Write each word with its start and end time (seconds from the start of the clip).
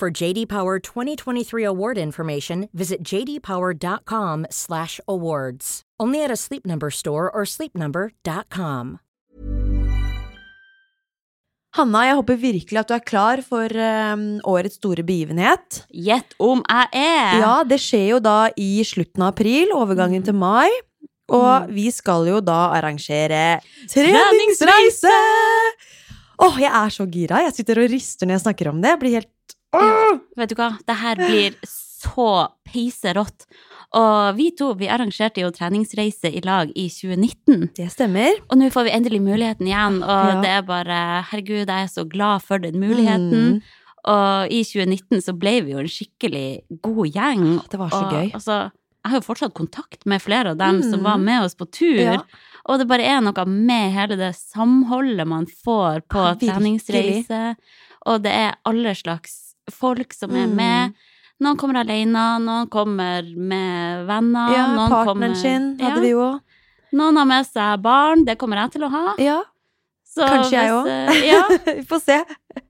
For 0.00 0.08
JD 0.08 0.48
Power 0.48 0.80
2023 0.80 1.60
award 1.62 1.98
information, 1.98 2.70
visit 2.72 3.04
jdpower.com/awards. 3.04 5.82
Only 6.00 6.24
at 6.24 6.30
a 6.30 6.36
Sleep 6.36 6.64
Number 6.64 6.90
store 6.90 7.30
or 7.30 7.44
sleepnumber.com. 7.44 8.98
Hanna, 11.76 12.06
jeg 12.08 12.16
håper 12.16 12.36
virkelig 12.40 12.80
at 12.80 12.88
du 12.88 12.96
er 12.96 13.04
klar 13.04 13.44
for 13.44 13.68
um, 13.68 14.40
årets 14.48 14.80
store 14.80 15.04
begivenhet. 15.04 15.84
Gjett 15.92 16.32
om 16.40 16.64
jeg 16.64 16.88
er! 16.96 17.44
Ja, 17.44 17.60
det 17.68 17.76
skjer 17.84 18.08
jo 18.14 18.24
da 18.24 18.48
i 18.56 18.80
slutten 18.88 19.20
av 19.20 19.28
april, 19.34 19.68
overgangen 19.76 20.24
til 20.24 20.32
mai. 20.34 20.72
Og 21.28 21.68
vi 21.76 21.92
skal 21.92 22.24
jo 22.26 22.40
da 22.40 22.72
arrangere 22.80 23.60
treningsreise! 23.92 25.12
Åh, 26.40 26.56
jeg 26.64 26.72
er 26.72 26.88
så 26.88 27.04
gira. 27.04 27.44
Jeg 27.44 27.52
sitter 27.60 27.84
og 27.84 27.92
rister 27.92 28.24
når 28.24 28.32
jeg 28.38 28.44
snakker 28.48 28.72
om 28.72 28.80
det. 28.80 28.96
Jeg 28.96 29.00
blir 29.04 29.20
helt 29.20 29.36
Ja, 29.74 30.18
Vet 30.36 30.50
du 30.50 30.56
hva, 30.58 30.72
det 30.86 30.96
her 30.98 31.16
blir 31.20 31.56
så 31.68 32.48
peiserått. 32.66 33.44
Og 33.98 34.36
vi 34.38 34.50
to 34.54 34.68
vi 34.78 34.86
arrangerte 34.90 35.42
jo 35.42 35.50
treningsreise 35.50 36.30
i 36.30 36.40
lag 36.46 36.70
i 36.78 36.86
2019. 36.90 37.70
Det 37.74 37.88
stemmer. 37.90 38.38
Og 38.50 38.58
nå 38.60 38.68
får 38.70 38.86
vi 38.86 38.94
endelig 38.94 39.20
muligheten 39.24 39.66
igjen, 39.66 40.00
og 40.02 40.26
Ja. 40.34 40.40
det 40.40 40.50
er 40.50 40.62
bare 40.62 40.98
Herregud, 41.30 41.66
jeg 41.66 41.84
er 41.84 41.88
så 41.90 42.04
glad 42.08 42.42
for 42.42 42.58
den 42.58 42.78
muligheten. 42.80 43.58
Mm. 43.58 43.62
Og 44.06 44.48
i 44.50 44.62
2019 44.64 45.20
så 45.20 45.34
ble 45.38 45.60
vi 45.62 45.72
jo 45.72 45.78
en 45.78 45.90
skikkelig 45.90 46.62
god 46.82 47.06
gjeng. 47.12 47.68
Det 47.68 47.78
var 47.78 47.90
så 47.90 48.04
og, 48.06 48.12
gøy. 48.12 48.30
Altså, 48.32 48.70
jeg 49.04 49.10
har 49.10 49.18
jo 49.20 49.26
fortsatt 49.26 49.54
kontakt 49.54 50.06
med 50.06 50.22
flere 50.22 50.50
av 50.50 50.56
dem 50.58 50.82
som 50.82 51.00
Mm. 51.00 51.04
var 51.04 51.18
med 51.18 51.42
oss 51.44 51.54
på 51.54 51.66
tur. 51.70 51.98
Ja. 52.00 52.18
Og 52.66 52.78
det 52.78 52.88
bare 52.88 53.02
er 53.04 53.20
noe 53.20 53.44
med 53.46 53.92
hele 53.92 54.16
det 54.16 54.34
samholdet 54.36 55.26
man 55.26 55.46
får 55.46 56.02
på 56.08 56.18
Ja, 56.24 56.34
treningsreise. 56.34 57.56
Og 58.06 58.22
det 58.22 58.32
er 58.32 58.54
alle 58.64 58.94
slags 58.94 59.39
folk 59.70 60.12
som 60.12 60.30
er 60.36 60.46
Mm. 60.46 60.54
med. 60.56 60.92
Noen 61.40 61.56
kommer 61.56 61.80
alene, 61.80 62.24
noen 62.44 62.68
kommer 62.68 63.22
med 63.36 64.06
venner. 64.06 64.52
Ja, 64.52 64.66
noen 64.74 64.90
partneren 64.90 65.06
kommer, 65.06 65.34
sin 65.36 65.78
hadde 65.78 65.96
ja, 65.96 66.00
vi 66.00 66.10
jo. 66.10 66.40
Noen 66.92 67.16
har 67.16 67.24
med 67.24 67.46
seg 67.46 67.80
barn, 67.82 68.24
det 68.26 68.36
kommer 68.38 68.56
jeg 68.60 68.72
til 68.72 68.82
å 68.84 68.90
ha. 68.90 69.14
Ja, 69.18 69.42
Så 70.10 70.26
kanskje 70.26 70.50
jeg 70.58 70.70
òg. 70.74 70.86
eh, 70.90 71.28
Ja, 71.30 71.42
vi 71.78 71.82
får 71.86 72.00
se. 72.02 72.18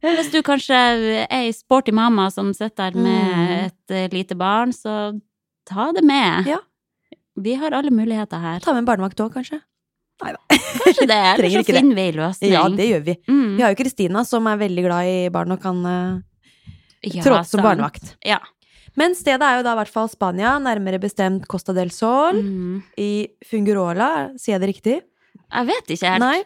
hvis 0.02 0.30
du 0.30 0.42
kanskje 0.42 0.76
er 0.76 1.26
ei 1.30 1.50
sporty 1.52 1.90
mamma 1.92 2.30
som 2.30 2.52
sitter 2.54 2.90
der 2.92 2.98
med 3.00 3.34
Mm. 3.34 3.64
et 3.66 3.90
eh, 3.90 4.08
lite 4.12 4.36
barn, 4.36 4.70
så 4.72 5.18
ta 5.66 5.90
det 5.92 6.04
med. 6.04 6.46
Ja. 6.46 6.58
Vi 7.36 7.54
har 7.54 7.70
alle 7.72 7.90
muligheter 7.90 8.38
her. 8.38 8.60
Ta 8.60 8.72
med 8.74 8.82
en 8.82 8.86
barnevakt 8.86 9.16
òg, 9.24 9.32
kanskje. 9.32 9.60
Nei 10.22 10.32
da. 10.32 10.38
Kanskje 10.84 11.06
det, 11.08 11.16
eller 11.38 11.48
så 11.48 11.64
finner 11.64 11.94
vi 11.96 12.00
ei 12.02 12.12
løsning. 12.12 12.50
Ja, 12.52 12.68
det 12.68 12.86
gjør 12.90 13.04
vi. 13.06 13.14
Mm. 13.26 13.56
Vi 13.56 13.62
har 13.62 13.70
jo 13.74 13.78
Kristina, 13.82 14.24
som 14.26 14.46
er 14.46 14.58
veldig 14.60 14.84
glad 14.84 15.06
i 15.08 15.28
barn 15.32 15.50
og 15.52 15.62
kan 15.62 15.80
uh, 15.86 16.20
Ja, 17.02 17.22
trådte 17.24 17.48
som 17.48 17.62
barnevakt. 17.64 18.14
Ja. 18.26 18.38
Men 18.98 19.14
stedet 19.14 19.42
er 19.46 19.60
jo 19.60 19.62
da 19.64 19.72
i 19.72 19.78
hvert 19.78 19.92
fall 19.92 20.08
Spania, 20.10 20.56
nærmere 20.60 20.98
bestemt 21.00 21.46
Costa 21.48 21.72
del 21.72 21.90
Sol. 21.94 22.40
Mm. 22.42 22.80
I 22.98 23.10
Fungurola, 23.46 24.30
sier 24.36 24.56
jeg 24.58 24.60
det 24.64 24.70
riktig? 24.74 24.96
Jeg 25.50 25.66
vet 25.70 25.94
ikke 25.96 26.10
helt. 26.10 26.20
Nei. 26.24 26.42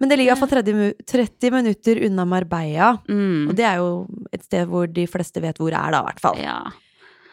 Men 0.00 0.08
det 0.08 0.16
ligger 0.16 0.32
iallfall 0.32 0.48
30, 0.48 0.76
mu- 0.78 1.06
30 1.12 1.50
minutter 1.52 1.98
unna 2.06 2.24
Marbella. 2.24 2.92
Mm. 3.08 3.48
Og 3.50 3.56
det 3.58 3.66
er 3.68 3.80
jo 3.82 3.90
et 4.32 4.44
sted 4.46 4.68
hvor 4.70 4.86
de 4.88 5.04
fleste 5.10 5.42
vet 5.44 5.58
hvor 5.60 5.68
det 5.72 5.80
er, 5.80 5.90
da, 5.92 6.00
i 6.00 6.08
hvert 6.08 6.22
fall. 6.24 6.38
Ja. 6.40 6.60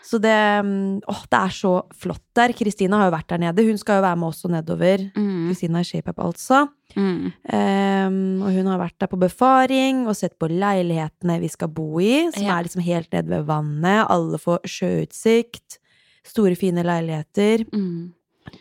Så 0.07 0.19
det 0.23 0.31
mm, 0.63 1.01
Åh, 1.12 1.23
det 1.28 1.40
er 1.40 1.51
så 1.51 1.72
flott 2.00 2.23
der. 2.38 2.53
Kristina 2.56 3.01
har 3.01 3.09
jo 3.09 3.16
vært 3.18 3.28
der 3.34 3.41
nede. 3.44 3.66
Hun 3.68 3.79
skal 3.81 3.97
jo 4.00 4.06
være 4.06 4.19
med 4.22 4.29
også 4.29 4.47
nedover. 4.53 5.01
Mm. 5.18 5.50
Kristina 5.50 5.81
i 5.84 5.88
ShapeUp, 5.90 6.22
altså. 6.23 6.62
Mm. 6.95 7.25
Um, 7.51 8.19
og 8.45 8.53
hun 8.56 8.69
har 8.72 8.79
vært 8.79 8.95
der 9.03 9.09
på 9.12 9.19
befaring 9.19 10.06
og 10.07 10.16
sett 10.16 10.38
på 10.40 10.47
leilighetene 10.47 11.35
vi 11.44 11.50
skal 11.51 11.68
bo 11.75 12.00
i, 12.00 12.29
som 12.31 12.44
Ja. 12.45 12.56
er 12.56 12.63
liksom 12.69 12.85
helt 12.88 13.12
nede 13.12 13.28
ved 13.35 13.44
vannet. 13.50 14.06
Alle 14.09 14.40
får 14.40 14.63
sjøutsikt. 14.63 15.79
Store, 16.28 16.56
fine 16.56 16.84
leiligheter. 16.88 17.66
Mm. 17.74 18.13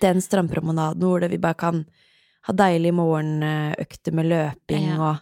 Den 0.02 0.20
strandpromenaden 0.20 0.98
hvor 1.06 1.22
vi 1.30 1.38
bare 1.38 1.54
kan 1.62 1.84
ha 2.46 2.52
deilige 2.54 2.94
morgenøkter 2.94 4.12
med 4.14 4.26
løping 4.30 4.88
Ja. 4.90 4.98
og 4.98 5.16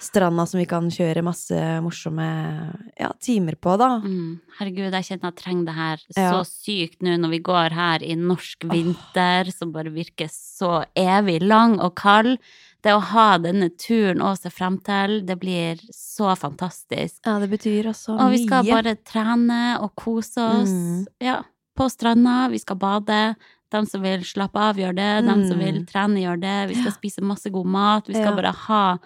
stranda 0.00 0.44
som 0.46 0.58
vi 0.60 0.66
kan 0.70 0.86
kjøre 0.92 1.22
masse 1.26 1.58
morsomme 1.82 2.26
ja, 2.98 3.10
timer 3.20 3.56
på, 3.58 3.74
da. 3.80 3.88
Mm. 4.04 4.38
Herregud, 4.58 4.92
jeg 4.94 5.06
kjenner 5.08 5.32
jeg 5.32 5.36
trenger 5.42 5.66
det 5.66 5.74
her 5.74 5.98
Ja. 6.16 6.30
så 6.32 6.44
sykt 6.46 7.02
nå 7.02 7.16
når 7.18 7.30
vi 7.30 7.40
går 7.40 7.70
her 7.74 8.02
i 8.06 8.14
norsk 8.14 8.64
vinter, 8.70 9.50
som 9.52 9.72
bare 9.74 9.90
virker 9.90 10.30
så 10.32 10.84
evig 10.94 11.40
lang 11.42 11.78
og 11.80 11.94
kald. 11.98 12.38
Det 12.82 12.92
å 12.94 13.00
ha 13.02 13.38
denne 13.42 13.70
turen 13.74 14.22
å 14.22 14.36
se 14.38 14.50
frem 14.54 14.78
til, 14.86 15.20
det 15.26 15.34
blir 15.40 15.80
så 15.90 16.30
fantastisk. 16.38 17.18
Ja, 17.26 17.38
det 17.42 17.50
betyr 17.50 17.88
også 17.90 18.14
mye. 18.14 18.24
Og 18.24 18.30
vi 18.36 18.44
skal 18.46 18.64
bare 18.70 18.94
trene 19.02 19.60
og 19.82 19.96
kose 19.98 20.38
oss. 20.38 20.70
Mm. 20.70 21.06
Ja, 21.20 21.40
på 21.76 21.88
stranda. 21.90 22.48
Vi 22.52 22.58
skal 22.62 22.76
bade. 22.78 23.34
De 23.70 23.82
som 23.84 24.00
vil 24.00 24.22
slappe 24.24 24.56
av, 24.56 24.76
gjør 24.80 24.94
det. 24.94 25.10
De 25.26 25.34
som 25.50 25.58
Mm. 25.58 25.64
vil 25.66 25.84
trene, 25.86 26.22
gjør 26.22 26.40
det. 26.40 26.68
Vi 26.70 26.74
skal 26.80 26.92
Ja. 26.92 26.96
spise 26.96 27.20
masse 27.20 27.50
god 27.52 27.66
mat. 27.66 28.06
Vi 28.06 28.14
skal 28.14 28.34
bare 28.36 28.52
ha 28.54 28.98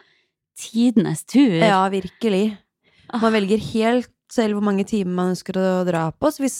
tidenes 0.58 1.24
tur. 1.24 1.58
Ja, 1.60 1.82
virkelig. 1.92 2.56
Ah. 3.10 3.18
Man 3.22 3.32
velger 3.32 3.58
helt 3.72 4.10
selv 4.32 4.54
hvor 4.56 4.64
mange 4.64 4.84
timer 4.88 5.12
man 5.14 5.34
ønsker 5.34 5.58
å 5.60 5.84
dra 5.84 6.06
på. 6.12 6.30
Så 6.32 6.40
hvis 6.44 6.58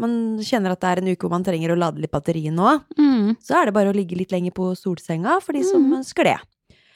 man 0.00 0.38
kjenner 0.40 0.72
at 0.72 0.80
det 0.80 0.88
er 0.88 1.02
en 1.02 1.10
uke 1.12 1.26
hvor 1.26 1.34
man 1.34 1.44
trenger 1.44 1.74
å 1.74 1.78
lade 1.78 2.00
litt 2.00 2.10
batteri 2.14 2.46
nå, 2.50 2.78
Mm. 2.98 3.36
så 3.42 3.60
er 3.60 3.66
det 3.66 3.74
bare 3.74 3.92
å 3.92 3.96
ligge 3.96 4.16
litt 4.16 4.32
lenger 4.32 4.52
på 4.56 4.70
solsenga 4.76 5.40
for 5.42 5.52
de 5.52 5.62
som 5.62 5.82
Mm. 5.84 5.98
ønsker 6.00 6.24
det. 6.24 6.38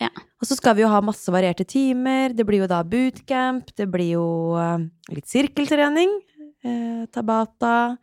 Ja. 0.01 0.09
Og 0.41 0.47
så 0.49 0.57
skal 0.57 0.75
vi 0.75 0.83
jo 0.83 0.89
ha 0.89 1.01
masse 1.01 1.29
varierte 1.33 1.65
timer. 1.67 2.33
Det 2.35 2.45
blir 2.47 2.61
jo 2.61 2.67
da 2.67 2.83
bootcamp, 2.83 3.75
det 3.77 3.91
blir 3.91 4.13
jo 4.13 4.57
eh, 4.57 4.79
litt 5.15 5.25
sirkeltrening, 5.27 6.21
eh, 6.65 7.07
tabata, 7.13 7.99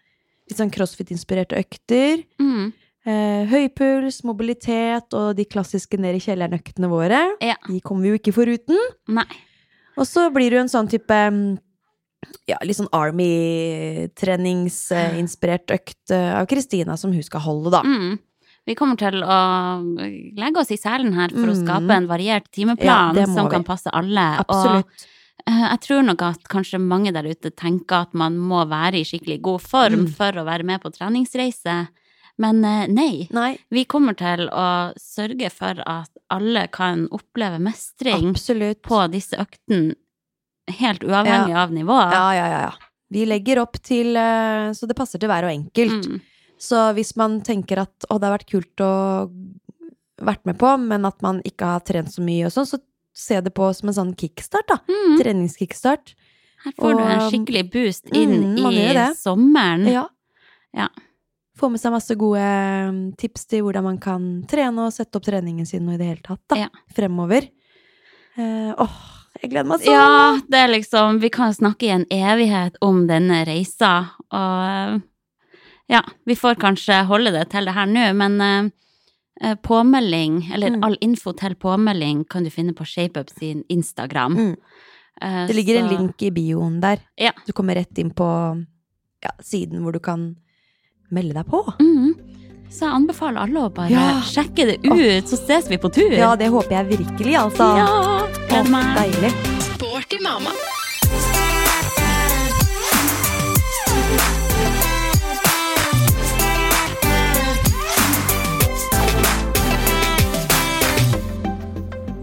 litt 0.49 0.57
sånn 0.57 0.71
crossfit-inspirerte 0.71 1.57
økter. 1.57 2.23
Mm. 2.39 2.73
Eh, 3.05 3.43
høypuls, 3.51 4.21
mobilitet 4.23 5.11
og 5.13 5.33
de 5.35 5.43
klassiske 5.45 5.97
ned 5.99 6.15
i 6.15 6.19
kjelleren-øktene 6.23 6.87
våre. 6.87 7.19
Ja. 7.43 7.55
De 7.67 7.81
kommer 7.83 8.03
vi 8.07 8.13
jo 8.13 8.19
ikke 8.21 8.31
foruten. 8.37 8.79
Nei. 9.11 9.27
Og 9.97 10.07
så 10.07 10.29
blir 10.33 10.49
du 10.55 10.61
en 10.61 10.69
sånn 10.71 10.87
type 10.89 11.11
mm, 11.11 11.57
ja, 12.47 12.55
litt 12.63 12.77
sånn 12.79 12.87
Army-treningsinspirert 12.95 15.73
økt 15.75 16.11
eh, 16.15 16.31
av 16.39 16.47
Kristina 16.49 16.95
som 16.99 17.11
hun 17.13 17.23
skal 17.25 17.41
holde, 17.45 17.69
da. 17.75 17.81
Mm. 17.83 18.15
Vi 18.63 18.75
kommer 18.79 18.95
til 18.95 19.19
å 19.19 19.39
legge 20.39 20.61
oss 20.61 20.71
i 20.71 20.77
selen 20.79 21.11
her 21.17 21.33
for 21.35 21.49
å 21.51 21.55
Mm. 21.57 21.63
skape 21.65 21.91
en 21.97 22.07
variert 22.07 22.45
timeplan 22.55 23.15
ja, 23.19 23.25
som 23.27 23.49
vi. 23.49 23.51
kan 23.51 23.63
passe 23.67 23.91
alle. 23.91 24.23
Absolutt. 24.39 24.87
Og 24.87 25.51
eh, 25.51 25.65
jeg 25.67 25.79
tror 25.83 26.01
nok 26.07 26.21
at 26.29 26.47
kanskje 26.47 26.79
mange 26.79 27.11
der 27.11 27.27
ute 27.27 27.51
tenker 27.51 28.07
at 28.07 28.13
man 28.13 28.37
må 28.39 28.63
være 28.69 29.01
i 29.01 29.03
skikkelig 29.03 29.41
god 29.41 29.61
form 29.61 29.99
Mm. 30.05 30.13
for 30.15 30.31
å 30.31 30.45
være 30.47 30.63
med 30.63 30.79
på 30.81 30.93
treningsreise. 30.95 31.89
Men 32.41 32.63
eh, 32.65 32.87
nei. 32.89 33.27
Nei, 33.31 33.57
Vi 33.69 33.83
kommer 33.85 34.15
til 34.17 34.47
å 34.49 34.93
sørge 34.97 35.49
for 35.53 35.77
at 35.85 36.09
alle 36.33 36.67
kan 36.73 37.05
oppleve 37.13 37.59
mestring 37.61 38.31
absolutt. 38.31 38.81
på 38.81 39.03
disse 39.13 39.37
øktene, 39.37 39.93
helt 40.79 41.03
uavhengig 41.05 41.53
av 41.59 41.71
nivå. 41.75 41.99
Ja, 42.11 42.25
ja, 42.33 42.47
ja, 42.49 42.61
ja. 42.69 42.89
Vi 43.13 43.25
legger 43.29 43.59
opp 43.61 43.77
til 43.85 44.15
eh, 44.17 44.71
Så 44.73 44.87
det 44.89 44.95
passer 44.97 45.21
til 45.21 45.29
hver 45.29 45.45
og 45.45 45.51
enkelt. 45.53 46.07
Mm. 46.09 46.21
Så 46.57 46.79
hvis 46.97 47.11
man 47.19 47.41
tenker 47.45 47.83
at 47.83 48.07
å, 48.09 48.17
det 48.17 48.25
har 48.29 48.37
vært 48.39 48.49
kult 48.49 48.81
å 48.81 48.93
vært 50.23 50.45
med 50.47 50.57
på, 50.61 50.69
men 50.79 51.05
at 51.05 51.21
man 51.25 51.41
ikke 51.45 51.67
har 51.75 51.83
trent 51.85 52.09
så 52.13 52.23
mye 52.23 52.47
og 52.47 52.53
sånn, 52.55 52.65
så 52.69 52.79
se 53.13 53.37
det 53.45 53.51
på 53.53 53.67
som 53.77 53.91
en 53.91 53.97
sånn 53.97 54.13
kickstart, 54.17 54.65
da. 54.71 54.77
Mm. 54.89 55.17
Treningskickstart. 55.19 56.13
Her 56.63 56.75
får 56.79 56.93
du 56.95 57.01
en 57.03 57.23
skikkelig 57.29 57.63
boost 57.73 58.07
inn 58.15 58.55
Mm, 58.55 58.71
i 58.71 59.07
sommeren. 59.19 59.83
Ja. 59.91 60.05
Ja. 60.73 60.87
Få 61.63 61.69
med 61.71 61.79
seg 61.79 61.93
masse 61.95 62.15
gode 62.19 62.43
mm, 62.43 63.01
tips 63.15 63.45
til 63.47 63.61
hvordan 63.63 63.85
man 63.85 63.97
kan 64.03 64.23
trene 64.51 64.83
og 64.83 64.91
sette 64.91 65.15
opp 65.15 65.23
treningen 65.23 65.63
sin 65.69 65.85
og 65.87 65.95
i 65.95 65.99
det 66.01 66.09
hele 66.09 66.23
tatt, 66.25 66.41
da. 66.51 66.57
Ja. 66.65 66.67
Fremover. 66.91 67.45
Uh, 68.35 68.73
åh, 68.83 68.97
jeg 69.39 69.53
gleder 69.53 69.69
meg 69.69 69.79
sånn! 69.85 69.93
Ja, 69.95 70.41
det 70.49 70.59
er 70.59 70.71
liksom 70.73 71.21
Vi 71.23 71.29
kan 71.31 71.53
snakke 71.55 71.87
i 71.87 71.93
en 71.93 72.03
evighet 72.11 72.75
om 72.83 73.03
denne 73.07 73.43
reisa, 73.47 73.93
og 74.33 74.99
ja, 75.91 76.01
vi 76.27 76.35
får 76.35 76.59
kanskje 76.59 76.99
holde 77.07 77.31
det 77.35 77.45
til 77.53 77.67
det 77.69 77.75
her 77.75 77.87
nå, 77.91 78.05
men 78.17 78.37
eh, 78.41 78.69
eh, 79.43 79.55
påmelding, 79.63 80.41
eller 80.55 80.75
Mm. 80.75 80.83
all 80.87 80.97
info 81.01 81.31
til 81.37 81.55
påmelding, 81.55 82.25
kan 82.27 82.43
du 82.43 82.49
finne 82.49 82.73
på 82.73 82.85
ShapeUp 82.87 83.29
sin 83.29 83.63
Instagram. 83.69 84.33
Mm. 84.35 84.55
Eh, 85.21 85.47
Det 85.47 85.55
ligger 85.55 85.79
en 85.83 85.91
link 85.91 86.21
i 86.23 86.31
bioen 86.31 86.79
der. 86.81 86.99
Ja. 87.15 87.31
Du 87.45 87.53
kommer 87.53 87.75
rett 87.75 87.97
inn 87.99 88.11
på 88.11 88.27
ja, 89.23 89.31
siden 89.39 89.83
hvor 89.83 89.93
du 89.93 89.99
kan 89.99 90.35
melde 91.13 91.33
deg 91.39 91.47
på. 91.49 91.63
Mm. 91.79 92.13
Så 92.73 92.87
jeg 92.87 92.95
anbefaler 92.97 93.43
alle 93.45 93.67
å 93.67 93.73
bare 93.73 93.91
Ja. 93.93 94.19
sjekke 94.25 94.65
det 94.65 94.77
ut, 94.85 95.29
så 95.29 95.37
ses 95.45 95.69
vi 95.69 95.77
på 95.77 95.91
tur. 95.93 96.11
Ja, 96.17 96.35
det 96.35 96.49
håper 96.49 96.71
jeg 96.79 96.97
virkelig, 96.97 97.35
altså. 97.37 97.69
Ja, 97.77 98.27
gleder 98.49 98.71
meg. 98.73 98.95
deilig. 98.97 99.33
Sporty 99.73 100.17
mamma. 100.25 100.49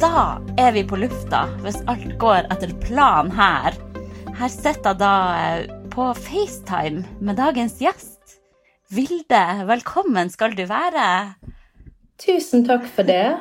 Da 0.01 0.41
er 0.59 0.73
vi 0.73 0.83
på 0.89 0.97
lufta, 1.01 1.45
hvis 1.65 1.81
alt 1.91 2.15
går 2.23 2.49
etter 2.53 2.73
planen 2.85 3.33
her. 3.37 3.77
Her 4.39 4.49
sitter 4.53 4.95
jeg 4.95 5.01
da 5.03 5.13
eh, 5.37 5.67
på 5.93 6.07
FaceTime 6.17 7.05
med 7.21 7.37
dagens 7.41 7.77
gjest. 7.83 8.20
Vilde, 8.91 9.41
velkommen 9.69 10.33
skal 10.35 10.57
du 10.59 10.65
være. 10.67 11.35
Tusen 12.19 12.65
takk 12.67 12.89
for 12.91 13.07
det, 13.07 13.37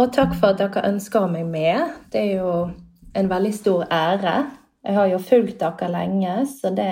og 0.00 0.14
takk 0.16 0.32
for 0.38 0.54
at 0.54 0.62
dere 0.62 0.86
ønsker 0.88 1.26
meg 1.28 1.44
med. 1.50 1.90
Det 2.08 2.22
er 2.22 2.38
jo 2.38 2.52
en 3.12 3.28
veldig 3.28 3.52
stor 3.52 3.84
ære. 3.92 4.36
Jeg 4.80 4.96
har 4.96 5.10
jo 5.10 5.18
fulgt 5.20 5.60
dere 5.60 5.90
lenge, 5.92 6.38
så 6.48 6.72
det, 6.72 6.88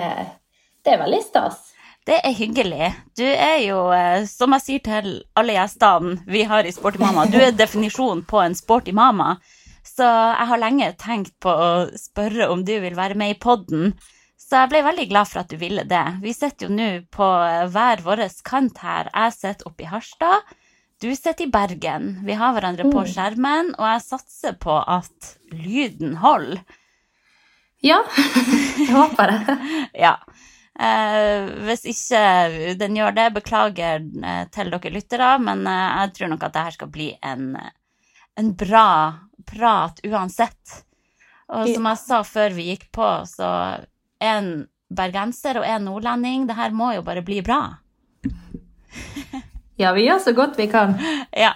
det 0.85 0.93
er 0.93 1.01
veldig 1.01 1.23
stas. 1.25 1.71
Det 2.05 2.19
er 2.21 2.37
hyggelig. 2.37 2.91
Du 3.17 3.25
er 3.25 3.57
jo, 3.65 3.79
eh, 3.97 4.29
som 4.29 4.53
jeg 4.53 4.65
sier 4.67 4.85
til 4.85 5.11
alle 5.33 5.55
gjestene 5.57 6.19
vi 6.29 6.45
har 6.45 6.61
i 6.61 6.75
Sporty 6.75 7.01
mamma, 7.01 7.25
du 7.25 7.39
er 7.41 7.57
definisjonen 7.57 8.21
på 8.29 8.37
en 8.43 8.53
sporty 8.53 8.93
mamma. 8.93 9.39
Så 9.81 10.05
jeg 10.05 10.51
har 10.51 10.61
lenge 10.61 10.93
tenkt 11.01 11.33
på 11.41 11.49
å 11.49 11.73
spørre 11.97 12.51
om 12.53 12.61
du 12.69 12.75
vil 12.85 13.01
være 13.01 13.17
med 13.17 13.33
i 13.33 13.39
podden. 13.41 13.95
Så 14.45 14.59
jeg 14.61 14.69
ble 14.69 14.83
veldig 14.85 15.07
glad 15.09 15.29
for 15.29 15.41
at 15.41 15.49
du 15.49 15.57
ville 15.57 15.87
det. 15.89 16.03
Vi 16.21 16.33
sitter 16.35 16.67
jo 16.67 16.75
nå 16.75 16.89
på 17.13 17.27
hver 17.73 18.03
vår 18.05 18.21
kant 18.45 18.77
her. 18.85 19.09
Jeg 19.09 19.33
sitter 19.33 19.69
oppe 19.71 19.85
i 19.85 19.89
Harstad. 19.89 20.55
Du 21.01 21.09
sitter 21.15 21.47
i 21.47 21.51
Bergen. 21.51 22.11
Vi 22.27 22.35
har 22.37 22.53
hverandre 22.53 22.85
på 22.93 23.03
skjermen, 23.09 23.73
og 23.75 23.87
jeg 23.89 24.03
satser 24.05 24.53
på 24.61 24.77
at 24.79 25.33
lyden 25.51 26.19
holder. 26.21 26.61
Ja, 27.83 28.03
jeg 28.77 28.91
håper 28.93 29.33
det. 29.33 29.57
Ja. 30.05 30.17
Eh, 30.75 31.49
hvis 31.63 31.85
ikke 31.87 32.21
den 32.75 32.97
gjør 32.99 33.13
det, 33.15 33.29
beklager 33.37 34.01
eh, 34.03 34.41
til 34.51 34.71
dere 34.73 34.91
lyttere, 34.91 35.29
men 35.39 35.63
eh, 35.71 35.99
jeg 36.01 36.15
tror 36.17 36.31
nok 36.33 36.43
at 36.47 36.55
det 36.55 36.63
her 36.67 36.75
skal 36.75 36.91
bli 36.91 37.09
en, 37.23 37.45
en 38.35 38.49
bra 38.59 38.87
prat 39.47 40.01
uansett. 40.03 40.81
Og 41.55 41.69
som 41.69 41.87
jeg 41.87 42.01
sa 42.01 42.21
før 42.27 42.57
vi 42.57 42.71
gikk 42.73 42.89
på, 42.95 43.07
så 43.29 43.49
en 44.23 44.67
bergenser 44.95 45.59
og 45.59 45.65
en 45.67 45.87
nordlending, 45.89 46.45
det 46.47 46.57
her 46.57 46.75
må 46.75 46.93
jo 46.95 47.03
bare 47.05 47.25
bli 47.25 47.41
bra. 47.45 47.61
Ja, 49.75 49.89
vi 49.91 50.05
gjør 50.05 50.21
så 50.23 50.31
godt 50.35 50.59
vi 50.59 50.69
kan. 50.71 50.95
Ja. 51.45 51.53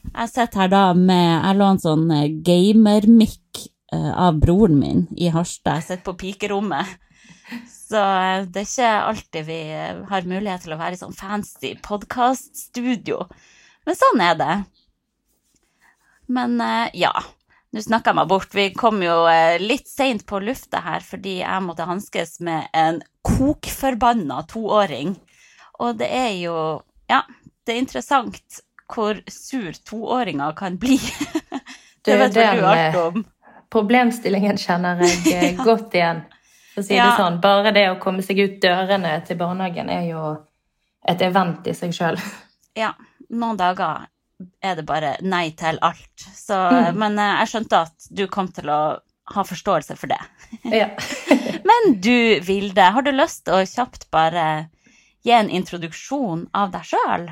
Jeg 0.00 0.30
sitter 0.32 0.62
her 0.62 0.70
da 0.72 0.84
med 0.96 1.26
Jeg 1.28 1.56
lå 1.58 1.66
en 1.68 1.82
sånn 1.82 2.06
eh, 2.16 2.30
gamermic 2.46 3.66
eh, 3.92 4.12
av 4.16 4.38
broren 4.40 4.78
min 4.80 5.02
i 5.12 5.28
Harstad. 5.28 5.82
Jeg 5.82 5.88
sitter 5.90 6.06
på 6.06 6.16
pikerommet. 6.22 6.94
Så 7.68 8.00
eh, 8.00 8.46
det 8.48 8.62
er 8.62 8.70
ikke 8.70 8.94
alltid 9.10 9.48
vi 9.50 9.60
har 10.08 10.30
mulighet 10.32 10.64
til 10.64 10.72
å 10.72 10.80
være 10.80 10.96
i 10.96 11.02
sånn 11.02 11.12
fancy 11.18 11.74
podkaststudio. 11.84 13.26
Men 13.84 14.00
sånn 14.00 14.24
er 14.24 14.40
det. 14.40 14.56
Men 16.32 16.56
ja. 16.96 17.12
Nå 17.70 17.82
snakka 17.84 18.10
jeg 18.10 18.18
meg 18.18 18.30
bort. 18.30 18.54
Vi 18.54 18.64
kom 18.74 18.98
jo 19.04 19.16
eh, 19.30 19.60
litt 19.62 19.86
seint 19.88 20.24
på 20.26 20.40
lufta 20.42 20.80
her 20.82 21.04
fordi 21.06 21.36
jeg 21.40 21.62
måtte 21.62 21.86
hanskes 21.86 22.40
med 22.42 22.66
en 22.74 22.98
kokforbanna 23.26 24.40
toåring. 24.50 25.14
Og 25.80 26.00
det 26.00 26.08
er 26.10 26.32
jo 26.40 26.56
Ja, 27.10 27.22
det 27.66 27.74
er 27.74 27.78
interessant 27.82 28.60
hvor 28.90 29.18
sur 29.30 29.70
toåringer 29.86 30.52
kan 30.58 30.76
bli. 30.82 30.96
det 32.06 32.16
vet 32.18 32.34
vel 32.34 32.56
du 32.58 32.62
den, 32.62 32.64
alt 32.66 32.96
eh, 32.96 33.00
om. 33.06 33.24
Problemstillingen 33.70 34.58
kjenner 34.58 34.98
jeg 35.06 35.34
eh, 35.54 35.64
godt 35.68 35.94
igjen. 35.94 36.24
For 36.74 36.82
å 36.82 36.86
si 36.86 36.96
Ja. 36.98 37.06
det 37.10 37.22
sånn, 37.22 37.38
bare 37.42 37.70
det 37.74 37.86
å 37.92 37.98
komme 38.02 38.22
seg 38.26 38.38
ut 38.42 38.58
dørene 38.62 39.14
til 39.26 39.38
barnehagen 39.38 39.90
er 39.94 40.08
jo 40.10 40.24
et 41.06 41.22
event 41.22 41.66
i 41.70 41.74
seg 41.74 41.94
sjøl. 41.94 42.18
Ja, 42.78 42.92
noen 43.30 43.58
dager 43.58 44.08
er 44.62 44.76
det 44.78 44.86
bare 44.88 45.14
nei 45.22 45.50
til 45.58 45.78
alt. 45.84 46.26
Så, 46.34 46.56
Mm. 46.70 46.98
Men 46.98 47.18
eh, 47.18 47.36
jeg 47.42 47.52
skjønte 47.52 47.80
at 47.86 48.10
du 48.10 48.26
kom 48.32 48.48
til 48.52 48.70
å 48.72 48.80
ha 49.34 49.44
forståelse 49.46 49.96
for 50.00 50.10
det. 50.10 50.20
Ja. 50.80 50.88
Men 51.70 51.94
du, 52.02 52.40
Vilde, 52.42 52.82
har 52.94 53.02
du 53.06 53.12
lyst 53.14 53.44
til 53.46 53.60
å 53.60 53.66
kjapt 53.68 54.08
bare 54.10 54.68
gi 55.22 55.30
en 55.36 55.50
introduksjon 55.52 56.48
av 56.56 56.72
deg 56.74 56.88
sjøl? 56.90 57.28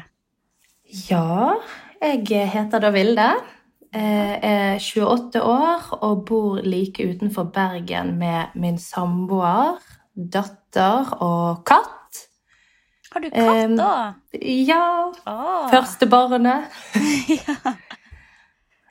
Ja, 1.09 1.57
jeg 2.01 2.49
heter 2.53 2.81
da 2.81 2.91
Vilde. 2.95 3.29
Jeg 3.89 4.41
er 4.45 4.79
28 4.85 5.41
år 5.43 5.87
og 6.05 6.25
bor 6.29 6.61
like 6.63 7.03
utenfor 7.09 7.49
Bergen 7.55 8.19
med 8.21 8.53
min 8.55 8.77
samboer, 8.79 9.81
datter 10.15 11.09
og 11.25 11.65
katt. 11.69 11.98
Har 13.11 13.25
du 13.25 13.31
katt 13.31 13.77
da? 13.77 13.77
da? 13.79 14.39
Ja, 14.43 15.13
Åh. 15.27 15.71
første 15.71 16.07
barnet. 16.07 16.69
ja. 17.39 17.75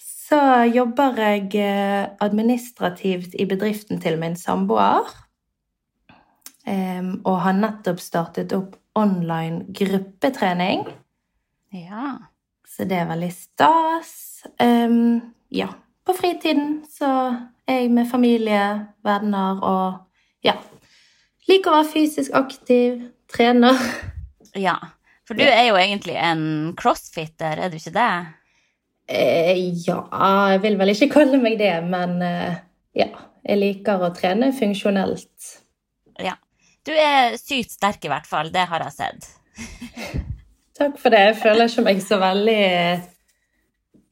Så 0.01 0.39
jobber 0.73 1.15
jeg 1.21 1.53
eh, 1.55 2.07
administrativt 2.19 3.37
i 3.39 3.45
bedriften 3.47 4.01
til 4.03 4.17
min 4.19 4.35
samboer. 4.35 5.07
Um, 6.67 7.21
og 7.23 7.37
har 7.45 7.55
nettopp 7.55 8.01
startet 8.03 8.51
opp 8.51 8.73
online 8.97 9.69
gruppetrening. 9.71 10.83
ja. 11.71 12.17
Så 12.67 12.85
det 12.85 12.97
er 12.99 13.07
veldig 13.09 13.31
stas. 13.33 14.43
Um, 14.61 15.33
ja, 15.49 15.71
på 16.05 16.13
fritiden 16.13 16.83
så 16.85 17.07
er 17.67 17.79
jeg 17.79 17.91
med 17.91 18.05
familie, 18.11 18.65
venner 19.03 19.63
og 19.65 20.43
ja. 20.45 20.53
Liker 21.49 21.71
å 21.71 21.79
være 21.79 21.89
fysisk 21.89 22.35
aktiv, 22.37 23.07
trener. 23.31 23.81
Ja. 24.57 24.77
For 25.27 25.37
du 25.37 25.43
er 25.43 25.67
jo 25.67 25.77
egentlig 25.79 26.15
en 26.15 26.73
crossfitter, 26.79 27.59
er 27.59 27.71
du 27.71 27.75
ikke 27.77 27.95
det? 27.95 28.11
Eh, 29.07 29.59
ja, 29.87 30.01
jeg 30.53 30.61
vil 30.63 30.77
vel 30.79 30.91
ikke 30.93 31.09
kalle 31.19 31.39
meg 31.39 31.57
det, 31.59 31.73
men 31.87 32.21
eh, 32.23 32.61
ja. 32.97 33.11
Jeg 33.47 33.61
liker 33.61 34.01
å 34.03 34.09
trene 34.11 34.49
funksjonelt. 34.51 35.51
Ja. 36.19 36.33
Du 36.83 36.91
er 36.91 37.37
sykt 37.39 37.71
sterk 37.75 38.03
i 38.03 38.09
hvert 38.11 38.27
fall, 38.27 38.49
det 38.51 38.65
har 38.67 38.83
jeg 38.83 38.95
sett. 38.95 39.29
Takk 40.77 40.97
for 40.99 41.13
det. 41.13 41.21
Jeg 41.29 41.37
føler 41.39 41.71
ikke 41.71 41.85
meg 41.85 42.01
så 42.03 42.19
veldig 42.19 42.57
eh, 42.65 43.05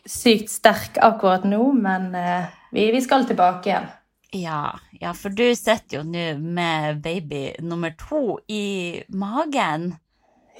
sykt 0.07 0.53
sterk 0.53 0.99
akkurat 1.03 1.43
nå, 1.47 1.59
men 1.75 2.09
eh, 2.15 2.47
vi, 2.75 2.87
vi 2.95 3.03
skal 3.03 3.27
tilbake 3.27 3.71
igjen. 3.71 3.91
Ja, 4.35 4.79
ja, 4.99 5.13
for 5.15 5.31
du 5.31 5.45
sitter 5.55 6.01
jo 6.01 6.03
nå 6.03 6.23
med 6.41 7.01
baby 7.03 7.53
nummer 7.63 7.93
to 7.99 8.39
i 8.51 9.03
magen. 9.15 9.93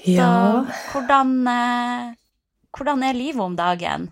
Så 0.06 0.28
hvordan, 0.92 1.34
eh, 1.48 2.14
hvordan 2.76 3.04
er 3.04 3.18
livet 3.18 3.42
om 3.44 3.56
dagen? 3.58 4.10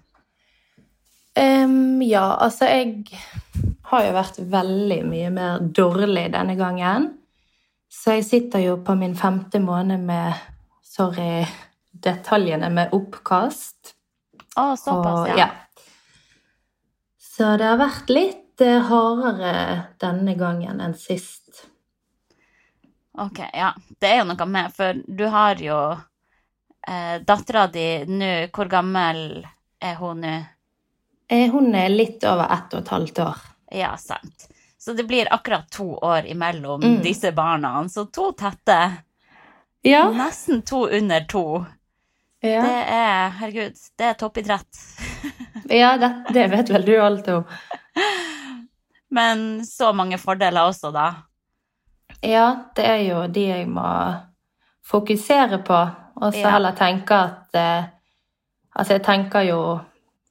Um, 1.35 2.01
ja, 2.01 2.35
altså 2.43 2.67
jeg 2.69 3.05
har 3.89 4.03
jo 4.05 4.13
vært 4.13 4.37
veldig 4.53 4.99
mye 5.09 5.31
mer 5.33 5.63
dårlig 5.73 6.27
denne 6.35 6.55
gangen. 6.59 7.07
Så 7.89 8.17
jeg 8.17 8.25
sitter 8.27 8.61
jo 8.65 8.77
på 8.85 8.95
min 8.97 9.15
femte 9.15 9.61
måned 9.61 10.03
med 10.05 10.33
Sorry, 10.93 11.41
detaljene 12.05 12.67
med 12.69 12.91
oppkast. 12.93 13.95
Å, 14.59 14.75
såpass, 14.77 15.29
Og- 15.31 15.37
ja. 15.39 15.47
Så 17.17 17.55
det 17.57 17.65
har 17.65 17.79
vært 17.81 18.09
litt 18.13 18.42
eh, 18.61 18.79
hardere 18.89 19.83
denne 20.01 20.35
gangen 20.37 20.81
enn 20.81 20.93
sist. 20.97 21.65
Ok, 23.17 23.39
ja. 23.53 23.73
Det 23.99 24.09
er 24.09 24.17
jo 24.23 24.25
noe 24.31 24.45
med, 24.49 24.73
for 24.73 24.97
du 25.07 25.25
har 25.29 25.59
jo 25.61 25.77
eh, 26.87 27.19
dattera 27.21 27.67
di 27.69 27.83
nå 28.09 28.31
Hvor 28.53 28.65
gammel 28.71 29.45
er 29.83 29.95
hun 29.99 30.21
nå? 30.25 30.33
Eh, 31.29 31.51
Hun 31.51 31.73
er 31.75 31.89
litt 31.93 32.23
over 32.27 32.49
ett 32.53 32.73
og 32.73 32.81
et 32.81 32.89
halvt 32.93 33.19
år. 33.23 33.37
Ja, 33.73 33.95
sant. 33.97 34.47
Så 34.77 34.93
det 34.93 35.05
blir 35.07 35.29
akkurat 35.33 35.69
to 35.71 35.93
år 36.03 36.25
imellom 36.27 36.81
Mm. 36.83 37.01
disse 37.01 37.31
barna. 37.31 37.87
Så 37.89 38.05
to 38.11 38.31
tette. 38.33 38.79
Ja. 39.81 40.09
Nesten 40.11 40.61
to 40.61 40.87
under 40.89 41.21
to. 41.25 41.65
ja. 42.41 42.61
Det 42.61 42.83
er, 42.91 43.29
herregud, 43.39 43.77
det 43.97 44.05
er 44.05 44.13
toppidrett. 44.13 44.67
Ja, 45.69 45.97
det, 45.97 46.09
det 46.33 46.47
vet 46.51 46.69
vel 46.69 46.83
du 46.85 46.97
alt 47.01 47.27
om. 47.31 47.43
Men 49.13 49.65
så 49.65 49.91
mange 49.93 50.17
fordeler 50.17 50.65
også, 50.65 50.89
da. 50.95 51.07
Ja, 52.23 52.47
det 52.75 52.85
er 52.87 53.01
jo 53.05 53.25
de 53.33 53.43
jeg 53.49 53.67
må 53.69 53.85
fokusere 54.87 55.59
på, 55.65 55.79
og 56.15 56.33
så 56.33 56.39
Ja. 56.39 56.51
heller 56.55 56.71
tenke 56.77 57.13
at 57.15 57.55
eh, 57.55 57.89
Altså, 58.75 58.93
jeg 58.95 59.03
tenker 59.05 59.41
jo 59.45 59.79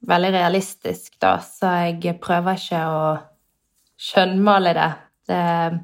veldig 0.03 0.33
realistisk, 0.33 1.13
da, 1.21 1.37
så 1.39 1.69
jeg 1.87 2.19
prøver 2.19 2.57
ikke 2.59 2.81
å 2.91 3.03
skjønnmale 3.95 4.73
det. 4.75 4.89
det. 5.31 5.79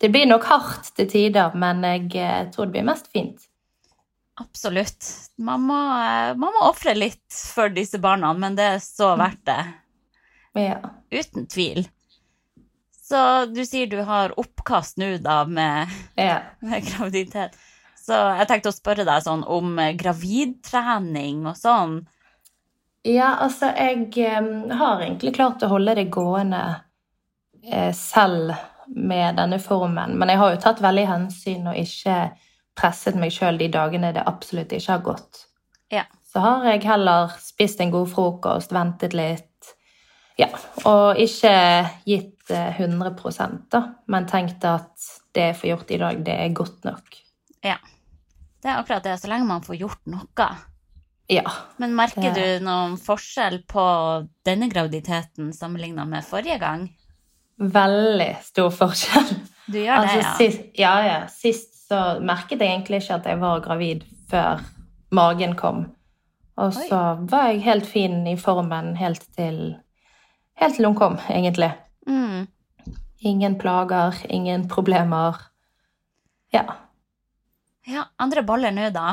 Det 0.00 0.10
blir 0.10 0.26
nok 0.26 0.42
hardt 0.50 0.90
til 0.96 1.06
tider, 1.06 1.54
men 1.54 1.84
jeg 1.86 2.10
eh, 2.16 2.50
tror 2.50 2.66
det 2.66 2.72
blir 2.72 2.88
mest 2.88 3.06
fint. 3.14 3.46
Absolutt. 4.42 5.06
Man 5.38 5.60
må, 5.70 5.78
eh, 6.02 6.34
man 6.34 6.54
må 6.58 6.66
ofre 6.66 6.96
litt 6.98 7.38
for 7.54 7.70
disse 7.70 7.98
barna, 8.02 8.32
men 8.34 8.58
det 8.58 8.66
er 8.74 8.82
så 8.82 9.12
verdt 9.18 9.44
det. 9.46 9.60
Ja. 10.58 10.80
Uten 11.10 11.46
tvil. 11.46 11.86
Så 13.08 13.46
du 13.46 13.62
sier 13.66 13.88
du 13.88 14.02
har 14.04 14.34
oppkast 14.40 14.98
nå, 15.00 15.14
da, 15.24 15.44
med, 15.44 15.88
ja. 16.14 16.40
med 16.60 16.84
graviditet. 16.84 17.56
Så 17.96 18.16
jeg 18.38 18.48
tenkte 18.48 18.72
å 18.72 18.76
spørre 18.76 19.04
deg 19.08 19.24
sånn 19.24 19.44
om 19.44 19.78
eh, 19.80 19.94
gravidtrening 19.96 21.46
og 21.48 21.56
sånn. 21.56 21.98
Ja, 23.08 23.34
altså, 23.44 23.70
jeg 23.76 24.10
eh, 24.20 24.50
har 24.80 25.04
egentlig 25.04 25.34
klart 25.36 25.64
å 25.64 25.70
holde 25.72 25.96
det 25.98 26.08
gående 26.12 26.62
eh, 27.64 27.92
selv 27.96 28.54
med 28.88 29.36
denne 29.40 29.58
formen. 29.60 30.16
Men 30.18 30.32
jeg 30.32 30.40
har 30.40 30.54
jo 30.54 30.62
tatt 30.62 30.84
veldig 30.84 31.06
hensyn 31.08 31.68
og 31.68 31.80
ikke 31.80 32.20
presset 32.78 33.18
meg 33.18 33.32
sjøl 33.34 33.58
de 33.60 33.68
dagene 33.72 34.14
det 34.16 34.24
absolutt 34.28 34.72
ikke 34.72 34.94
har 34.94 35.04
gått. 35.04 35.44
Ja. 35.92 36.04
Så 36.28 36.44
har 36.44 36.64
jeg 36.68 36.84
heller 36.84 37.32
spist 37.40 37.80
en 37.80 37.92
god 37.92 38.10
frokost, 38.12 38.72
ventet 38.76 39.16
litt. 39.16 39.47
Ja, 40.38 40.48
og 40.86 41.18
ikke 41.18 41.52
gitt 42.06 42.50
eh, 42.54 42.78
100 42.78 43.10
da, 43.70 43.80
men 44.06 44.26
tenkt 44.30 44.64
at 44.64 45.08
det 45.34 45.48
jeg 45.48 45.56
får 45.58 45.68
gjort 45.72 45.90
i 45.90 45.98
dag, 45.98 46.20
det 46.26 46.36
er 46.44 46.54
godt 46.54 46.84
nok. 46.86 47.16
Ja. 47.66 47.76
Det 48.62 48.70
er 48.70 48.78
akkurat 48.80 49.02
det, 49.06 49.16
så 49.20 49.28
lenge 49.30 49.46
man 49.46 49.62
får 49.66 49.78
gjort 49.80 50.06
noe. 50.06 50.48
Ja. 51.28 51.44
Men 51.76 51.94
merker 51.94 52.32
Det- 52.34 52.58
du 52.60 52.64
noen 52.64 52.96
forskjell 52.96 53.60
på 53.68 53.84
denne 54.46 54.70
graviditeten 54.70 55.52
sammenligna 55.52 56.04
med 56.06 56.24
forrige 56.24 56.58
gang? 56.58 56.88
Veldig 57.58 58.36
stor 58.42 58.70
forskjell. 58.70 59.34
Du 59.68 59.78
gjør 59.82 59.98
Altså, 59.98 60.14
det, 60.16 60.22
ja? 60.24 60.34
sist, 60.38 60.60
ja, 60.78 60.94
ja. 61.04 61.26
Sist 61.28 61.88
så 61.88 62.20
merket 62.24 62.60
jeg 62.62 62.68
egentlig 62.70 63.02
ikke 63.02 63.14
at 63.18 63.26
jeg 63.26 63.40
var 63.40 63.60
gravid 63.60 64.04
før 64.30 64.62
magen 65.12 65.54
kom. 65.56 65.86
Og 66.56 66.72
Oi. 66.76 66.86
så 66.88 67.00
var 67.30 67.48
jeg 67.50 67.62
helt 67.66 67.86
fin 67.86 68.26
i 68.26 68.36
formen 68.36 68.96
helt 68.96 69.24
til, 69.36 69.76
helt 70.60 70.78
til 70.78 70.88
hun 70.88 70.98
kom, 70.98 71.16
egentlig. 71.30 71.70
Mm. 72.08 72.46
Ingen 73.18 73.56
plager, 73.58 74.16
ingen 74.28 74.68
problemer. 74.70 75.40
Ja. 76.54 76.64
Ja, 77.88 78.04
andre 78.16 78.44
baller 78.46 78.74
nå, 78.74 78.90
da? 78.94 79.08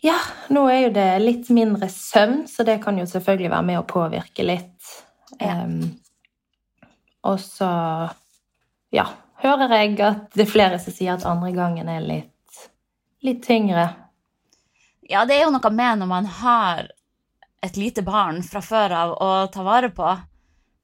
Ja, 0.00 0.16
nå 0.48 0.64
er 0.72 0.86
jo 0.86 0.92
det 0.96 1.08
litt 1.20 1.50
mindre 1.52 1.90
søvn, 1.92 2.46
så 2.48 2.64
det 2.64 2.78
kan 2.84 2.98
jo 2.98 3.06
selvfølgelig 3.08 3.50
være 3.52 3.66
med 3.68 3.80
å 3.82 3.88
påvirke 3.88 4.46
litt. 4.46 4.94
Ja. 5.38 5.60
Um, 5.64 5.96
og 7.28 7.36
så, 7.40 7.68
ja, 8.96 9.04
hører 9.42 9.74
jeg 9.76 9.98
at 10.00 10.30
det 10.32 10.46
er 10.46 10.52
flere 10.52 10.78
som 10.80 10.94
sier 10.94 11.18
at 11.18 11.26
andre 11.28 11.50
gangen 11.52 11.90
er 11.92 12.00
litt, 12.00 12.62
litt 13.20 13.42
tyngre. 13.44 13.90
Ja, 15.10 15.26
det 15.28 15.36
er 15.36 15.44
jo 15.44 15.52
noe 15.52 15.72
med 15.74 16.00
når 16.00 16.08
man 16.08 16.30
har 16.40 16.88
et 17.60 17.76
lite 17.76 18.00
barn 18.06 18.40
fra 18.46 18.62
før 18.64 18.96
av 18.96 19.14
å 19.20 19.30
ta 19.52 19.64
vare 19.66 19.90
på. 19.92 20.08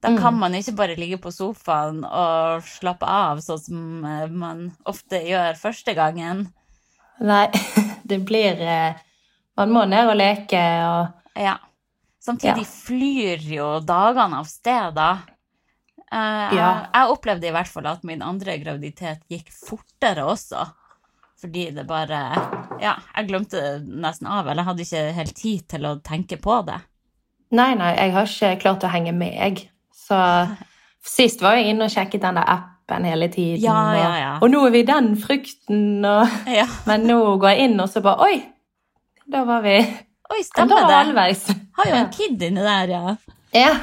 Da 0.01 0.09
Mm. 0.11 0.17
kan 0.21 0.35
man 0.39 0.53
ikke 0.53 0.75
bare 0.77 0.95
ligge 0.95 1.17
på 1.17 1.31
sofaen 1.33 2.03
og 2.05 2.61
slappe 2.63 3.05
av, 3.09 3.39
sånn 3.41 3.59
som 3.59 4.05
eh, 4.05 4.27
man 4.29 4.71
ofte 4.85 5.17
gjør 5.25 5.57
første 5.57 5.95
gangen. 5.97 6.51
Nei, 7.19 7.47
det 8.05 8.19
blir 8.25 8.61
eh, 8.61 8.93
Man 9.57 9.71
må 9.73 9.87
ned 9.89 10.07
og 10.11 10.15
leke 10.19 10.59
og 10.85 11.41
Ja. 11.41 11.57
Samtidig 12.21 12.61
Ja. 12.65 12.71
flyr 12.85 13.41
jo 13.55 13.79
dagene 13.79 14.37
av 14.37 14.45
sted, 14.45 14.93
da. 14.93 15.23
Jeg, 16.11 16.53
Ja. 16.59 16.87
jeg 16.93 17.09
opplevde 17.11 17.47
i 17.47 17.51
hvert 17.51 17.67
fall 17.67 17.87
at 17.87 18.03
min 18.03 18.21
andre 18.21 18.57
graviditet 18.61 19.23
gikk 19.29 19.49
fortere 19.51 20.23
også. 20.27 20.67
Fordi 21.41 21.71
det 21.73 21.87
bare 21.87 22.19
Ja, 22.81 22.95
jeg 23.15 23.27
glemte 23.29 23.51
det 23.61 23.87
nesten 23.89 24.27
av, 24.27 24.45
eller 24.47 24.61
jeg 24.63 24.65
hadde 24.65 24.85
ikke 24.85 25.13
helt 25.15 25.35
tid 25.35 25.67
til 25.67 25.81
å 25.89 25.95
tenke 26.01 26.37
på 26.39 26.63
det. 26.65 26.77
Nei, 27.51 27.73
nei, 27.73 27.95
jeg 27.95 28.11
har 28.13 28.25
ikke 28.25 28.59
klart 28.61 28.83
å 28.83 28.89
henge 28.91 29.13
med, 29.13 29.33
jeg. 29.33 29.69
Så 30.07 30.17
sist 31.07 31.41
var 31.43 31.55
jeg 31.57 31.73
inne 31.73 31.87
og 31.87 31.91
sjekket 31.93 32.21
den 32.23 32.35
der 32.39 32.47
appen 32.53 33.05
hele 33.07 33.27
tiden. 33.33 33.61
Ja, 33.63 33.77
ja, 33.95 34.07
og- 34.09 34.19
ja. 34.21 34.31
Og, 34.41 34.49
nå 34.53 34.65
er 34.67 34.71
vi 34.71 34.79
i 34.79 34.87
den 34.87 35.15
frukten, 35.19 36.05
og 36.05 36.27
Ja. 36.59 36.65
Men 36.87 37.03
nå 37.09 37.17
går 37.41 37.49
jeg 37.55 37.69
inn, 37.69 37.79
og 37.83 37.89
så 37.91 38.01
bare 38.05 38.27
Oi! 38.27 38.37
Da 39.27 39.43
var 39.43 39.61
vi 39.65 39.75
Oi, 40.31 40.41
stemmer 40.43 40.87
det. 40.87 40.95
halvveis. 40.95 41.45
Har 41.77 41.85
jo 41.91 41.95
en 42.01 42.09
kid 42.11 42.41
inni 42.43 42.63
der, 42.63 42.87
ja. 42.91 43.15
Ja. 43.55 43.73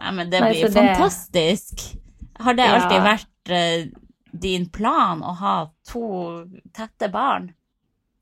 Nei, 0.00 0.10
men 0.16 0.30
det 0.30 0.40
Nei, 0.40 0.50
blir 0.52 0.68
det- 0.68 0.74
fantastisk. 0.74 1.86
Har 2.40 2.54
det 2.54 2.64
Ja. 2.66 2.76
alltid 2.78 3.02
vært 3.02 3.50
uh, 3.50 3.90
din 4.40 4.68
plan 4.70 5.22
å 5.22 5.34
ha 5.36 5.54
to 5.90 6.44
tette 6.74 7.10
barn? 7.12 7.52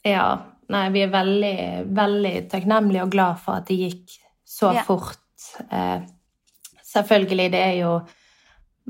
ja. 0.05 0.39
Nei, 0.69 0.89
vi 0.93 1.01
er 1.01 1.09
veldig, 1.09 1.87
veldig 1.97 2.33
takknemlige 2.53 3.03
og 3.07 3.11
glad 3.15 3.39
for 3.41 3.55
at 3.57 3.67
det 3.71 3.77
gikk 3.79 4.17
så 4.45 4.75
Ja. 4.75 4.83
fort. 4.85 5.17
Eh, 5.73 6.01
selvfølgelig, 6.93 7.51
det 7.53 7.61
er 7.65 7.77
jo 7.83 7.99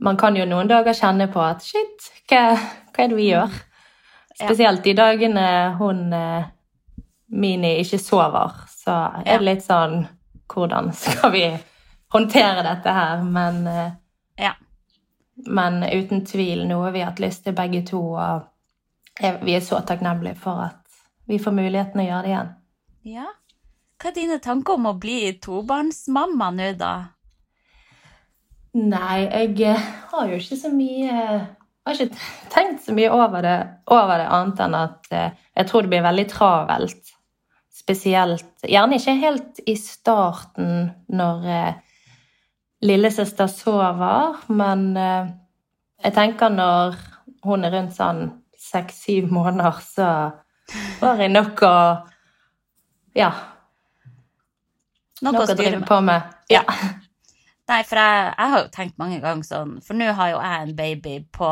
Man 0.01 0.17
kan 0.17 0.37
jo 0.39 0.45
noen 0.47 0.69
dager 0.71 0.95
kjenne 0.95 1.27
på 1.33 1.41
at 1.43 1.65
shit, 1.67 2.05
hva, 2.31 2.55
hva 2.95 3.03
er 3.05 3.09
det 3.11 3.17
vi 3.19 3.25
gjør? 3.33 3.57
Spesielt 4.39 4.85
de 4.85 4.93
dagene 4.95 5.47
hun 5.81 6.13
eh, 6.15 6.45
Mini 7.35 7.73
ikke 7.83 7.99
sover, 7.99 8.55
så 8.71 8.95
er 9.25 9.41
det 9.41 9.49
litt 9.49 9.65
sånn 9.67 10.05
Hvordan 10.49 10.93
skal 10.95 11.33
vi 11.35 11.43
håndtere 12.15 12.63
dette 12.65 12.95
her? 12.95 13.25
Men, 13.27 13.59
eh, 13.67 13.91
Ja. 14.39 14.53
men 15.47 15.83
uten 15.83 16.23
tvil 16.25 16.63
noe 16.71 16.93
vi 16.95 17.03
har 17.03 17.11
hatt 17.11 17.21
lyst 17.21 17.45
til 17.45 17.53
begge 17.59 17.83
to, 17.87 18.01
og 18.15 18.47
vi 19.43 19.55
er 19.59 19.61
så 19.67 19.83
takknemlige 19.83 20.39
for 20.39 20.63
at 20.69 21.03
vi 21.27 21.39
får 21.43 21.53
muligheten 21.59 22.01
å 22.01 22.07
gjøre 22.07 22.23
det 22.23 22.31
igjen. 22.31 22.55
Ja. 23.19 23.27
Hva 23.99 24.09
er 24.09 24.15
dine 24.15 24.39
tanker 24.39 24.79
om 24.79 24.87
å 24.87 24.99
bli 24.99 25.33
tobarnsmamma 25.43 26.53
nå, 26.55 26.73
da? 26.79 26.93
Nei, 28.77 29.25
jeg 29.25 29.55
eh, 29.65 29.87
har 30.13 30.29
jo 30.29 30.39
ikke 30.39 30.59
så 30.61 30.71
mye 30.73 31.09
Jeg 31.09 31.87
har 31.89 31.95
ikke 31.95 32.19
tenkt 32.53 32.83
så 32.85 32.95
mye 32.97 33.11
over 33.15 33.45
det, 33.45 33.59
over 33.89 34.21
det 34.21 34.27
annet 34.37 34.61
enn 34.67 34.77
at 34.77 35.09
eh, 35.15 35.31
jeg 35.57 35.71
tror 35.71 35.87
det 35.87 35.93
blir 35.95 36.05
veldig 36.05 36.27
travelt. 36.29 37.13
Spesielt 37.73 38.67
Gjerne 38.69 38.99
ikke 38.99 39.15
helt 39.23 39.63
i 39.65 39.77
starten 39.81 40.91
når 41.09 41.49
eh, 41.49 41.79
lillesøster 42.85 43.49
sover, 43.51 44.37
men 44.53 44.91
eh, 44.97 45.31
jeg 46.05 46.15
tenker 46.15 46.53
når 46.53 46.99
hun 47.49 47.65
er 47.65 47.75
rundt 47.75 47.97
sånn 47.97 48.27
seks-syv 48.59 49.31
måneder, 49.33 49.81
så 49.83 50.11
var 51.01 51.23
jeg 51.23 51.33
nok 51.33 51.65
å 51.65 51.77
Ja, 53.17 53.33
Noe 55.25 55.43
å 55.43 55.55
drive 55.59 55.81
på 55.87 55.99
med. 56.05 56.35
Ja. 56.53 56.63
Nei, 57.69 57.83
for 57.85 58.01
jeg, 58.01 58.33
jeg 58.33 58.53
har 58.53 58.63
jo 58.63 58.73
tenkt 58.73 58.97
mange 59.01 59.19
ganger 59.21 59.45
sånn, 59.45 59.77
for 59.85 59.99
nå 59.99 60.09
har 60.17 60.33
jo 60.33 60.41
jeg 60.41 60.65
en 60.65 60.75
baby 60.79 61.19
på 61.37 61.51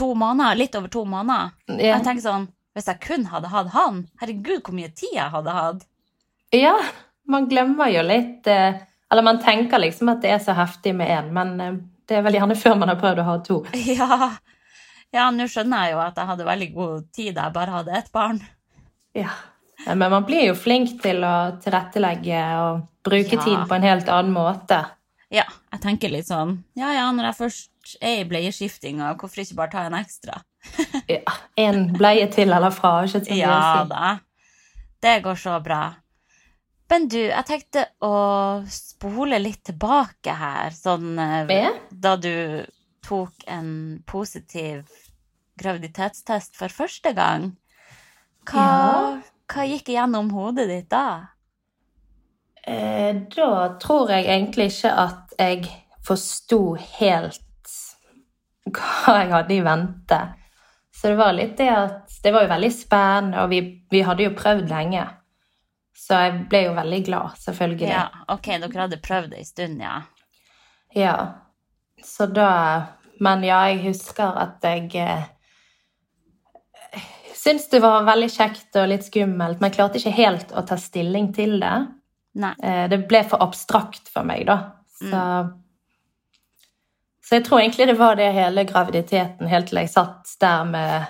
to 0.00 0.14
måneder, 0.16 0.56
litt 0.56 0.76
over 0.78 0.88
to 0.92 1.04
måneder. 1.04 1.52
Yeah. 1.68 1.98
Jeg 1.98 2.06
tenker 2.06 2.24
sånn, 2.24 2.46
hvis 2.76 2.88
jeg 2.88 3.02
kun 3.04 3.26
hadde 3.28 3.50
hatt 3.52 3.72
han, 3.74 4.04
herregud, 4.22 4.62
hvor 4.64 4.76
mye 4.76 4.92
tid 4.96 5.18
jeg 5.18 5.32
hadde 5.34 5.56
hatt. 5.56 5.84
Ja, 6.56 6.76
man 7.30 7.48
glemmer 7.50 7.90
jo 7.92 8.00
litt 8.02 8.48
eh, 8.50 8.80
Eller 9.10 9.22
man 9.22 9.38
tenker 9.38 9.78
liksom 9.78 10.08
at 10.10 10.24
det 10.24 10.32
er 10.34 10.40
så 10.42 10.54
heftig 10.58 10.96
med 10.98 11.12
én, 11.12 11.28
men 11.34 11.52
eh, 11.62 11.76
det 12.10 12.18
er 12.18 12.24
vel 12.26 12.38
gjerne 12.40 12.56
før 12.58 12.80
man 12.80 12.90
har 12.90 12.98
prøvd 12.98 13.22
å 13.22 13.28
ha 13.28 13.36
to. 13.46 13.60
Ja, 14.00 14.32
ja 15.14 15.28
nå 15.34 15.46
skjønner 15.50 15.86
jeg 15.86 15.96
jo 15.96 16.02
at 16.06 16.18
jeg 16.18 16.30
hadde 16.32 16.48
veldig 16.48 16.70
god 16.74 17.06
tid 17.14 17.36
da 17.36 17.48
jeg 17.48 17.58
bare 17.58 17.76
hadde 17.76 17.96
ett 18.00 18.10
barn. 18.14 18.40
Ja. 19.18 19.34
Men 19.86 20.10
man 20.12 20.24
blir 20.28 20.46
jo 20.50 20.54
flink 20.58 20.98
til 21.02 21.22
å 21.24 21.58
tilrettelegge 21.62 22.40
og 22.60 22.82
bruke 23.06 23.36
Ja. 23.38 23.44
tid 23.44 23.62
på 23.68 23.74
en 23.78 23.82
helt 23.86 24.08
annen 24.12 24.32
måte. 24.34 24.82
Ja, 25.30 25.44
jeg 25.72 25.80
tenker 25.80 26.10
litt 26.10 26.26
sånn, 26.26 26.56
ja 26.76 26.90
ja, 26.92 27.06
når 27.14 27.30
jeg 27.30 27.36
først 27.38 27.96
er 28.02 28.20
i 28.20 28.24
bleieskiftinga, 28.28 29.12
hvorfor 29.16 29.40
ikke 29.44 29.54
bare 29.60 29.70
ta 29.70 29.84
en 29.86 29.94
ekstra? 29.94 30.42
Ja, 31.08 31.22
En 31.56 31.92
bleie 31.96 32.26
til 32.32 32.52
eller 32.52 32.70
fra. 32.74 33.04
Ikke 33.06 33.12
sant? 33.24 33.30
Ja 33.38 33.84
da. 33.88 34.18
Det 35.00 35.22
går 35.24 35.38
så 35.40 35.54
bra. 35.64 35.94
Men 36.90 37.06
du, 37.08 37.16
jeg 37.16 37.46
tenkte 37.46 37.86
å 38.02 38.66
spole 38.68 39.38
litt 39.38 39.62
tilbake 39.64 40.34
her, 40.34 40.70
sånn 40.74 41.14
eh, 41.18 41.70
da 41.90 42.16
du 42.16 42.66
tok 43.06 43.32
en 43.46 44.02
positiv 44.10 44.84
graviditetstest 45.56 46.56
for 46.58 46.68
første 46.68 47.14
gang. 47.16 47.52
Hva, 48.44 48.66
Ja. 48.66 49.20
Hva 49.50 49.66
gikk 49.66 49.92
gjennom 49.92 50.30
hodet 50.34 50.68
ditt 50.70 50.90
da? 50.92 51.06
Eh, 52.62 53.16
da 53.34 53.52
tror 53.82 54.10
jeg 54.12 54.28
egentlig 54.28 54.70
ikke 54.70 54.92
at 55.04 55.38
jeg 55.38 55.70
forsto 56.06 56.60
helt 56.98 57.46
hva 58.70 59.16
jeg 59.22 59.32
hadde 59.32 59.56
i 59.56 59.64
vente. 59.64 60.20
Så 60.94 61.08
det 61.10 61.16
var 61.16 61.32
litt 61.32 61.56
det 61.56 61.70
at 61.72 62.18
Det 62.22 62.32
var 62.34 62.44
jo 62.44 62.50
veldig 62.50 62.70
spennende, 62.74 63.40
og 63.40 63.48
vi, 63.48 63.60
vi 63.90 64.02
hadde 64.04 64.26
jo 64.26 64.36
prøvd 64.36 64.68
lenge. 64.68 65.06
Så 65.96 66.18
jeg 66.20 66.42
ble 66.50 66.60
jo 66.66 66.74
veldig 66.76 66.98
glad, 67.06 67.36
selvfølgelig. 67.40 67.88
Ja, 67.88 68.02
ok, 68.28 68.50
dere 68.60 68.82
hadde 68.82 68.98
prøvd 69.00 69.30
det 69.32 69.40
en 69.40 69.48
stund, 69.48 69.80
ja. 69.80 69.94
Ja. 70.96 71.16
Så 72.04 72.26
da 72.26 72.50
Men 73.20 73.44
ja, 73.44 73.58
jeg 73.68 73.82
husker 73.84 74.36
at 74.40 74.64
jeg 74.64 74.88
syntes 77.40 77.70
det 77.72 77.80
var 77.82 78.04
veldig 78.08 78.28
kjekt 78.32 78.76
og 78.80 78.88
litt 78.92 79.06
skummelt, 79.06 79.60
men 79.60 79.70
jeg 79.70 79.76
klarte 79.78 80.00
ikke 80.00 80.16
helt 80.18 80.52
å 80.52 80.62
ta 80.68 80.76
stilling 80.80 81.30
til 81.36 81.56
det. 81.62 81.74
Nei. 82.40 82.52
Eh, 82.62 82.84
det 82.92 83.00
ble 83.10 83.24
for 83.26 83.42
abstrakt 83.42 84.10
for 84.12 84.26
meg, 84.28 84.44
da. 84.50 84.58
Så, 85.00 85.20
så 87.24 87.38
jeg 87.38 87.44
tror 87.46 87.62
egentlig 87.62 87.86
det 87.88 87.96
var 87.98 88.18
det 88.20 88.28
hele 88.36 88.64
graviditeten, 88.68 89.48
helt 89.48 89.70
til 89.70 89.80
jeg 89.80 89.92
satt 89.92 90.34
der 90.42 90.66
med 90.68 91.06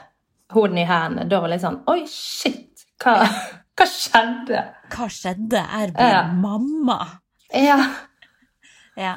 hodet 0.55 0.83
i 0.83 0.87
hendene. 0.89 1.27
Da 1.31 1.41
var 1.41 1.51
det 1.51 1.57
litt 1.59 1.65
sånn 1.67 1.81
Oi, 1.91 2.05
shit! 2.11 2.85
Hva, 3.03 3.17
hva 3.79 3.87
skjedde? 3.89 4.63
Hva 4.95 5.09
skjedde? 5.11 5.65
Jeg 5.65 5.93
blir 5.97 6.15
Ja. 6.15 6.23
mamma. 6.37 7.01
Ja. 7.57 7.81
Ja. 9.01 9.17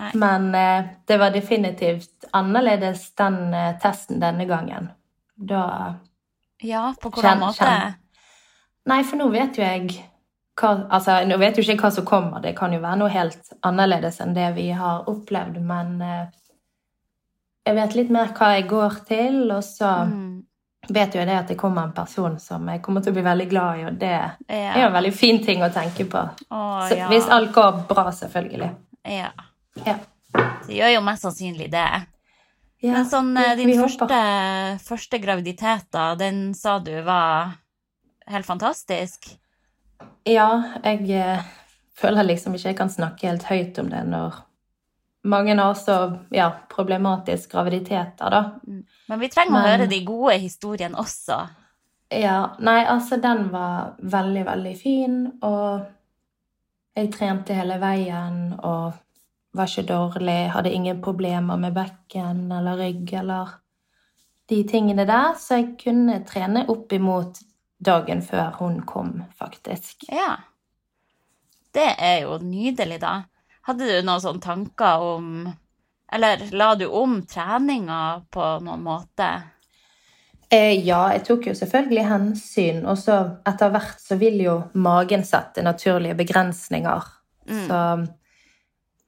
Nei. 0.00 0.10
Men 0.14 0.54
eh, 0.54 0.84
det 1.08 1.18
var 1.20 1.32
definitivt 1.34 2.28
annerledes 2.36 3.08
den 3.18 3.54
eh, 3.54 3.74
testen 3.82 4.20
denne 4.22 4.46
gangen. 4.48 4.90
Da 5.40 5.94
ja, 6.62 6.94
på 7.00 7.08
hvordan 7.10 7.38
måte? 7.40 7.68
Nei, 8.90 9.02
for 9.08 9.16
nå 9.16 9.30
vet 9.32 9.56
jo 9.56 9.62
jeg 9.64 9.86
hva 10.60 10.72
Altså, 10.92 11.14
nå 11.24 11.38
vet 11.40 11.56
jo 11.56 11.62
ikke 11.64 11.86
hva 11.86 11.90
som 11.94 12.04
kommer. 12.04 12.40
Det 12.44 12.52
kan 12.58 12.72
jo 12.74 12.80
være 12.82 12.98
noe 13.00 13.08
helt 13.08 13.52
annerledes 13.64 14.18
enn 14.20 14.34
det 14.36 14.50
vi 14.58 14.66
har 14.76 15.06
opplevd, 15.08 15.56
men 15.64 15.94
eh, 16.04 16.26
jeg 17.64 17.76
vet 17.78 17.94
litt 17.96 18.10
mer 18.12 18.34
hva 18.36 18.50
jeg 18.58 18.66
går 18.68 18.98
til, 19.08 19.38
og 19.54 19.62
så 19.64 19.92
Mm. 20.06 20.42
vet 20.90 21.14
jo 21.14 21.20
jeg 21.20 21.28
det 21.28 21.36
at 21.38 21.48
det 21.48 21.56
kommer 21.60 21.82
en 21.84 21.92
person 21.96 22.38
som 22.40 22.68
jeg 22.68 22.82
kommer 22.82 23.00
til 23.00 23.12
å 23.12 23.14
bli 23.14 23.22
veldig 23.22 23.48
glad 23.50 23.78
i, 23.80 23.84
og 23.86 23.98
det 24.00 24.12
er 24.48 24.80
jo 24.80 24.86
en 24.88 24.92
veldig 24.92 25.12
fin 25.14 25.42
ting 25.44 25.62
å 25.62 25.68
tenke 25.72 26.04
på. 26.04 26.28
Åh, 26.50 26.88
Så, 26.88 26.96
ja. 26.96 27.08
Hvis 27.08 27.28
alt 27.28 27.52
går 27.52 27.86
bra, 27.88 28.10
selvfølgelig. 28.12 28.70
ja. 29.04 29.30
Ja. 29.86 29.96
Det 30.66 30.76
gjør 30.76 30.94
jo 30.94 31.00
mest 31.00 31.22
sannsynlig 31.22 31.70
det. 31.72 31.86
Ja, 32.80 32.92
Men 32.96 33.08
sånn, 33.08 33.34
eh, 33.36 33.56
din 33.58 33.74
første, 33.76 34.20
første 34.80 35.18
graviditet, 35.20 35.90
da, 35.92 36.14
den 36.16 36.54
sa 36.56 36.78
du 36.80 36.94
var 37.04 37.58
helt 38.30 38.48
fantastisk? 38.48 39.28
Ja, 40.24 40.78
jeg 40.84 41.10
eh, 41.12 41.42
føler 41.96 42.24
liksom 42.24 42.56
ikke 42.56 42.72
jeg 42.72 42.78
kan 42.78 42.92
snakke 42.92 43.28
helt 43.28 43.44
høyt 43.50 43.80
om 43.82 43.90
det 43.92 44.00
når 44.08 44.40
mange 45.28 45.56
har 45.58 45.74
så 45.76 45.96
ja, 46.32 46.48
problematisk 46.72 47.52
graviditeter, 47.52 48.32
da. 48.32 48.42
Men 49.08 49.20
vi 49.20 49.28
trenger 49.28 49.58
å 49.58 49.66
høre 49.66 49.88
de 49.90 50.00
gode 50.06 50.38
historiene 50.40 50.96
også. 50.96 51.42
Ja, 52.16 52.54
nei, 52.64 52.80
altså 52.88 53.20
den 53.20 53.50
var 53.52 53.98
veldig, 54.00 54.46
veldig 54.48 54.72
fin, 54.80 55.18
og 55.44 55.84
jeg 56.96 57.12
trente 57.14 57.54
hele 57.54 57.76
veien 57.82 58.56
og 58.56 58.96
var 59.56 59.70
ikke 59.70 59.88
dårlig, 59.88 60.50
hadde 60.54 60.72
ingen 60.72 61.00
problemer 61.02 61.58
med 61.58 61.74
bekken 61.74 62.50
eller 62.54 62.78
rygg 62.78 63.12
eller 63.22 63.56
de 64.50 64.62
tingene 64.66 65.06
der, 65.06 65.34
så 65.38 65.60
jeg 65.60 65.74
kunne 65.78 66.20
trene 66.26 66.64
opp 66.70 66.92
imot 66.92 67.40
dagen 67.80 68.22
før 68.22 68.56
hun 68.58 68.80
kom, 68.86 69.20
faktisk. 69.38 70.08
Ja. 70.10 70.36
Det 71.74 71.86
er 71.98 72.24
jo 72.24 72.38
nydelig, 72.42 72.98
da. 73.02 73.20
Hadde 73.68 73.86
du 73.86 74.00
noen 74.02 74.22
sånne 74.22 74.42
tanker 74.42 75.02
om 75.04 75.26
Eller 76.10 76.40
la 76.58 76.72
du 76.74 76.88
om 76.88 77.20
treninga 77.22 78.24
på 78.34 78.46
noen 78.66 78.80
måte? 78.82 79.28
Eh, 80.50 80.80
ja, 80.82 81.04
jeg 81.14 81.22
tok 81.28 81.44
jo 81.46 81.52
selvfølgelig 81.54 82.06
hensyn, 82.08 82.80
og 82.82 82.98
så 82.98 83.20
etter 83.46 83.70
hvert 83.70 84.02
så 84.02 84.18
vil 84.18 84.40
jo 84.42 84.56
magen 84.74 85.22
sette 85.22 85.62
naturlige 85.62 86.18
begrensninger. 86.18 87.06
Så 87.46 87.78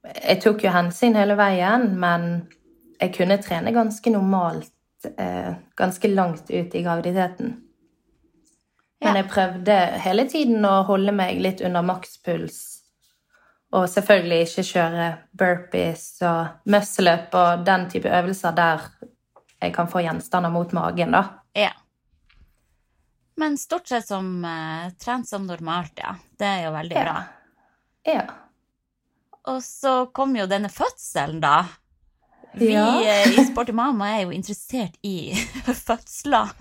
jeg 0.03 0.41
tok 0.43 0.63
jo 0.65 0.71
hensyn 0.73 1.15
hele 1.15 1.35
veien, 1.39 1.93
men 1.99 2.47
jeg 2.99 3.13
kunne 3.15 3.37
trene 3.43 3.71
ganske 3.75 4.11
normalt 4.11 4.71
eh, 5.17 5.53
ganske 5.75 6.07
langt 6.11 6.49
ut 6.51 6.75
i 6.75 6.83
graviditeten. 6.83 7.53
Men 9.03 9.17
jeg 9.19 9.27
prøvde 9.27 9.75
hele 9.99 10.23
tiden 10.31 10.63
å 10.63 10.77
holde 10.87 11.11
meg 11.11 11.41
litt 11.43 11.59
under 11.65 11.83
makspuls. 11.83 12.59
Og 13.73 13.89
selvfølgelig 13.89 14.45
ikke 14.45 14.63
kjøre 14.69 15.07
burpees 15.35 16.05
og 16.23 16.69
muscle-up 16.71 17.33
og 17.35 17.65
den 17.67 17.87
type 17.91 18.07
øvelser 18.07 18.55
der 18.55 18.85
jeg 19.63 19.73
kan 19.75 19.89
få 19.91 20.03
gjenstander 20.05 20.51
mot 20.53 20.71
magen, 20.75 21.15
da. 21.15 21.23
Ja. 21.57 21.71
Men 23.39 23.57
stort 23.57 23.87
sett 23.89 24.07
som 24.07 24.43
uh, 24.45 24.91
trent 25.01 25.27
som 25.27 25.47
normalt, 25.47 25.97
ja. 25.97 26.15
Det 26.39 26.47
er 26.47 26.65
jo 26.67 26.73
veldig 26.75 26.95
Ja. 26.95 27.03
bra. 27.03 27.23
Ja. 28.13 28.23
Og 29.47 29.63
så 29.63 30.05
kom 30.15 30.35
jo 30.37 30.45
denne 30.47 30.69
fødselen, 30.71 31.41
da. 31.43 31.63
Vi 32.53 32.71
Ja. 32.73 33.01
eh, 33.01 33.39
i 33.39 33.45
Sporty 33.45 33.71
Mama 33.71 34.05
er 34.17 34.21
jo 34.21 34.29
interessert 34.29 34.95
i 35.03 35.33
fødsler. 35.87 36.53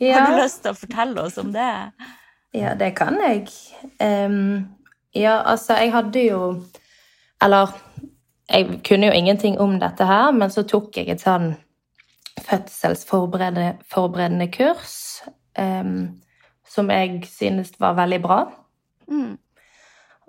Har 0.00 0.30
du 0.30 0.42
lyst 0.42 0.62
til 0.62 0.72
å 0.72 0.78
fortelle 0.78 1.22
oss 1.22 1.38
om 1.38 1.52
det? 1.52 1.92
Ja, 2.54 2.74
det 2.74 2.94
kan 2.96 3.18
jeg. 3.20 3.48
Um, 4.00 4.68
ja, 5.14 5.42
altså, 5.44 5.74
jeg 5.78 5.92
hadde 5.92 6.22
jo 6.24 6.62
Eller 7.42 7.70
jeg 8.50 8.80
kunne 8.84 9.06
jo 9.06 9.12
ingenting 9.12 9.60
om 9.60 9.78
dette 9.80 10.04
her, 10.04 10.32
men 10.32 10.50
så 10.50 10.62
tok 10.66 10.96
jeg 10.96 11.08
et 11.08 11.22
sånn 11.22 11.54
fødselsforberedende 12.40 13.78
forberedende 13.88 14.48
kurs 14.52 15.22
um, 15.58 16.20
som 16.68 16.90
jeg 16.90 17.22
synes 17.30 17.72
var 17.80 17.94
veldig 17.94 18.18
bra. 18.22 18.40
Mm. 19.08 19.38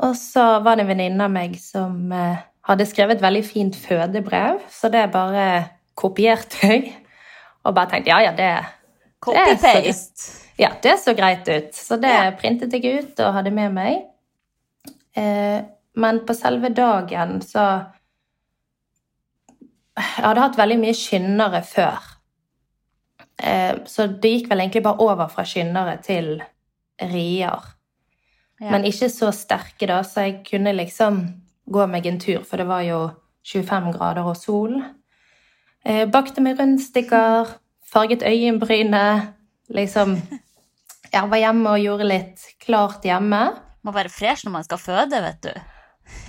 Og 0.01 0.15
så 0.17 0.43
var 0.65 0.75
det 0.79 0.85
en 0.85 0.91
venninne 0.91 1.25
av 1.27 1.33
meg 1.33 1.57
som 1.61 2.11
eh, 2.15 2.41
hadde 2.69 2.87
skrevet 2.89 3.19
et 3.19 3.23
veldig 3.25 3.43
fint 3.45 3.75
fødebrev, 3.77 4.61
så 4.73 4.89
det 4.93 5.05
bare 5.13 5.47
kopierte 5.99 6.61
jeg. 6.71 6.93
Og 7.65 7.75
bare 7.77 7.91
tenkte 7.91 8.09
ja, 8.09 8.21
ja, 8.25 8.31
det 8.33 8.51
Copy-paste. 9.21 10.31
ja, 10.57 10.71
det 10.81 10.95
så 11.03 11.13
greit 11.13 11.45
ut. 11.49 11.75
Så 11.77 11.97
det 12.01 12.09
Ja. 12.09 12.31
printet 12.39 12.73
jeg 12.73 13.03
ut 13.03 13.19
og 13.21 13.35
hadde 13.35 13.51
med 13.53 13.75
meg. 13.75 13.99
Eh, 15.13 15.61
men 16.01 16.21
på 16.25 16.33
selve 16.33 16.69
dagen 16.73 17.41
så 17.45 17.65
Jeg 19.99 20.23
hadde 20.23 20.41
hatt 20.41 20.57
veldig 20.57 20.77
mye 20.79 20.95
skyndere 20.95 21.59
før. 21.67 21.99
Eh, 23.43 23.75
så 23.85 24.07
det 24.07 24.31
gikk 24.31 24.49
vel 24.49 24.63
egentlig 24.63 24.83
bare 24.85 25.03
over 25.03 25.27
fra 25.29 25.43
skyndere 25.45 25.97
til 26.01 26.41
rier. 27.11 27.59
Ja. 28.61 28.75
Men 28.75 28.85
ikke 28.85 29.09
så 29.09 29.31
sterke, 29.33 29.87
da, 29.89 30.01
så 30.05 30.27
jeg 30.27 30.41
kunne 30.45 30.75
liksom 30.77 31.23
gå 31.71 31.85
meg 31.89 32.05
en 32.05 32.19
tur, 32.21 32.43
for 32.45 32.61
det 32.61 32.67
var 32.69 32.83
jo 32.85 32.99
25 33.47 33.89
grader 33.95 34.27
og 34.29 34.37
sol. 34.37 34.75
Eh, 35.81 36.05
bakte 36.13 36.43
med 36.45 36.59
rundstykker, 36.59 37.55
farget 37.89 38.23
øyenbrynet, 38.27 39.33
liksom 39.73 40.17
Jeg 41.11 41.27
var 41.27 41.41
hjemme 41.41 41.71
og 41.73 41.81
gjorde 41.83 42.05
litt 42.07 42.43
klart 42.63 43.03
hjemme. 43.03 43.39
Må 43.83 43.91
være 43.91 44.11
fresh 44.13 44.45
når 44.45 44.53
man 44.53 44.63
skal 44.63 44.79
føde, 44.79 45.17
vet 45.25 45.41
du. 45.43 45.49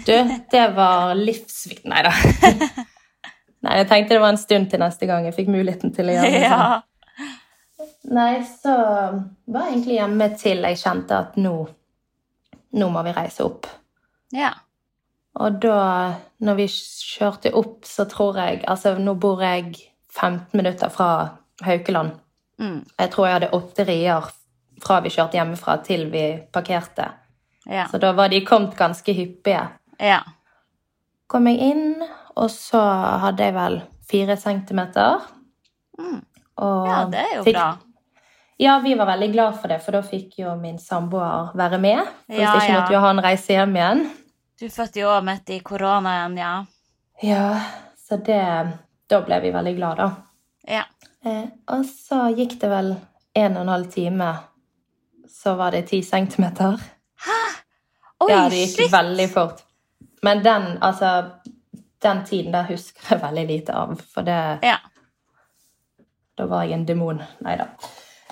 Du, 0.07 0.17
det 0.51 0.63
var 0.75 1.13
livsviktig 1.15 1.91
Nei 1.91 2.01
da. 2.07 2.11
Nei, 3.63 3.77
jeg 3.79 3.87
tenkte 3.91 4.17
det 4.17 4.23
var 4.25 4.35
en 4.35 4.41
stund 4.41 4.73
til 4.73 4.83
neste 4.83 5.07
gang 5.07 5.29
jeg 5.29 5.37
fikk 5.37 5.53
muligheten 5.55 5.95
til 5.95 6.11
å 6.11 6.17
gjøre 6.17 6.33
det. 6.35 6.41
sånn. 6.43 6.57
Ja. 6.59 6.81
Nei, 8.11 8.33
så 8.43 8.75
var 8.75 9.69
jeg 9.69 9.77
egentlig 9.77 9.99
hjemme 10.01 10.29
til 10.41 10.67
jeg 10.67 10.81
kjente 10.81 11.21
at 11.29 11.39
nå, 11.39 11.55
nå 12.73 12.89
må 12.91 13.03
vi 13.05 13.13
reise 13.17 13.45
opp. 13.45 13.67
ja. 14.33 14.53
Og 15.41 15.55
da, 15.63 16.13
når 16.45 16.55
vi 16.59 16.67
kjørte 16.69 17.55
opp, 17.57 17.87
så 17.89 18.05
tror 18.05 18.37
jeg 18.37 18.65
Altså, 18.69 18.99
nå 19.01 19.15
bor 19.17 19.41
jeg 19.41 19.71
15 20.13 20.53
minutter 20.53 20.91
fra 20.93 21.07
Haukeland. 21.65 22.11
Mm. 22.61 22.83
Jeg 23.01 23.11
tror 23.11 23.27
jeg 23.27 23.35
hadde 23.39 23.49
åtte 23.57 23.87
rier 23.89 24.27
fra 24.85 24.99
vi 25.01 25.09
kjørte 25.09 25.39
hjemmefra 25.39 25.79
til 25.87 26.11
vi 26.13 26.27
parkerte. 26.53 27.07
Ja. 27.65 27.87
Så 27.89 27.97
da 27.99 28.13
var 28.13 28.29
de 28.29 28.43
kommet 28.45 28.77
ganske 28.77 29.15
hyppige. 29.17 29.69
ja. 30.01 30.21
Kom 31.33 31.47
jeg 31.49 31.59
inn, 31.71 32.03
og 32.37 32.51
så 32.53 32.83
hadde 33.23 33.43
jeg 33.47 33.55
vel 33.55 33.79
fire 34.11 34.37
centimeter. 34.37 35.23
Mm. 35.99 36.21
Og 36.59 36.87
Ja, 36.89 37.05
det 37.09 37.19
er 37.21 37.37
jo 37.39 37.43
fikk- 37.47 37.55
bra. 37.57 37.71
Ja, 38.63 38.77
vi 38.85 38.93
var 38.95 39.09
veldig 39.09 39.31
glad 39.33 39.57
for 39.61 39.73
det, 39.73 39.81
for 39.83 39.97
da 39.97 40.03
fikk 40.07 40.37
jo 40.39 40.53
min 40.61 40.77
samboer 40.79 41.51
være 41.59 41.79
med. 41.83 42.03
Hvis 42.31 42.39
Ja, 42.45 42.53
ikke 42.55 42.69
ja. 42.69 42.75
måtte 42.81 42.95
jo 42.95 43.01
han 43.03 43.21
reise 43.25 43.57
hjem 43.57 43.73
igjen. 43.77 44.03
Du 44.61 44.69
fødte 44.71 45.01
jo 45.03 45.09
også 45.11 45.25
midt 45.27 45.51
i 45.51 45.59
koronaen, 45.67 46.37
ja. 46.39 46.53
Ja, 47.23 47.47
så 47.99 48.17
det 48.23 48.39
Da 49.11 49.19
ble 49.21 49.41
vi 49.43 49.51
veldig 49.53 49.73
glad, 49.77 49.97
da. 49.99 50.07
Ja. 50.69 50.85
Eh, 51.27 51.49
og 51.75 51.83
så 51.85 52.29
gikk 52.37 52.55
det 52.63 52.71
vel 52.71 52.93
en 53.37 53.57
og 53.57 53.63
en 53.67 53.69
halv 53.73 53.91
time, 53.93 54.29
så 55.29 55.55
var 55.59 55.75
det 55.75 55.83
ti 55.91 55.99
centimeter. 56.03 56.79
Oi, 58.23 58.31
ja, 58.31 58.49
det 58.49 58.57
gikk 58.63 58.77
shit! 58.85 58.93
veldig 58.93 59.27
fort. 59.35 59.65
Men 60.23 60.43
den, 60.45 60.79
altså 60.81 61.11
Den 62.03 62.25
tiden 62.27 62.53
der 62.53 62.63
husker 62.71 63.03
jeg 63.11 63.21
veldig 63.23 63.45
lite 63.47 63.75
av, 63.75 63.93
for 64.15 64.23
det 64.27 64.59
Ja. 64.63 64.79
Da 66.39 66.47
var 66.47 66.63
jeg 66.65 66.73
en 66.79 66.87
demon. 66.89 67.23
Nei 67.45 67.57
da. 67.57 67.67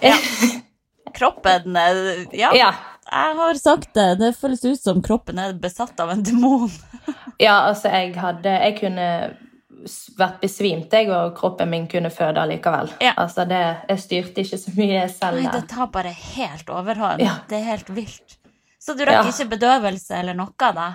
Ja. 0.02 0.16
Kroppen 1.18 1.76
eh, 1.76 2.26
Ja. 2.32 2.52
Ja. 2.54 2.72
Jeg 3.10 3.36
har 3.36 3.54
sagt 3.58 3.94
det. 3.94 4.14
Det 4.20 4.34
føles 4.38 4.64
ut 4.64 4.78
som 4.80 5.00
kroppen 5.02 5.38
er 5.42 5.56
besatt 5.58 5.98
av 6.00 6.12
en 6.14 6.22
demon. 6.22 6.70
Ja, 7.40 7.62
altså, 7.70 7.88
jeg 7.88 8.12
hadde 8.20 8.50
Jeg 8.52 8.74
kunne 8.76 9.06
vært 10.18 10.42
besvimt, 10.42 10.92
jeg, 10.92 11.08
og 11.08 11.32
kroppen 11.38 11.70
min 11.72 11.86
kunne 11.88 12.10
føde 12.12 12.42
allikevel. 12.42 12.90
Ja. 13.00 13.14
Altså, 13.16 13.46
det, 13.48 13.60
jeg 13.88 14.02
styrte 14.02 14.44
ikke 14.44 14.58
så 14.60 14.74
mye 14.76 15.06
selv. 15.08 15.40
Nei, 15.40 15.52
det 15.54 15.62
tar 15.72 15.88
bare 15.94 16.12
helt 16.12 16.68
overhånd. 16.68 17.22
Ja. 17.24 17.38
Det 17.48 17.56
er 17.62 17.64
helt 17.70 17.88
vilt. 17.96 18.36
Så 18.80 18.94
du 18.96 19.06
rakk 19.08 19.22
Ja. 19.22 19.24
ikke 19.28 19.48
bedøvelse 19.56 20.18
eller 20.20 20.36
noe, 20.36 20.52
da? 20.58 20.90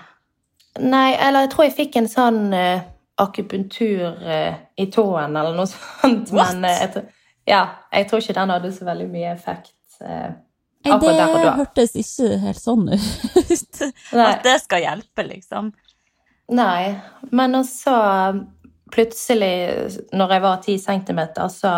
Nei, 0.85 1.15
eller 1.15 1.45
jeg 1.45 1.51
tror 1.55 1.65
jeg 1.65 1.75
fikk 1.79 1.97
en 2.01 2.11
sånn 2.11 2.39
uh, 2.53 2.85
akupunktur 3.21 4.05
uh, 4.21 4.53
i 4.77 4.87
tåen, 4.93 5.35
eller 5.35 5.57
noe 5.57 5.69
sånt. 5.71 6.29
What? 6.29 6.53
Men 6.53 6.65
uh, 6.69 6.81
jeg, 6.83 7.05
ja, 7.47 7.62
jeg 7.93 8.08
tror 8.10 8.21
ikke 8.23 8.36
den 8.39 8.53
hadde 8.55 8.71
så 8.73 8.86
veldig 8.88 9.08
mye 9.12 9.31
effekt. 9.34 9.75
eh, 10.01 10.34
Nei, 10.86 10.97
det 11.41 11.53
hørtes 11.58 11.95
ikke 11.97 12.38
helt 12.43 12.62
sånn 12.62 12.89
ut. 12.91 13.79
At 14.13 14.43
det 14.45 14.60
skal 14.62 14.84
hjelpe, 14.84 15.23
liksom. 15.25 15.71
Nei, 16.53 16.95
men 17.34 17.58
også 17.58 17.95
plutselig, 18.93 19.55
når 20.13 20.36
jeg 20.36 20.43
var 20.43 20.60
10 20.62 20.77
centimeter, 20.84 21.47
så 21.49 21.71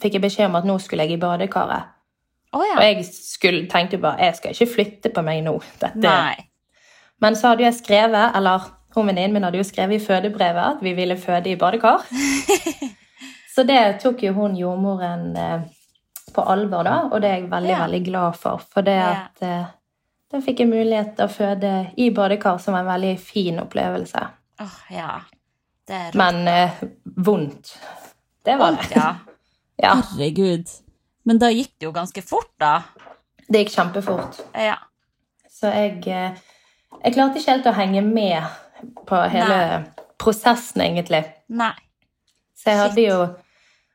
fikk 0.00 0.14
jeg 0.14 0.22
beskjed 0.22 0.46
om 0.46 0.60
at 0.60 0.68
nå 0.68 0.76
skulle 0.78 1.08
jeg 1.08 1.16
i 1.18 1.22
badekaret. 1.22 1.90
Oh, 2.54 2.62
ja. 2.66 2.76
Og 2.78 2.82
jeg 2.86 3.04
skulle, 3.14 3.66
tenkte 3.70 3.98
bare, 4.02 4.18
jeg 4.26 4.38
skal 4.38 4.54
ikke 4.54 4.72
flytte 4.74 5.10
på 5.14 5.22
meg 5.26 5.42
nå. 5.46 5.56
Nei. 5.98 6.34
Men 7.22 7.36
så 7.38 7.52
hadde 7.52 7.66
jeg 7.66 7.76
skrevet, 7.82 8.30
eller 8.38 8.70
hun 8.96 9.06
venninnen 9.10 9.36
min 9.36 9.44
hadde 9.46 9.58
jo 9.60 9.66
skrevet 9.66 10.00
i 10.00 10.04
fødebrevet 10.04 10.62
at 10.76 10.80
vi 10.82 10.94
ville 10.98 11.18
føde 11.18 11.50
i 11.52 11.58
badekar. 11.58 12.06
så 13.54 13.62
det 13.66 14.00
tok 14.02 14.22
jo 14.22 14.32
hun 14.36 14.56
jordmoren 14.56 15.36
eh, 15.36 15.60
på 16.34 16.42
alvor 16.46 16.84
da, 16.86 16.96
og 17.10 17.20
det 17.20 17.30
er 17.30 17.36
jeg 17.40 17.50
veldig, 17.50 17.70
Ja. 17.70 17.78
veldig 17.86 18.04
glad 18.06 18.36
for. 18.38 18.58
For 18.72 18.82
det 18.86 18.98
at 19.02 19.42
eh, 19.42 19.64
da 20.30 20.40
fikk 20.44 20.60
jeg 20.62 20.68
mulighet 20.70 21.16
til 21.16 21.26
å 21.26 21.32
føde 21.34 21.72
i 21.98 22.10
badekar, 22.14 22.58
som 22.62 22.74
var 22.76 22.84
en 22.84 22.92
veldig 22.92 23.16
fin 23.18 23.58
opplevelse. 23.58 24.22
Åh, 24.62 24.76
ja. 24.94 25.20
Det 25.88 25.96
er. 25.96 26.14
Men 26.14 26.46
eh, 26.48 26.70
vondt. 27.16 27.72
Det 28.46 28.54
var 28.60 28.78
det. 28.78 28.90
Ja. 28.96 29.14
Ja, 29.80 29.94
Herregud. 29.96 30.68
Men 31.24 31.38
da 31.40 31.48
gikk 31.48 31.70
det 31.80 31.86
jo 31.86 31.92
ganske 31.96 32.20
fort, 32.22 32.50
da. 32.60 32.82
det 33.48 33.62
gikk 33.62 33.70
kjempefort. 33.78 34.36
Ja. 34.52 34.74
Så 35.48 35.70
jeg, 35.72 36.02
eh, 36.06 36.36
jeg 37.00 37.14
klarte 37.14 37.40
ikke 37.40 37.54
helt 37.54 37.68
å 37.70 37.72
henge 37.78 38.02
med 38.04 38.44
på 39.08 39.22
hele 39.32 39.56
Nei. 39.56 40.04
prosessen, 40.20 40.82
egentlig. 40.84 41.22
Nei. 41.48 41.72
Så 42.60 42.68
jeg 42.70 42.78
hadde 42.82 43.04
jo, 43.06 43.18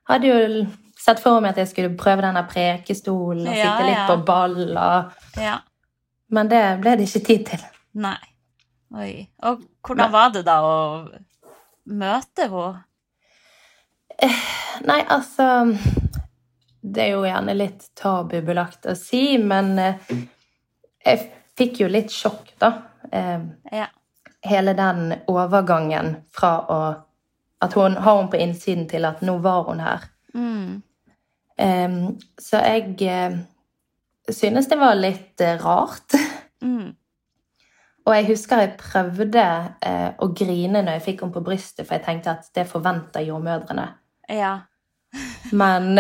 hadde 0.10 0.32
jo 0.32 0.65
sett 0.97 1.19
for 1.21 1.39
meg 1.43 1.54
at 1.54 1.58
jeg 1.62 1.69
skulle 1.69 1.97
prøve 1.99 2.23
denne 2.25 2.41
prekestolen 2.49 3.45
og 3.47 3.54
Ja, 3.54 3.75
sitte 3.75 3.86
litt 3.86 3.97
ja. 3.99 4.08
på 4.10 4.17
ball. 4.25 4.58
Og, 4.73 5.12
Ja. 5.41 5.60
men 6.34 6.47
det 6.49 6.63
ble 6.82 6.95
det 6.97 7.06
ikke 7.10 7.25
tid 7.28 7.45
til. 7.51 7.65
Nei. 7.93 8.17
Oi. 8.95 9.28
Og 9.43 9.62
hvordan 9.86 10.12
var 10.12 10.30
det 10.34 10.45
da 10.47 10.60
å 10.63 10.75
møte 11.86 12.47
henne? 12.49 12.84
Nei, 14.86 15.01
altså 15.12 15.47
Det 16.86 17.01
er 17.04 17.10
jo 17.15 17.23
gjerne 17.25 17.56
litt 17.58 17.88
tabubelagt 17.97 18.86
å 18.88 18.93
si, 18.95 19.38
men 19.41 19.71
eh, 19.82 19.95
jeg 21.06 21.23
fikk 21.58 21.80
jo 21.82 21.88
litt 21.89 22.13
sjokk, 22.13 22.51
da. 22.62 22.69
Eh, 23.12 23.39
Ja. 23.71 23.88
hele 24.45 24.73
den 24.78 25.15
overgangen 25.28 26.15
fra 26.32 26.51
å 26.69 26.80
At 27.65 27.73
hun 27.78 27.97
har 27.97 28.19
hun 28.19 28.30
på 28.30 28.39
innsiden 28.41 28.86
til 28.89 29.08
at 29.08 29.23
nå 29.25 29.38
var 29.43 29.63
hun 29.69 29.82
her. 29.84 30.06
Mm. 30.36 30.84
Um, 31.56 32.19
så 32.39 32.60
jeg 32.65 32.97
uh, 32.99 33.38
synes 34.30 34.67
det 34.67 34.80
var 34.80 34.97
litt 34.99 35.41
uh, 35.41 35.56
rart. 35.63 36.17
Mm. 36.62 36.93
Og 38.06 38.15
jeg 38.15 38.28
husker 38.28 38.62
jeg 38.62 38.78
prøvde 38.80 39.45
uh, 39.86 40.10
å 40.21 40.30
grine 40.36 40.84
når 40.84 40.99
jeg 40.99 41.06
fikk 41.10 41.23
henne 41.23 41.38
på 41.38 41.45
brystet, 41.45 41.88
for 41.88 41.97
jeg 41.97 42.06
tenkte 42.06 42.36
at 42.36 42.49
det 42.58 42.67
forventer 42.69 43.25
jordmødrene. 43.25 43.89
Ja. 44.30 44.58
Men, 45.56 45.93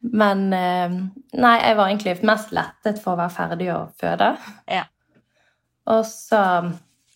men 0.00 0.40
Nei, 0.48 1.52
jeg 1.60 1.76
var 1.76 1.90
egentlig 1.90 2.14
mest 2.26 2.50
lettet 2.56 3.00
for 3.02 3.12
å 3.12 3.18
være 3.20 3.34
ferdig 3.34 3.68
å 3.70 3.76
føde. 4.00 4.30
Ja. 4.70 4.84
Og 5.92 6.00
så 6.08 6.40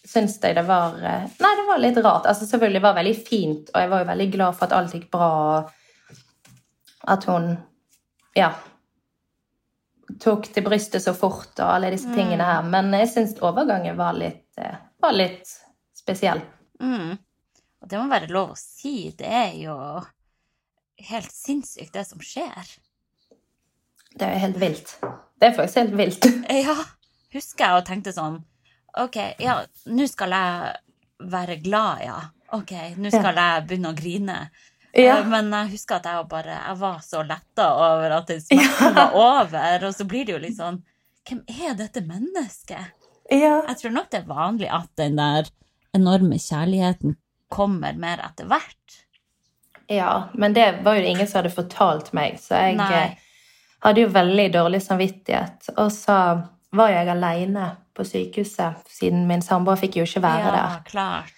syns 0.08 0.38
jeg 0.42 0.56
det 0.56 0.64
var 0.66 0.96
eh, 0.98 1.28
Nei, 1.42 1.52
det 1.58 1.66
var 1.68 1.80
litt 1.82 2.00
rart. 2.02 2.26
Altså 2.26 2.46
Selvfølgelig 2.48 2.82
var 2.82 2.94
det 2.94 3.02
veldig 3.02 3.26
fint, 3.28 3.70
og 3.72 3.80
jeg 3.80 3.92
var 3.92 4.02
jo 4.02 4.10
veldig 4.10 4.28
glad 4.34 4.58
for 4.58 4.66
at 4.66 4.76
alt 4.78 4.96
gikk 4.96 5.08
bra. 5.14 5.30
og 5.52 7.08
At 7.14 7.26
hun 7.30 7.54
ja 8.36 8.52
tok 10.22 10.46
til 10.52 10.64
brystet 10.64 11.02
så 11.04 11.14
fort 11.16 11.58
og 11.58 11.68
alle 11.68 11.92
disse 11.94 12.10
tingene 12.14 12.46
her. 12.46 12.64
Men 12.68 12.92
jeg 12.96 13.10
syns 13.12 13.36
overgangen 13.42 13.96
var 13.98 14.16
litt, 14.16 14.46
eh, 14.60 14.78
var 15.02 15.16
litt 15.16 15.48
spesiell. 15.96 16.42
Mm. 16.82 17.16
Og 17.82 17.88
det 17.90 17.98
må 17.98 18.06
være 18.10 18.30
lov 18.32 18.52
å 18.54 18.58
si. 18.58 19.10
Det 19.18 19.26
er 19.26 19.54
jo 19.58 19.76
helt 21.08 21.32
sinnssykt, 21.32 21.92
det 21.94 22.06
som 22.06 22.22
skjer. 22.22 22.76
Det 24.12 24.26
er 24.26 24.34
jo 24.36 24.44
helt 24.46 24.60
vilt. 24.60 24.96
Det 25.40 25.48
er 25.48 25.56
faktisk 25.56 25.82
helt 25.82 25.98
vilt. 25.98 26.30
Ja, 26.62 26.76
husker 27.32 27.64
jeg 27.64 27.80
og 27.80 27.86
tenkte 27.88 28.12
sånn 28.14 28.42
Ok, 29.00 29.16
ja, 29.40 29.60
nå 29.86 30.06
skal 30.10 30.34
jeg 30.36 31.28
være 31.32 31.56
glad, 31.64 32.02
ja. 32.04 32.18
Ok, 32.52 32.72
nå 33.00 33.08
skal 33.12 33.38
jeg 33.40 33.66
begynne 33.70 33.92
å 33.92 33.96
grine. 33.96 34.38
Ja. 34.92 35.14
Eh, 35.22 35.26
Men 35.32 35.48
jeg 35.54 35.70
husker 35.72 35.96
at 36.02 36.04
jeg 36.04 36.26
bare 36.28 36.52
Jeg 36.52 36.76
var 36.76 36.98
så 37.00 37.22
letta 37.24 37.70
over 37.80 38.12
at 38.18 38.26
den 38.28 38.40
smerten 38.44 38.94
var 38.98 39.14
over, 39.16 39.86
og 39.88 39.94
så 39.96 40.04
blir 40.04 40.26
det 40.28 40.34
jo 40.34 40.40
litt 40.42 40.58
sånn 40.58 40.82
Hvem 41.24 41.38
er 41.48 41.78
dette 41.78 42.02
mennesket? 42.04 42.90
ja. 43.30 43.62
Jeg 43.70 43.78
tror 43.80 43.94
nok 43.94 44.10
det 44.12 44.18
er 44.20 44.28
vanlig 44.28 44.68
at 44.68 44.90
den 45.00 45.16
der 45.16 45.48
enorme 45.96 46.36
kjærligheten 46.42 47.16
kommer 47.52 47.96
mer 47.96 48.20
etter 48.26 48.44
hvert. 48.50 48.98
Ja, 49.88 50.28
men 50.34 50.52
det 50.56 50.82
var 50.84 50.96
jo 50.98 51.04
ingen 51.08 51.26
som 51.28 51.38
hadde 51.40 51.52
fortalt 51.54 52.12
meg, 52.16 52.36
så 52.40 52.58
jeg 52.66 52.76
Nei. 52.76 52.90
eh, 52.98 53.16
hadde 53.84 54.04
jo 54.04 54.10
veldig 54.12 54.46
dårlig 54.54 54.80
samvittighet. 54.84 55.70
Og 55.76 55.88
så 55.92 56.16
var 56.72 56.92
jeg 56.92 57.08
alene 57.12 57.70
på 57.94 58.04
sykehuset, 58.08 58.82
siden 58.88 59.26
min 59.28 59.42
samboer 59.44 59.76
fikk 59.80 59.96
jo 60.00 60.04
ikke 60.08 60.22
være 60.22 60.44
ja, 60.46 60.52
der. 60.56 60.82
klart. 60.88 61.32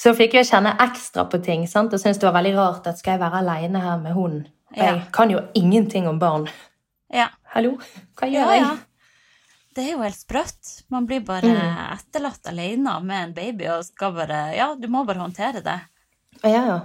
Så 0.00 0.14
fikk 0.16 0.32
jeg 0.38 0.46
kjenne 0.48 0.76
ekstra 0.80 1.26
på 1.28 1.42
ting, 1.44 1.66
sant? 1.68 1.92
og 1.92 2.00
syntes 2.00 2.18
det 2.20 2.28
var 2.30 2.38
veldig 2.42 2.54
rart 2.56 2.86
at 2.86 2.98
skal 2.98 3.12
jeg 3.18 3.20
være 3.20 3.40
alene 3.42 3.80
her 3.84 3.98
med 3.98 4.12
hun? 4.16 4.38
Og 4.70 4.76
Ja. 4.78 4.84
jeg 4.94 5.02
kan 5.12 5.30
jo 5.30 5.40
ingenting 5.54 6.06
om 6.08 6.18
barn. 6.18 6.48
Ja. 7.12 7.28
Hallo, 7.54 7.76
hva 8.16 8.28
gjør 8.30 8.46
Ja, 8.46 8.52
jeg? 8.54 8.62
ja. 8.62 8.76
Det 9.74 9.84
er 9.84 9.92
jo 9.92 10.02
helt 10.02 10.16
sprøtt. 10.18 10.82
Man 10.90 11.06
blir 11.06 11.20
bare 11.24 11.42
Mm. 11.42 11.98
etterlatt 11.98 12.46
alene 12.46 13.00
med 13.02 13.24
en 13.28 13.32
baby 13.34 13.66
og 13.66 13.84
skal 13.84 14.12
bare 14.12 14.54
Ja, 14.56 14.74
du 14.74 14.88
må 14.88 15.04
bare 15.06 15.18
håndtere 15.18 15.62
det. 15.62 15.80
Ja, 16.44 16.64
ja. 16.66 16.80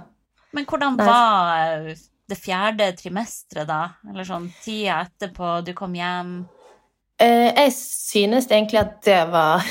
Men 0.52 0.64
hvordan 0.66 0.96
Nei. 0.96 1.06
var 1.06 1.88
eh, 1.88 1.94
det 2.28 2.38
fjerde 2.38 2.92
trimesteret, 2.96 3.66
da? 3.66 3.88
Eller 4.08 4.24
sånn 4.24 4.52
tida 4.62 5.06
etterpå, 5.06 5.64
du 5.64 5.72
kom 5.74 5.92
hjem 5.94 6.48
jeg 7.24 7.72
synes 7.72 8.46
egentlig 8.50 8.80
at 8.80 8.98
det 9.04 9.20
var 9.32 9.64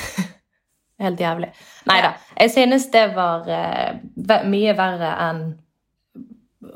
helt 1.02 1.20
jævlig. 1.20 1.52
Nei 1.86 2.00
da. 2.02 2.12
Jeg 2.40 2.50
synes 2.50 2.88
det 2.92 3.04
var 3.16 3.46
eh, 3.48 4.00
mye 4.48 4.74
verre 4.76 5.12
enn 5.28 5.44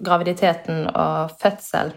graviditeten 0.04 0.86
og 0.94 1.30
fødsel. 1.40 1.92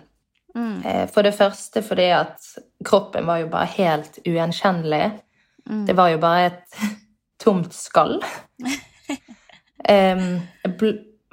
mm. 0.55 0.86
Eh, 0.86 1.09
for 1.09 1.21
det 1.21 1.33
første 1.33 1.81
fordi 1.81 2.09
at 2.15 2.38
kroppen 2.86 3.27
var 3.27 3.38
jo 3.38 3.47
bare 3.47 3.65
helt 3.77 4.19
ugjenkjennelig. 4.25 5.12
Mm. 5.69 5.86
Det 5.86 5.97
var 5.97 6.07
jo 6.07 6.17
bare 6.17 6.45
et 6.45 6.63
tomt 7.43 7.73
skall. 7.73 8.23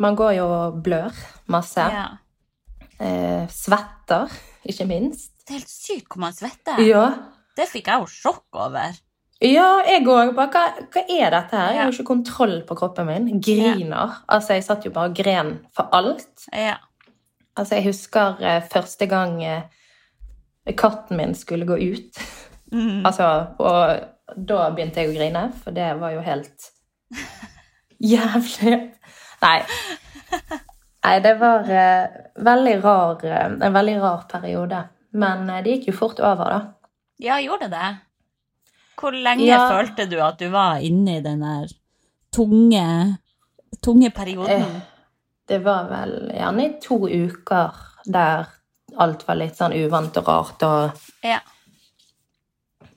Man 0.01 0.17
går 0.17 0.31
jo 0.33 0.47
og 0.49 0.83
blør 0.83 1.13
masse. 1.47 1.81
Ja. 1.81 2.07
Eh, 3.01 3.49
svetter, 3.49 4.33
ikke 4.65 4.87
minst. 4.89 5.40
Det 5.45 5.55
er 5.55 5.61
helt 5.61 5.73
sykt 5.73 6.11
hvor 6.11 6.23
man 6.25 6.37
svetter. 6.37 6.83
Ja. 6.85 7.07
Det 7.57 7.67
fikk 7.71 7.89
jeg 7.91 8.03
jo 8.03 8.11
sjokk 8.11 8.61
over. 8.61 8.99
Ja, 9.41 9.81
jeg 9.89 10.05
òg. 10.05 10.35
Hva, 10.37 10.47
hva 10.53 11.03
er 11.09 11.33
dette 11.33 11.57
her? 11.57 11.73
Jeg 11.73 11.81
har 11.81 11.89
jo 11.89 11.97
ikke 11.97 12.11
kontroll 12.11 12.59
på 12.69 12.77
kroppen 12.77 13.09
min. 13.09 13.29
Griner. 13.41 14.21
Altså, 14.29 14.59
jeg 14.59 14.67
satt 14.67 14.85
jo 14.85 14.93
bare 14.93 15.13
og 15.13 15.17
gren 15.17 15.55
for 15.77 15.89
alt. 15.97 16.45
Ja. 16.53 16.77
Altså, 17.57 17.79
jeg 17.79 17.89
husker 17.89 18.43
eh, 18.45 18.61
første 18.71 19.09
gang 19.09 19.39
eh, 19.45 19.63
katten 20.77 21.17
min 21.17 21.33
skulle 21.35 21.69
gå 21.69 21.79
ut. 21.81 22.21
Mm. 22.73 23.01
Altså, 23.09 23.31
og 23.59 24.37
da 24.37 24.69
begynte 24.75 25.03
jeg 25.03 25.11
å 25.11 25.17
grine, 25.17 25.47
for 25.65 25.75
det 25.75 25.89
var 25.99 26.15
jo 26.15 26.23
helt 26.27 26.69
jævlig. 28.13 28.77
Nei. 29.41 29.59
Nei, 31.01 31.17
det 31.25 31.35
var 31.41 31.69
eh, 31.73 32.25
veldig 32.45 32.77
rar, 32.85 33.25
eh, 33.25 33.53
en 33.57 33.77
veldig 33.77 33.97
rar 34.03 34.27
periode. 34.31 34.85
Men 35.13 35.51
eh, 35.51 35.63
det 35.65 35.71
gikk 35.79 35.89
jo 35.91 35.97
fort 35.99 36.21
over, 36.21 36.45
da. 36.51 36.61
ja, 37.21 37.41
gjorde 37.43 37.69
det? 37.73 37.89
Hvor 39.01 39.13
lenge 39.17 39.47
Ja. 39.49 39.63
følte 39.71 40.07
du 40.11 40.19
at 40.21 40.39
du 40.39 40.49
var 40.53 40.79
inne 40.85 41.17
i 41.19 41.21
den 41.25 41.41
der 41.41 41.69
tunge, 42.33 43.17
tunge 43.83 44.11
perioden? 44.11 44.63
Eh, 44.63 44.81
Det 45.51 45.59
var 45.65 45.89
vel 45.91 46.31
gjerne 46.31 46.65
i 46.65 46.75
to 46.81 46.99
uker 47.09 47.73
der 48.07 48.47
alt 48.99 49.25
var 49.27 49.35
litt 49.41 49.57
sånn 49.59 49.73
uvant 49.75 50.17
og 50.21 50.29
rart, 50.29 50.63
og 50.63 51.01
Ja. 51.25 51.41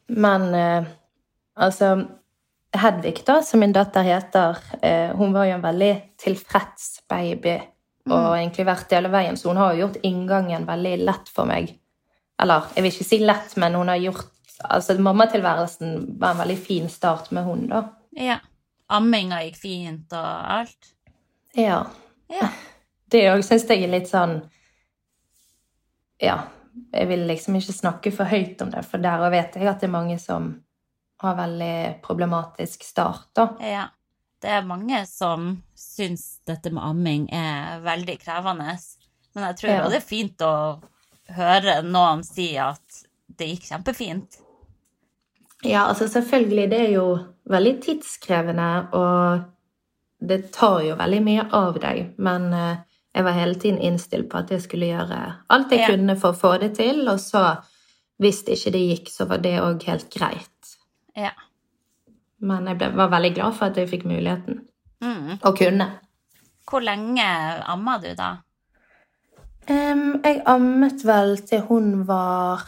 Men 0.08 0.54
eh, 0.54 0.84
altså 1.58 2.08
Hedvig, 2.74 3.20
da, 3.26 3.42
som 3.46 3.60
min 3.62 3.72
datter 3.74 4.02
heter, 4.02 4.58
hun 5.14 5.32
var 5.34 5.46
jo 5.46 5.54
en 5.60 5.62
veldig 5.62 5.92
tilfreds 6.18 7.04
baby. 7.08 7.60
Og 8.10 8.34
egentlig 8.34 8.66
vært 8.66 8.90
hele 8.98 9.12
veien, 9.14 9.38
så 9.38 9.52
hun 9.52 9.58
har 9.62 9.76
jo 9.76 9.84
gjort 9.86 10.00
inngangen 10.02 10.66
veldig 10.66 10.96
lett 11.06 11.30
for 11.30 11.46
meg. 11.46 11.70
Eller 12.44 12.68
jeg 12.76 12.84
vil 12.84 12.92
ikke 12.94 13.08
si 13.08 13.20
lett, 13.24 13.56
men 13.62 13.76
hun 13.80 13.88
har 13.94 14.02
gjort 14.04 14.30
Altså 14.64 14.94
mammatilværelsen 15.02 15.96
var 16.22 16.32
en 16.36 16.38
veldig 16.44 16.56
fin 16.64 16.86
start 16.88 17.32
med 17.36 17.44
hun, 17.44 17.66
da. 17.68 17.82
Ja. 18.16 18.38
Amminga 18.96 19.42
gikk 19.44 19.58
fint 19.60 20.14
og 20.16 20.52
alt. 20.56 20.92
Ja. 21.58 21.82
Ja. 22.32 22.48
Det 23.12 23.26
òg 23.34 23.42
syns 23.44 23.66
jeg 23.68 23.84
er 23.84 23.92
litt 23.92 24.08
sånn 24.12 24.38
Ja. 26.22 26.38
Jeg 26.94 27.08
vil 27.10 27.26
liksom 27.30 27.58
ikke 27.60 27.74
snakke 27.76 28.14
for 28.16 28.26
høyt 28.30 28.62
om 28.66 28.72
det, 28.74 28.86
for 28.88 29.02
der 29.04 29.26
vet 29.34 29.58
jeg 29.60 29.68
at 29.70 29.82
det 29.84 29.90
er 29.90 29.94
mange 29.94 30.16
som 30.22 30.48
har 31.22 31.36
veldig 31.38 32.02
problematisk 32.06 32.84
start, 32.88 33.28
da. 33.38 33.50
ja. 33.62 33.90
Det 34.44 34.52
er 34.52 34.66
mange 34.68 34.98
som 35.08 35.54
syns 35.80 36.42
dette 36.48 36.68
med 36.76 36.84
amming 36.84 37.30
er 37.32 37.78
veldig 37.86 38.18
krevende. 38.20 38.74
Men 39.36 39.46
jeg 39.48 39.56
tror 39.62 39.70
Ja. 39.72 39.86
det 39.90 40.00
er 40.02 40.08
fint 40.08 40.42
å 40.44 40.56
høre 41.32 41.82
noen 41.88 42.24
si 42.28 42.54
at 42.60 43.04
det 43.38 43.48
gikk 43.54 43.70
kjempefint. 43.72 44.40
Ja, 45.64 45.86
altså 45.88 46.08
selvfølgelig, 46.12 46.70
det 46.70 46.80
er 46.80 46.92
jo 46.98 47.06
veldig 47.50 47.76
tidskrevende, 47.86 48.70
og 48.94 49.46
det 50.28 50.52
tar 50.56 50.82
jo 50.84 50.98
veldig 51.00 51.22
mye 51.24 51.46
av 51.56 51.80
deg, 51.80 52.14
men 52.18 52.50
eh, 52.54 52.82
jeg 53.16 53.24
var 53.24 53.38
hele 53.38 53.56
tiden 53.56 53.80
innstilt 53.80 54.28
på 54.32 54.42
at 54.42 54.52
jeg 54.52 54.64
skulle 54.66 54.90
gjøre 54.92 55.22
alt 55.54 55.72
jeg 55.72 55.80
Ja. 55.86 55.88
kunne 55.94 56.18
for 56.20 56.34
å 56.34 56.40
få 56.40 56.54
det 56.60 56.74
til, 56.76 57.08
og 57.08 57.20
så, 57.20 57.64
hvis 58.20 58.44
det 58.44 58.58
ikke 58.60 58.72
det 58.76 58.84
gikk, 58.90 59.10
så 59.14 59.28
var 59.30 59.38
det 59.44 59.56
òg 59.62 59.84
helt 59.88 60.10
greit. 60.12 60.76
Ja. 61.16 61.32
Men 62.44 62.68
jeg 62.68 62.78
ble, 62.78 62.92
var 63.00 63.10
veldig 63.14 63.34
glad 63.36 63.56
for 63.56 63.72
at 63.72 63.78
jeg 63.80 63.90
fikk 63.90 64.04
muligheten. 64.10 64.66
Mm. 65.04 65.38
Å 65.44 65.52
kunne. 65.56 65.88
Hvor 66.68 66.84
lenge 66.84 67.24
amma 67.68 67.98
du, 68.04 68.10
da? 68.16 68.43
Em, 69.72 70.20
jeg 70.24 70.42
ammet 70.50 71.04
vel 71.08 71.38
til 71.48 71.62
hun 71.70 72.04
var 72.08 72.66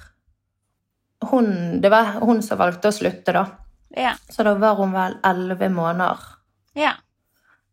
hun, 1.25 1.81
Det 1.81 1.89
var 1.89 2.19
hun 2.21 2.41
som 2.45 2.60
valgte 2.60 2.91
å 2.91 2.95
slutte, 2.95 3.34
da. 3.36 3.45
Ja. 3.95 4.13
Så 4.29 4.43
da 4.43 4.53
var 4.60 4.77
hun 4.79 4.93
vel 4.95 5.17
elleve 5.25 5.69
måneder. 5.73 6.19
Ja. 6.75 6.93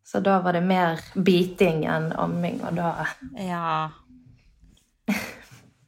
Så 0.03 0.19
da 0.19 0.39
var 0.43 0.53
det 0.53 0.63
mer 0.65 0.99
biting 1.15 1.85
enn 1.87 2.11
amming, 2.19 2.59
og 2.63 2.75
da 2.75 3.07
ja. 3.39 3.89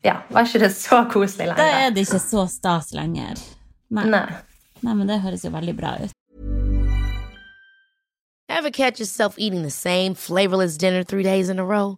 ja, 0.08 0.17
var 0.30 0.48
ikke 0.48 0.63
det 0.65 0.71
så 0.76 1.04
koselig 1.12 1.50
lenger? 1.52 1.60
Da 1.60 1.86
er 1.86 1.95
det 1.95 2.06
ikke 2.08 2.21
så 2.24 2.45
stas 2.52 2.93
lenger. 2.95 3.39
Nei. 3.89 4.06
Nei. 4.12 4.28
Nei, 4.86 4.93
men 4.93 5.08
det 5.10 5.21
høres 5.24 5.43
jo 5.45 5.52
veldig 5.56 5.76
bra 5.76 5.95
ut. 6.04 6.13
Ever 8.48 8.69
catch 8.69 9.00
yourself 9.00 9.36
eating 9.38 9.63
the 9.63 9.71
same 9.71 10.15
flavorless 10.15 10.78
dinner 10.78 11.04
three 11.04 11.24
days 11.24 11.50
in 11.50 11.60
a 11.60 11.65
row? 11.65 11.98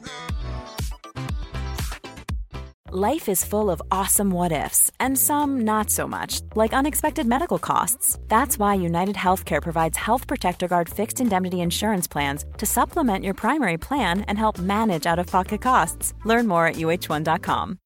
Life 2.93 3.29
is 3.29 3.45
full 3.45 3.69
of 3.71 3.81
awesome 3.89 4.31
what 4.31 4.51
ifs, 4.51 4.91
and 4.99 5.17
some 5.17 5.61
not 5.61 5.89
so 5.89 6.05
much, 6.09 6.41
like 6.55 6.73
unexpected 6.73 7.25
medical 7.25 7.57
costs. 7.57 8.19
That's 8.27 8.59
why 8.59 8.73
United 8.73 9.15
Healthcare 9.15 9.61
provides 9.61 9.97
Health 9.97 10.27
Protector 10.27 10.67
Guard 10.67 10.89
fixed 10.89 11.21
indemnity 11.21 11.61
insurance 11.61 12.05
plans 12.05 12.43
to 12.57 12.65
supplement 12.65 13.23
your 13.23 13.33
primary 13.33 13.77
plan 13.77 14.25
and 14.27 14.37
help 14.37 14.59
manage 14.59 15.05
out 15.05 15.19
of 15.19 15.27
pocket 15.27 15.61
costs. 15.61 16.13
Learn 16.25 16.47
more 16.47 16.67
at 16.67 16.75
uh1.com. 16.75 17.77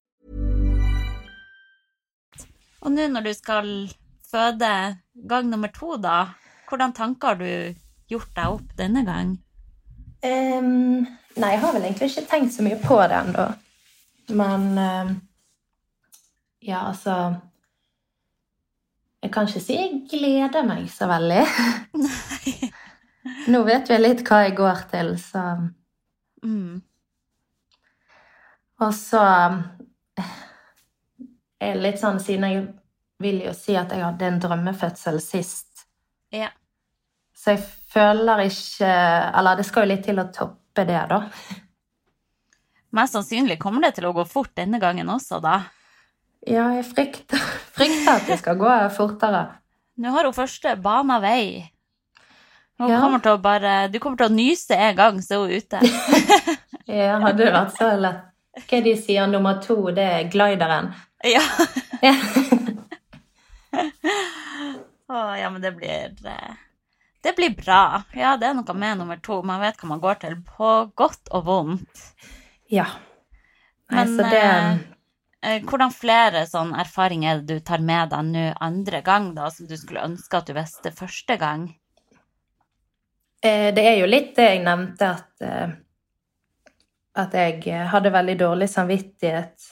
Og 2.82 2.92
nå 2.92 3.08
når 3.08 3.22
du 3.22 3.34
skal 3.34 3.70
føde 4.32 4.98
gang 5.30 5.50
nummer 5.50 5.68
to, 5.68 5.98
da, 5.98 6.34
hvordan 6.68 6.94
tanker 6.98 7.28
har 7.28 7.36
du 7.36 7.76
gjort 8.10 8.34
deg 8.34 8.58
opp 8.58 8.74
denne 8.78 9.06
gang? 9.06 9.38
Em, 10.26 11.06
nei, 11.38 11.54
jeg 11.54 11.62
har 11.62 11.78
vel 11.78 11.86
egentlig 11.86 12.10
ikke 12.10 12.26
tenkt 12.34 12.58
så 12.58 12.66
mye 12.66 12.82
på 12.82 12.98
det 13.06 13.22
ennå. 13.22 13.48
Men 14.30 15.22
Ja, 16.66 16.80
altså 16.90 17.36
Jeg 19.24 19.32
kan 19.34 19.48
ikke 19.48 19.62
si 19.62 19.76
jeg 19.78 20.04
gleder 20.10 20.66
meg 20.66 20.88
så 20.94 21.08
veldig. 21.10 21.44
Nå 23.50 23.62
vet 23.66 23.90
vi 23.90 23.98
litt 24.02 24.22
hva 24.28 24.44
jeg 24.46 24.56
går 24.58 24.84
til, 24.92 25.16
så 25.22 25.46
Mm. 26.46 26.82
Og 28.86 28.92
så 28.94 29.22
eh, 30.20 30.34
er 31.64 31.74
det 31.74 31.82
litt 31.82 31.98
sånn 31.98 32.20
Siden 32.22 32.44
jeg 32.52 32.60
vil 33.24 33.40
jo 33.48 33.54
si 33.58 33.74
at 33.80 33.90
jeg 33.96 34.04
hadde 34.04 34.28
en 34.28 34.38
drømmefødsel 34.44 35.18
sist, 35.24 35.88
Ja. 36.36 36.50
så 37.34 37.56
jeg 37.56 37.64
føler 37.94 38.44
ikke 38.46 38.92
Eller 39.40 39.56
det 39.58 39.66
skal 39.66 39.88
jo 39.88 39.94
litt 39.96 40.04
til 40.06 40.20
å 40.22 40.28
toppe 40.36 40.86
det, 40.86 41.02
da. 41.10 41.22
Mest 42.96 43.14
sannsynlig 43.18 43.58
kommer 43.60 43.82
det 43.88 43.96
til 43.98 44.08
å 44.10 44.14
gå 44.16 44.24
fort 44.30 44.54
denne 44.56 44.80
gangen 44.80 45.10
også, 45.12 45.42
da. 45.44 45.58
Ja, 46.48 46.70
jeg 46.78 46.86
frykter, 46.88 47.42
frykter 47.78 48.12
at 48.20 48.28
det 48.30 48.40
skal 48.42 48.60
gå 48.62 48.72
fortere. 48.96 49.46
Nå 50.00 50.12
har 50.16 50.28
hun 50.28 50.36
første 50.36 50.76
bana 50.84 51.20
vei. 51.24 51.66
Hun 52.80 52.90
Ja. 52.92 53.00
kommer 53.00 53.22
til 53.24 53.32
å 53.38 53.42
bare, 53.42 53.88
du 53.88 54.00
kommer 54.04 54.20
til 54.20 54.28
å 54.28 54.36
nyse 54.36 54.76
en 54.76 54.96
gang, 54.98 55.20
så 55.24 55.38
er 55.38 55.40
hun 55.44 55.56
ute. 55.60 55.80
Ja, 56.86 57.16
hadde 57.18 57.40
det 57.48 57.54
vært 57.56 57.78
så 57.80 57.88
lett. 57.98 58.20
Hva 58.70 58.80
de 58.86 58.92
sier 59.00 59.26
nummer 59.28 59.58
to, 59.64 59.74
det 59.96 60.04
er 60.06 60.28
glideren. 60.30 60.92
Ja. 61.26 61.42
Å, 65.10 65.18
ja, 65.40 65.50
men 65.50 65.62
det 65.64 65.72
blir 65.78 66.14
eh, 66.30 66.54
Det 67.26 67.34
blir 67.38 67.56
bra. 67.58 68.04
Ja, 68.14 68.36
det 68.38 68.48
er 68.52 68.54
noe 68.58 68.76
med 68.78 69.00
nummer 69.02 69.18
to. 69.26 69.40
Man 69.46 69.62
vet 69.64 69.80
hva 69.82 69.90
man 69.96 70.02
går 70.04 70.20
til, 70.22 70.38
på 70.58 70.72
godt 70.98 71.32
og 71.34 71.46
vondt. 71.50 72.04
Ja. 72.72 72.86
Nei, 73.92 74.06
Men 74.06 74.18
så 74.18 74.28
det 74.30 74.44
eh, 74.44 74.78
eh, 75.46 75.64
hvordan 75.64 75.94
flere 75.94 76.46
sånne 76.50 76.80
erfaringer 76.82 77.38
er 77.38 77.42
du 77.46 77.60
tar 77.60 77.84
med 77.86 78.10
deg 78.14 78.30
nå 78.32 78.46
andre 78.66 79.02
gang, 79.06 79.34
da, 79.38 79.50
som 79.54 79.68
du 79.70 79.76
skulle 79.78 80.06
ønske 80.06 80.38
at 80.38 80.48
du 80.50 80.56
visste 80.58 80.92
første 80.96 81.38
gang? 81.42 81.68
eh, 83.44 83.70
Det 83.76 83.86
er 83.86 84.00
jo 84.00 84.10
litt 84.10 84.36
det 84.36 84.50
jeg 84.50 84.64
nevnte, 84.66 85.10
at 85.10 85.46
eh, 85.46 85.76
at 87.16 87.32
jeg 87.32 87.88
hadde 87.88 88.12
veldig 88.12 88.34
dårlig 88.42 88.66
samvittighet 88.68 89.70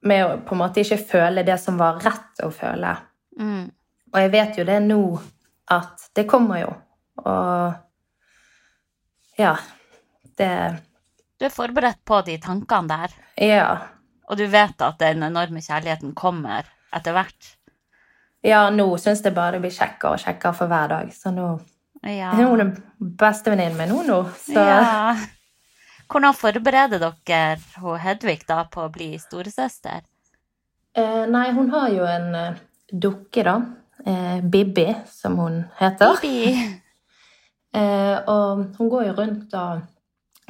med 0.00 0.22
å 0.24 0.38
på 0.46 0.54
en 0.54 0.60
måte 0.62 0.80
ikke 0.80 0.96
føle 1.10 1.42
det 1.44 1.58
som 1.60 1.76
var 1.76 2.00
rett 2.00 2.40
å 2.46 2.48
føle. 2.54 2.94
Mm. 3.36 3.66
Og 4.14 4.16
jeg 4.22 4.32
vet 4.32 4.56
jo 4.56 4.64
det 4.64 4.78
nå, 4.86 5.02
at 5.76 6.08
det 6.16 6.24
kommer 6.30 6.62
jo. 6.62 6.70
Og 7.20 7.74
ja, 9.40 9.52
det 10.40 10.50
Du 11.40 11.46
er 11.48 11.52
forberedt 11.54 12.02
på 12.04 12.18
de 12.26 12.34
tankene 12.42 12.88
der, 12.90 13.14
Ja. 13.40 13.68
og 14.28 14.36
du 14.36 14.46
vet 14.46 14.82
at 14.84 14.98
den 15.00 15.22
enorme 15.24 15.62
kjærligheten 15.64 16.14
kommer 16.14 16.66
etter 16.92 17.12
hvert. 17.16 17.54
Ja, 18.44 18.66
nå 18.70 18.86
syns 19.00 19.22
jeg 19.24 19.34
bare 19.36 19.52
det 19.56 19.62
blir 19.64 19.72
kjekkere 19.72 20.16
og 20.16 20.20
kjekkere 20.22 20.54
for 20.56 20.66
hver 20.68 20.88
dag. 20.88 21.08
Så 21.12 21.32
nå 21.32 21.60
Ja. 22.04 22.30
hun 22.32 22.58
den 22.58 22.70
beste 23.00 23.50
venninnen 23.52 23.76
min 23.76 23.88
nå, 23.88 24.02
nå. 24.06 24.22
Så 24.36 24.52
ja. 24.56 25.16
Hvordan 26.10 26.34
forbereder 26.34 26.98
dere 26.98 27.98
Hedvig 28.02 28.46
da 28.48 28.64
på 28.64 28.86
å 28.86 28.92
bli 28.92 29.12
storesøster? 29.18 30.00
eh, 30.94 31.26
Nei, 31.26 31.52
hun 31.52 31.70
har 31.70 31.88
jo 31.90 32.04
en 32.04 32.34
uh, 32.34 32.56
dukke, 32.92 33.44
da. 33.44 33.60
Eh, 34.06 34.40
Bibi, 34.40 34.88
som 35.06 35.36
hun 35.38 35.64
heter. 35.78 36.20
Bibi. 36.20 36.76
Eh, 37.72 38.16
og 38.26 38.64
hun 38.78 38.88
går 38.90 39.04
jo 39.06 39.12
rundt 39.14 39.52
og 39.54 39.82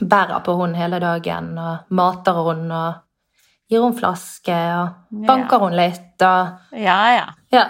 bærer 0.01 0.43
på 0.45 0.55
hun 0.59 0.75
hele 0.79 1.01
dagen, 1.03 1.53
og 1.59 1.93
mater 1.97 2.41
hun 2.45 2.67
og 2.71 3.01
gir 3.71 3.85
hun 3.85 3.97
flaske, 3.97 4.57
og 4.77 5.21
banker 5.27 5.63
hun 5.63 5.77
litt, 5.79 6.17
og 6.27 6.77
Ja, 6.77 7.01
ja. 7.17 7.29
Ja. 7.53 7.67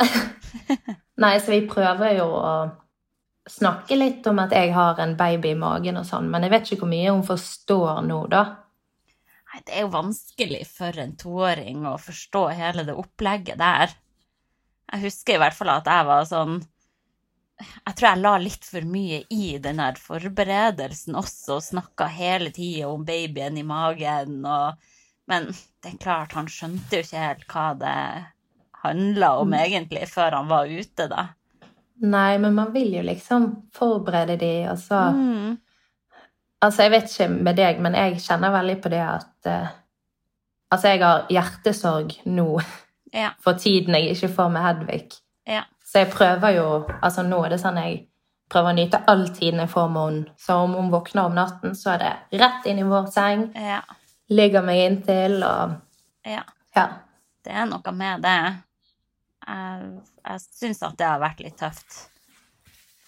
Nei, 1.20 1.34
så 1.40 1.52
vi 1.52 1.66
prøver 1.68 2.16
jo 2.16 2.28
å 2.38 2.54
snakke 3.50 3.96
litt 3.98 4.26
om 4.30 4.38
at 4.40 4.54
jeg 4.54 4.72
har 4.72 5.00
en 5.02 5.16
baby 5.18 5.52
i 5.52 5.58
magen 5.58 6.00
og 6.00 6.06
sånn, 6.08 6.30
men 6.32 6.46
jeg 6.46 6.54
vet 6.54 6.68
ikke 6.68 6.84
hvor 6.84 6.92
mye 6.92 7.12
hun 7.12 7.24
forstår 7.26 8.02
nå, 8.06 8.20
da. 8.32 8.44
Nei, 9.50 9.62
det 9.66 9.74
er 9.74 9.84
jo 9.84 9.94
vanskelig 9.96 10.62
for 10.70 10.96
en 11.02 11.16
toåring 11.18 11.86
å 11.90 11.96
forstå 12.00 12.44
hele 12.54 12.86
det 12.86 12.94
opplegget 12.96 13.58
der. 13.60 13.96
Jeg 14.92 15.04
husker 15.08 15.36
i 15.36 15.42
hvert 15.42 15.56
fall 15.56 15.72
at 15.74 15.90
jeg 15.90 16.06
var 16.06 16.28
sånn 16.28 16.60
Jeg 17.60 17.96
tror 17.96 18.08
jeg 18.08 18.22
la 18.22 18.34
litt 18.40 18.66
for 18.66 18.86
mye 18.88 19.22
i 19.30 19.58
den 19.62 19.80
der 19.82 19.98
forberedelsen 20.00 21.18
også, 21.18 21.58
og 21.58 21.66
snakka 21.66 22.08
hele 22.12 22.52
tida 22.56 22.88
om 22.88 23.04
babyen 23.04 23.58
i 23.60 23.66
magen 23.66 24.40
og 24.44 24.80
Men 25.30 25.44
det 25.46 25.92
er 25.92 25.98
klart, 26.02 26.32
han 26.34 26.48
skjønte 26.50 26.98
jo 26.98 27.04
ikke 27.04 27.20
helt 27.22 27.44
hva 27.52 27.66
det 27.78 27.98
handla 28.82 29.28
om 29.38 29.52
egentlig, 29.54 30.08
før 30.10 30.34
han 30.40 30.48
var 30.50 30.66
ute, 30.66 31.06
da. 31.06 31.28
Nei, 32.00 32.38
men 32.42 32.56
man 32.56 32.72
vil 32.74 32.96
jo 32.96 33.02
liksom 33.04 33.46
forberede 33.76 34.38
de, 34.40 34.54
og 34.72 34.78
så 34.80 35.10
Mm. 35.14 35.58
Altså, 36.62 36.82
jeg 36.82 36.90
vet 36.90 37.12
ikke 37.12 37.28
med 37.28 37.56
deg, 37.56 37.78
men 37.80 37.94
jeg 37.94 38.18
kjenner 38.20 38.52
veldig 38.52 38.80
på 38.82 38.90
det 38.92 39.00
at 39.00 39.46
uh, 39.48 39.68
Altså, 40.70 40.88
jeg 40.88 41.00
har 41.02 41.26
hjertesorg 41.30 42.12
nå 42.26 42.60
Ja. 43.14 43.30
for 43.44 43.52
tiden 43.58 43.94
jeg 43.94 44.10
ikke 44.10 44.28
får 44.28 44.48
med 44.48 44.62
Hedvig. 44.62 45.06
Ja. 45.46 45.62
Så 45.90 46.04
jeg 46.04 46.10
prøver 46.12 46.54
jo 46.54 46.66
Altså, 47.02 47.24
nå 47.26 47.40
er 47.44 47.54
det 47.54 47.60
sånn 47.62 47.78
jeg 47.82 48.04
prøver 48.50 48.72
å 48.72 48.76
nyte 48.78 49.00
all 49.10 49.28
tiden 49.34 49.62
jeg 49.62 49.70
får 49.70 49.88
med 49.94 50.02
henne. 50.08 50.34
Så 50.38 50.56
om 50.64 50.72
hun 50.74 50.90
våkner 50.90 51.28
om 51.28 51.34
natten, 51.38 51.74
så 51.78 51.92
er 51.94 52.00
det 52.02 52.40
rett 52.42 52.66
inn 52.66 52.80
i 52.82 52.86
vår 52.86 53.06
seng, 53.14 53.44
Ja. 53.54 53.80
ligger 54.30 54.62
meg 54.66 54.80
inntil 54.88 55.42
og 55.46 55.76
ja. 56.26 56.42
Ja. 56.76 56.86
Det 57.44 57.52
er 57.54 57.66
noe 57.70 57.92
med 57.92 58.22
det. 58.22 58.38
Jeg, 59.46 60.00
jeg 60.26 60.40
syns 60.40 60.82
at 60.82 60.96
det 60.98 61.06
har 61.06 61.22
vært 61.22 61.40
litt 61.40 61.56
tøft. 61.58 62.08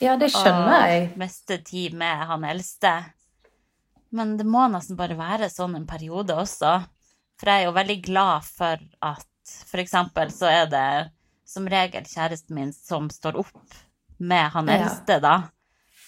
Ja, 0.02 0.16
det 0.16 0.30
skjønner 0.34 0.86
jeg. 0.88 1.10
Å 1.12 1.18
miste 1.20 1.58
tid 1.62 1.94
med 1.94 2.24
han 2.26 2.46
eldste. 2.48 2.94
Men 4.10 4.36
det 4.38 4.46
må 4.48 4.64
nesten 4.72 4.96
bare 4.98 5.14
være 5.18 5.50
sånn 5.52 5.76
en 5.78 5.86
periode 5.86 6.34
også. 6.34 6.72
For 7.38 7.50
jeg 7.50 7.62
er 7.62 7.68
jo 7.68 7.76
veldig 7.76 7.98
glad 8.06 8.46
for 8.46 8.82
at 9.02 9.28
for 9.68 9.82
eksempel 9.82 10.30
så 10.34 10.48
er 10.50 10.66
det 10.72 10.88
som 11.52 11.68
regel 11.68 12.06
kjæresten 12.08 12.56
min 12.56 12.72
som 12.76 13.10
står 13.12 13.38
opp 13.44 13.78
med 14.22 14.52
han 14.54 14.70
eldste, 14.72 15.18
da. 15.22 15.36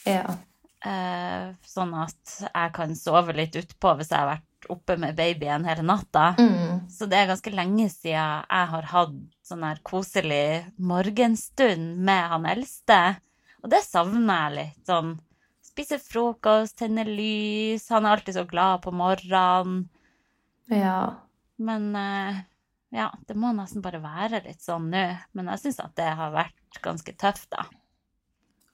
Ja. 0.08 0.36
Eh, 0.84 1.52
sånn 1.64 1.94
at 1.96 2.34
jeg 2.44 2.72
kan 2.76 2.92
sove 2.98 3.34
litt 3.36 3.56
utpå 3.56 3.94
hvis 3.98 4.12
jeg 4.12 4.20
har 4.20 4.34
vært 4.34 4.68
oppe 4.72 4.96
med 5.00 5.16
babyen 5.16 5.66
hele 5.68 5.84
natta. 5.86 6.32
Mm. 6.38 6.86
Så 6.92 7.08
det 7.10 7.20
er 7.20 7.30
ganske 7.32 7.52
lenge 7.52 7.88
siden 7.92 8.44
jeg 8.48 8.70
har 8.74 8.90
hatt 8.92 9.16
sånn 9.44 9.64
her 9.66 9.80
koselig 9.84 10.64
morgenstund 10.76 12.00
med 12.04 12.30
han 12.32 12.48
eldste. 12.48 13.00
Og 13.64 13.72
det 13.72 13.80
savner 13.84 14.46
jeg 14.46 14.56
litt. 14.58 14.80
Sånn 14.88 15.14
spise 15.64 15.98
frokost, 15.98 16.78
tenne 16.80 17.06
lys. 17.08 17.88
Han 17.92 18.06
er 18.06 18.16
alltid 18.16 18.38
så 18.38 18.46
glad 18.48 18.84
på 18.84 18.92
morgenen. 18.94 19.86
Ja. 20.72 20.98
Men 21.56 21.90
eh, 21.96 22.44
ja, 22.94 23.08
det 23.26 23.34
må 23.36 23.50
nesten 23.56 23.82
bare 23.82 23.98
være 24.02 24.40
litt 24.44 24.62
sånn 24.62 24.86
nå. 24.92 25.04
Men 25.34 25.50
jeg 25.52 25.64
syns 25.64 25.80
at 25.82 25.96
det 25.98 26.06
har 26.16 26.30
vært 26.34 26.78
ganske 26.84 27.14
tøft, 27.18 27.48
da. 27.50 27.64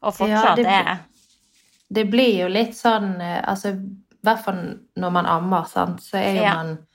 Og 0.04 0.14
fortsatt 0.16 0.56
det 0.60 0.66
er. 0.66 1.00
Det 1.90 2.04
blir 2.12 2.36
jo 2.44 2.48
litt 2.52 2.76
sånn 2.78 3.16
eh, 3.20 3.40
Altså, 3.50 3.72
i 3.74 4.22
hvert 4.24 4.44
fall 4.44 4.60
når 5.00 5.10
man 5.16 5.26
ammer, 5.26 5.64
sant, 5.68 6.00
så 6.04 6.20
er 6.20 6.36
jo 6.36 6.42
Ja. 6.44 6.54
man 6.60 6.86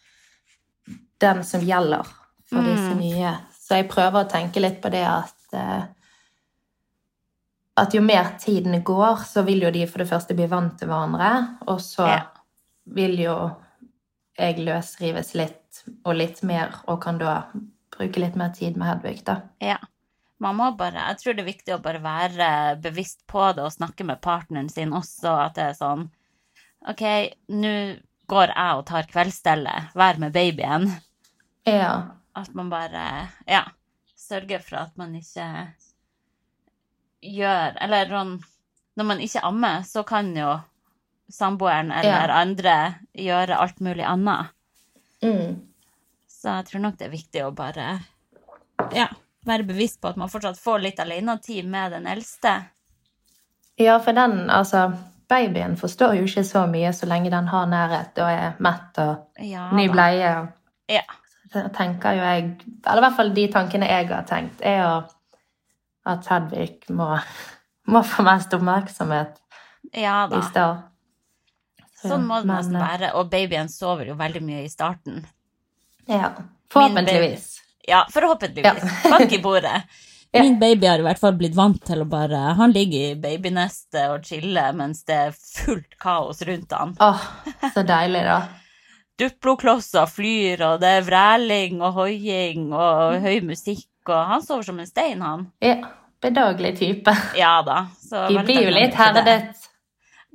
den 1.19 1.43
som 1.43 1.61
gjelder 1.61 2.05
for 2.45 2.61
disse 2.61 2.93
Mm. 2.93 2.99
nye. 3.01 3.33
Så 3.59 3.75
jeg 3.81 3.89
prøver 3.89 4.23
å 4.23 4.29
tenke 4.29 4.61
litt 4.61 4.81
på 4.81 4.91
det 4.91 5.03
at 5.05 5.53
eh, 5.53 5.85
At 7.77 7.91
jo 7.93 7.99
mer 8.01 8.37
tiden 8.39 8.83
går, 8.83 9.17
så 9.25 9.43
vil 9.43 9.61
jo 9.65 9.71
de 9.71 9.85
for 9.85 9.97
det 9.99 10.07
første 10.07 10.33
bli 10.37 10.45
vant 10.47 10.77
til 10.79 10.87
hverandre, 10.87 11.57
og 11.67 11.79
så 11.83 12.07
Ja. 12.07 12.21
vil 12.87 13.17
jo 13.19 13.55
jeg 14.37 14.57
løsrives 14.59 15.33
litt 15.35 15.64
og 16.05 16.15
litt 16.15 16.41
mer, 16.43 16.75
og 16.87 17.01
kan 17.03 17.17
da 17.21 17.35
bruke 17.95 18.19
litt 18.21 18.35
mer 18.39 18.49
tid 18.55 18.77
med 18.77 18.87
Hedvig, 18.89 19.23
da. 19.27 19.41
Ja. 19.63 19.77
Man 20.43 20.57
må 20.59 20.65
bare, 20.75 20.99
jeg 21.13 21.21
tror 21.21 21.35
det 21.37 21.43
er 21.45 21.47
viktig 21.47 21.73
å 21.77 21.81
bare 21.83 22.01
være 22.03 22.47
bevisst 22.83 23.21
på 23.31 23.45
det 23.55 23.63
og 23.63 23.71
snakke 23.71 24.03
med 24.03 24.19
partneren 24.21 24.67
sin 24.69 24.91
også, 24.93 25.31
at 25.45 25.55
det 25.55 25.69
er 25.69 25.77
sånn 25.77 26.09
OK, 26.91 27.01
nå 27.55 27.71
går 28.29 28.51
jeg 28.51 28.81
og 28.81 28.83
tar 28.89 29.07
kveldsstellet, 29.09 29.93
vær 29.95 30.19
med 30.21 30.33
babyen. 30.35 30.89
Ja. 31.65 32.19
At 32.35 32.51
man 32.53 32.69
bare, 32.69 33.05
ja, 33.47 33.63
sørger 34.19 34.59
for 34.61 34.81
at 34.83 34.97
man 34.99 35.15
ikke 35.15 35.47
gjør 37.25 37.77
Eller 37.81 38.09
sånn 38.11 38.33
Når 38.99 39.07
man 39.07 39.21
ikke 39.23 39.43
ammer, 39.43 39.81
så 39.87 40.03
kan 40.07 40.29
jo 40.37 40.51
samboeren 41.31 41.89
eller 41.91 42.29
Ja. 42.29 42.41
andre 42.41 42.75
gjøre 43.17 43.57
alt 43.59 43.79
mulig 43.83 44.05
annet. 44.05 44.51
Mm. 45.25 45.55
Så 46.29 46.53
jeg 46.59 46.67
tror 46.69 46.83
nok 46.83 46.97
det 46.99 47.07
er 47.07 47.13
viktig 47.15 47.43
å 47.45 47.51
bare 47.55 47.87
ja, 48.93 49.07
være 49.47 49.65
bevisst 49.65 49.99
på 50.01 50.11
at 50.11 50.19
man 50.19 50.29
fortsatt 50.29 50.59
får 50.61 50.83
litt 50.83 51.01
alenetid 51.01 51.67
med 51.69 51.95
den 51.95 52.07
eldste. 52.11 52.55
Ja, 53.81 53.97
for 53.99 54.15
den, 54.15 54.45
altså 54.49 54.87
Babyen 55.29 55.73
forstår 55.77 56.15
jo 56.19 56.27
ikke 56.27 56.45
så 56.45 56.65
mye 56.69 56.93
så 56.93 57.09
lenge 57.09 57.31
den 57.33 57.49
har 57.49 57.65
nærhet 57.69 58.19
og 58.21 58.29
er 58.29 58.59
mett 58.63 58.99
og 59.01 59.41
Ja, 59.41 59.71
ny 59.73 59.87
bleie. 59.89 60.29
bleie. 60.29 60.99
Ja. 60.99 61.03
Så 61.51 61.65
tenker 61.73 62.13
jo 62.13 62.21
jeg 62.21 62.43
Eller 62.85 63.01
i 63.01 63.05
hvert 63.05 63.17
fall 63.17 63.33
de 63.33 63.47
tankene 63.51 63.89
jeg 63.89 64.09
har 64.11 64.25
tenkt, 64.29 64.61
er 64.61 64.81
jo 64.83 64.95
at 66.05 66.27
Hedvig 66.29 66.93
må, 66.93 67.15
må 67.89 68.01
få 68.05 68.23
mest 68.23 68.53
oppmerksomhet 68.53 69.39
ja 69.93 70.27
i 70.29 70.41
stad. 70.45 70.83
Så, 71.95 72.09
Sånn 72.11 72.25
må 72.27 72.41
det 72.41 72.49
men, 72.49 72.57
nesten 72.59 72.79
eh, 72.79 72.87
være. 72.89 73.11
Og 73.19 73.29
babyen 73.31 73.71
sover 73.71 74.11
jo 74.11 74.17
veldig 74.19 74.41
mye 74.43 74.65
i 74.65 74.71
starten. 74.71 75.23
Ja. 76.11 76.33
Forhåpentligvis. 76.71 77.47
Ja, 77.87 78.03
forhåpentligvis. 78.11 78.83
Ja. 78.83 79.15
Bank 79.17 79.31
i 79.31 79.41
bordet. 79.41 79.79
Ja. 80.35 80.41
Min 80.43 80.57
baby 80.59 80.87
har 80.87 80.99
i 80.99 81.03
hvert 81.05 81.19
fall 81.21 81.37
blitt 81.39 81.53
vant 81.55 81.77
til 81.87 82.01
å 82.03 82.05
bare 82.11 82.35
Han 82.57 82.73
ligger 82.75 83.13
i 83.13 83.15
babynestet 83.15 84.09
og 84.11 84.25
chiller 84.27 84.73
mens 84.75 85.05
det 85.07 85.15
er 85.29 85.37
fullt 85.37 85.95
kaos 86.01 86.41
rundt 86.43 86.73
han. 86.75 86.91
Åh, 86.99 87.21
så 87.71 87.83
deilig, 87.87 88.25
da. 88.27 88.41
Duploklosser 89.15 90.09
flyr, 90.11 90.59
og 90.67 90.81
det 90.83 90.89
er 90.97 91.05
vræling 91.07 91.79
og 91.79 92.01
hoiing 92.01 92.73
og 92.75 93.21
høy 93.23 93.39
musikk, 93.47 93.87
og 94.09 94.27
han 94.33 94.43
sover 94.43 94.67
som 94.67 94.81
en 94.83 94.89
stein, 94.89 95.23
han. 95.23 95.47
Ja, 95.63 95.77
bedagelig 96.19 96.73
type. 96.81 97.15
Ja 97.39 97.61
da. 97.63 97.85
Så 98.03 98.27
De 98.27 98.43
blir 98.43 98.67
jo 98.67 98.75
litt 98.75 98.99
herdet. 98.99 99.55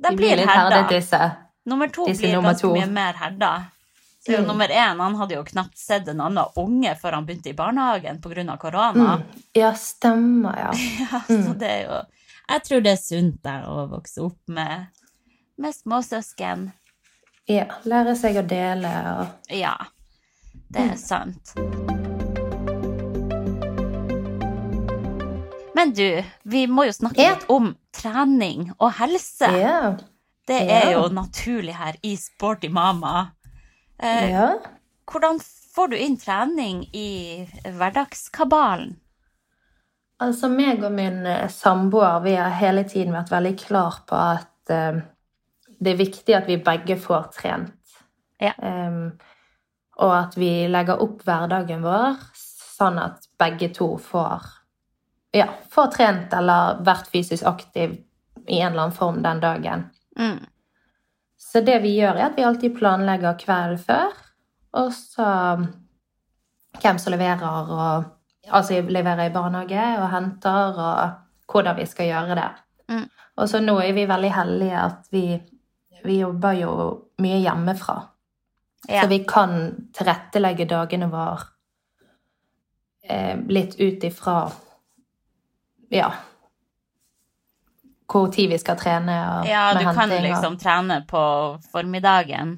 De 0.01 0.15
blir 0.17 0.41
litt 0.41 0.49
herdet, 0.49 0.89
disse. 0.89 1.21
Nummer 1.65 1.87
to 1.93 2.05
Disse 2.07 2.21
blir 2.23 2.33
nummer 2.35 2.49
ganske 2.53 2.61
to. 2.67 2.73
mye 2.73 2.87
mer 2.89 3.13
herda. 3.13 3.65
Så 4.25 4.37
Mm. 4.37 4.47
nummer 4.47 4.67
én, 4.67 4.99
han 4.99 5.15
hadde 5.15 5.33
jo 5.35 5.43
knapt 5.43 5.77
sett 5.77 6.07
en 6.07 6.21
annen 6.21 6.45
unge 6.57 6.95
før 7.01 7.11
han 7.13 7.25
begynte 7.25 7.49
i 7.49 7.53
barnehagen 7.53 8.21
pga. 8.21 8.57
korona. 8.59 9.17
Mm. 9.17 9.23
Ja, 9.53 9.73
stemmer, 9.73 10.57
ja. 10.57 10.71
Ja, 11.11 11.21
så 11.27 11.53
det 11.57 11.69
er 11.69 11.83
jo 11.87 12.01
Jeg 12.49 12.63
tror 12.63 12.81
det 12.83 12.91
er 12.91 12.97
sunt 12.97 13.41
der 13.43 13.63
å 13.63 13.87
vokse 13.89 14.21
opp 14.21 14.37
med, 14.47 14.87
med 15.57 15.73
småsøsken. 15.73 16.71
ja. 17.47 17.65
Lære 17.85 18.15
seg 18.15 18.35
å 18.35 18.47
dele 18.47 19.19
og 19.19 19.27
Ja, 19.49 19.75
det 20.71 20.81
Mm. 20.81 20.91
er 20.91 20.97
sant. 20.97 21.53
Men 25.73 25.93
du, 25.93 26.23
vi 26.43 26.67
må 26.67 26.85
jo 26.85 26.91
snakke 26.91 27.17
Ja. 27.21 27.33
litt 27.35 27.45
om 27.49 27.75
trening 27.93 28.71
og 28.79 28.91
helse. 28.93 29.47
Ja. 29.59 29.95
Det 30.47 30.59
er 30.73 30.91
jo 30.95 31.05
naturlig 31.13 31.75
her 31.77 31.97
i 32.03 32.15
Sporty 32.17 32.69
Mama. 32.69 33.31
Eh, 34.01 34.31
ja. 34.31 34.47
Hvordan 35.11 35.39
får 35.75 35.91
du 35.91 35.97
inn 35.97 36.17
trening 36.19 36.83
i 36.95 37.45
hverdagskabalen? 37.65 38.95
Altså, 40.21 40.51
meg 40.53 40.83
og 40.85 40.93
min 40.93 41.25
eh, 41.25 41.49
samboer 41.49 42.21
vi 42.25 42.35
har 42.37 42.53
hele 42.59 42.83
tiden 42.89 43.13
vært 43.15 43.31
veldig 43.33 43.53
klar 43.57 44.01
på 44.09 44.17
at 44.17 44.73
eh, 44.73 45.01
det 45.81 45.93
er 45.93 46.01
viktig 46.01 46.35
at 46.37 46.49
vi 46.49 46.59
begge 46.61 46.97
får 47.01 47.31
trent. 47.37 47.77
Ja. 48.41 48.53
Um, 48.57 49.13
og 50.01 50.13
at 50.15 50.37
vi 50.37 50.49
legger 50.69 51.01
opp 51.01 51.21
hverdagen 51.25 51.83
vår 51.85 52.17
sånn 52.37 52.97
at 53.01 53.27
begge 53.41 53.69
to 53.73 53.95
får, 54.01 54.45
ja, 55.37 55.47
får 55.73 55.91
trent 55.93 56.33
eller 56.33 56.81
vært 56.85 57.09
fysisk 57.13 57.45
aktiv 57.49 57.99
i 58.47 58.61
en 58.61 58.71
eller 58.71 58.87
annen 58.87 58.97
form 58.97 59.21
den 59.25 59.41
dagen. 59.43 59.89
Mm. 60.19 60.39
Så 61.41 61.61
det 61.65 61.79
vi 61.83 61.95
gjør, 61.97 62.17
er 62.17 62.29
at 62.29 62.37
vi 62.37 62.45
alltid 62.45 62.75
planlegger 62.77 63.37
kvelden 63.39 63.79
før, 63.81 64.17
og 64.79 64.91
så 64.95 65.27
hvem 66.81 66.99
som 67.01 67.15
leverer, 67.15 67.71
og 67.71 68.17
Altså 68.51 68.81
leverer 68.81 69.27
i 69.29 69.33
barnehage 69.33 69.83
og 70.01 70.07
henter, 70.09 70.79
og 70.81 71.51
hvordan 71.51 71.75
vi 71.77 71.85
skal 71.85 72.07
gjøre 72.07 72.35
det. 72.35 72.47
Mm. 72.89 73.03
Og 73.37 73.49
så 73.49 73.59
nå 73.61 73.75
er 73.79 73.93
vi 73.93 74.07
veldig 74.09 74.31
heldige 74.33 74.79
at 74.81 75.11
vi, 75.13 75.25
vi 76.03 76.15
jobber 76.19 76.57
jo 76.57 76.71
mye 77.21 77.37
hjemmefra. 77.37 77.99
Ja. 78.89 79.03
Så 79.03 79.11
vi 79.11 79.19
kan 79.29 79.53
tilrettelegge 79.93 80.65
dagene 80.65 81.11
våre 81.11 81.37
eh, 83.05 83.37
litt 83.45 83.77
ut 83.77 84.03
ifra 84.09 84.35
Ja 85.93 86.09
Hvor 88.11 88.27
tid 88.33 88.49
vi 88.51 88.57
skal 88.59 88.75
trene 88.75 89.13
og 89.39 89.45
ja, 89.47 89.69
du 89.73 89.79
kan 89.85 89.95
henting 89.95 90.17
og- 90.25 90.29
liksom 90.31 90.57
trene 90.59 90.97
på 91.07 91.21
formiddagen. 91.71 92.57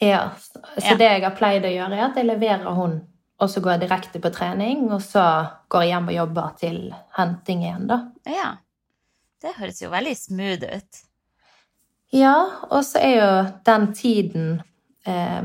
Ja, 0.00 0.30
så 0.78 0.90
Ja. 0.90 0.94
det 0.96 1.10
jeg 1.10 1.22
har 1.24 1.30
pleid 1.36 1.62
å 1.64 1.72
gjøre, 1.74 1.92
er 1.98 2.04
at 2.10 2.16
jeg 2.16 2.26
leverer 2.26 2.74
hun, 2.74 3.06
og 3.40 3.48
så 3.48 3.60
går 3.60 3.72
jeg 3.78 3.80
direkte 3.88 4.20
på 4.20 4.30
trening, 4.32 4.90
og 4.92 5.00
så 5.00 5.50
går 5.68 5.82
jeg 5.82 5.90
hjem 5.92 6.08
og 6.08 6.14
jobber 6.14 6.56
til 6.58 6.94
henting 7.16 7.62
igjen, 7.64 7.86
da. 7.86 7.98
Ja. 8.26 8.56
Det 9.42 9.54
høres 9.56 9.80
jo 9.82 9.90
veldig 9.90 10.16
smooth 10.16 10.64
ut. 10.76 11.02
Ja, 12.12 12.34
og 12.70 12.82
så 12.84 13.00
er 13.02 13.16
jo 13.16 13.50
den 13.64 13.92
tiden 13.92 14.62
eh, 15.06 15.42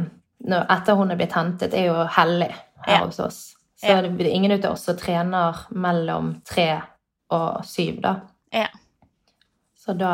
etter 0.69 0.95
hun 0.95 1.11
er 1.11 1.15
blitt 1.17 1.33
hentet, 1.33 1.73
er 1.73 1.85
jo 1.85 2.05
hellig 2.07 2.51
her 2.85 2.93
Ja. 2.99 3.05
hos 3.05 3.19
oss. 3.19 3.55
Så 3.77 3.87
Ja. 3.89 4.01
det 4.01 4.11
blir 4.17 4.31
ingen 4.31 4.51
av 4.51 4.71
oss 4.71 4.83
som 4.83 4.95
trener 4.97 5.55
mellom 5.71 6.41
tre 6.45 6.81
og 7.29 7.63
syv, 7.65 8.01
da. 8.01 8.15
Ja. 8.53 8.67
Så 9.81 9.93
da, 9.97 10.11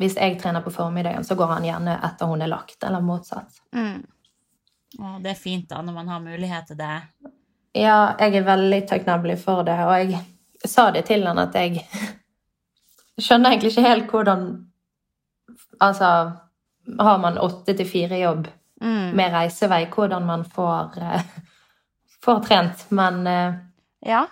hvis 0.00 0.16
jeg 0.16 0.38
trener 0.40 0.64
på 0.64 0.72
formiddagen, 0.72 1.24
så 1.24 1.36
går 1.36 1.50
han 1.56 1.66
gjerne 1.66 1.98
etter 2.08 2.30
hun 2.30 2.42
er 2.42 2.48
lagt, 2.48 2.78
eller 2.84 3.04
motsatt. 3.04 3.58
Mm. 3.76 3.98
Og 4.98 5.18
det 5.24 5.34
er 5.34 5.40
fint 5.40 5.68
da, 5.68 5.82
når 5.84 5.96
man 5.98 6.08
har 6.08 6.20
mulighet 6.24 6.70
til 6.70 6.78
det. 6.80 6.94
Ja, 7.76 8.14
jeg 8.20 8.36
er 8.40 8.46
veldig 8.46 8.80
takknemlig 8.88 9.36
for 9.40 9.64
det, 9.68 9.76
og 9.84 9.92
jeg 10.00 10.20
sa 10.68 10.90
det 10.92 11.04
til 11.08 11.26
han 11.26 11.40
at 11.40 11.54
jeg 11.56 11.84
skjønner 13.24 13.52
egentlig 13.52 13.74
ikke 13.74 13.88
helt 13.88 14.10
hvordan 14.12 14.50
Altså, 15.82 16.08
har 17.00 17.16
man 17.18 17.38
åtte 17.42 17.74
til 17.74 17.88
fire 17.88 18.18
jobb 18.20 18.48
Mm. 18.82 19.12
med 19.16 19.30
reisevei, 19.32 19.84
hvordan 19.94 20.24
man 20.26 20.44
får, 20.44 20.96
eh, 20.98 21.20
får 22.24 22.40
trent, 22.42 22.86
men 22.90 23.26
eh, 23.26 23.54
Ja. 24.06 24.24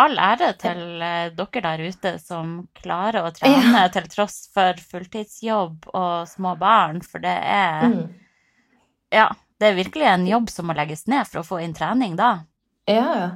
All 0.00 0.16
ære 0.16 0.54
til 0.60 1.02
eh, 1.04 1.32
dere 1.36 1.62
der 1.66 1.82
ute 1.84 2.14
som 2.22 2.54
klarer 2.78 3.26
å 3.26 3.34
trene 3.36 3.82
til 3.94 4.08
tross 4.12 4.46
for 4.54 4.78
fulltidsjobb 4.92 5.90
og 5.92 6.30
små 6.30 6.54
barn, 6.60 7.02
for 7.04 7.22
det 7.24 7.36
er 7.36 7.86
mm, 7.90 8.02
Ja, 9.12 9.28
det 9.60 9.68
er 9.68 9.76
virkelig 9.76 10.08
en 10.08 10.26
jobb 10.28 10.48
som 10.52 10.70
må 10.70 10.76
legges 10.78 11.04
ned 11.10 11.28
for 11.28 11.42
å 11.42 11.46
få 11.46 11.60
inn 11.64 11.76
trening 11.76 12.16
da. 12.16 12.32
Ja, 12.88 13.06
ja. 13.18 13.30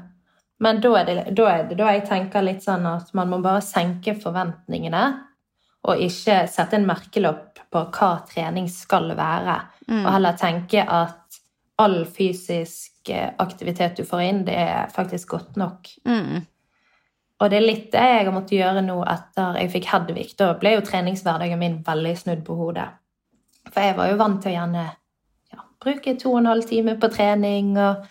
Men 0.63 0.81
da 0.81 0.95
er, 1.01 1.09
det, 1.09 1.35
da 1.37 1.49
er 1.51 1.65
det 1.69 1.77
da 1.77 1.91
jeg 1.93 2.07
tenker 2.09 2.45
litt 2.47 2.63
sånn 2.65 2.87
at 2.89 3.11
man 3.19 3.29
må 3.29 3.41
bare 3.45 3.61
senke 3.65 4.15
forventningene, 4.17 5.05
og 5.85 6.01
ikke 6.01 6.45
sette 6.49 6.79
en 6.79 6.87
merkelopp 6.89 7.61
på 7.75 7.83
hva 7.93 8.11
trening 8.31 8.71
skal 8.73 9.11
være. 9.19 9.59
Mm. 9.91 10.01
Og 10.01 10.11
heller 10.15 10.39
tenke 10.41 10.81
at 10.81 11.41
all 11.83 12.05
fysisk 12.07 13.11
eh, 13.11 13.35
aktivitet 13.43 13.99
du 13.99 14.07
får 14.09 14.23
inn, 14.25 14.43
det 14.47 14.57
er 14.63 14.93
faktisk 14.95 15.35
godt 15.35 15.59
nok. 15.61 15.91
Mm. 16.09 16.47
Og 17.43 17.51
det 17.51 17.59
er 17.59 17.65
litt 17.67 17.87
det 17.93 18.03
jeg 18.03 18.27
har 18.27 18.35
måttet 18.35 18.59
gjøre 18.59 18.83
nå 18.87 18.99
etter 19.11 19.57
jeg 19.59 19.73
fikk 19.73 19.89
Hedvig. 19.91 20.29
Da 20.39 20.53
ble 20.59 20.77
jo 20.77 20.85
treningshverdagen 20.87 21.59
min 21.61 21.81
veldig 21.87 22.13
snudd 22.19 22.45
på 22.47 22.57
hodet. 22.59 22.87
For 23.73 23.83
jeg 23.83 23.97
var 23.99 24.13
jo 24.13 24.21
vant 24.21 24.43
til 24.43 24.53
å 24.53 24.55
gjerne 24.55 24.85
ja, 24.85 25.65
bruke 25.83 26.15
to 26.21 26.35
og 26.35 26.43
en 26.43 26.53
halv 26.53 26.69
time 26.69 26.95
på 27.01 27.11
trening 27.15 27.75
og 27.79 28.05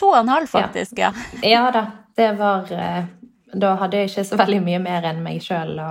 To 0.00 0.08
og 0.10 0.16
en 0.18 0.28
halv, 0.32 0.48
faktisk, 0.50 0.98
ja. 0.98 1.12
Ja 1.46 1.68
da, 1.70 1.84
det 2.18 2.32
var 2.34 2.66
eh, 2.74 3.04
Da 3.54 3.76
hadde 3.78 4.00
jeg 4.00 4.10
ikke 4.10 4.24
så 4.26 4.38
veldig 4.40 4.58
mye 4.66 4.80
mer 4.82 5.06
enn 5.06 5.20
meg 5.22 5.38
sjøl 5.44 5.76
å, 5.78 5.90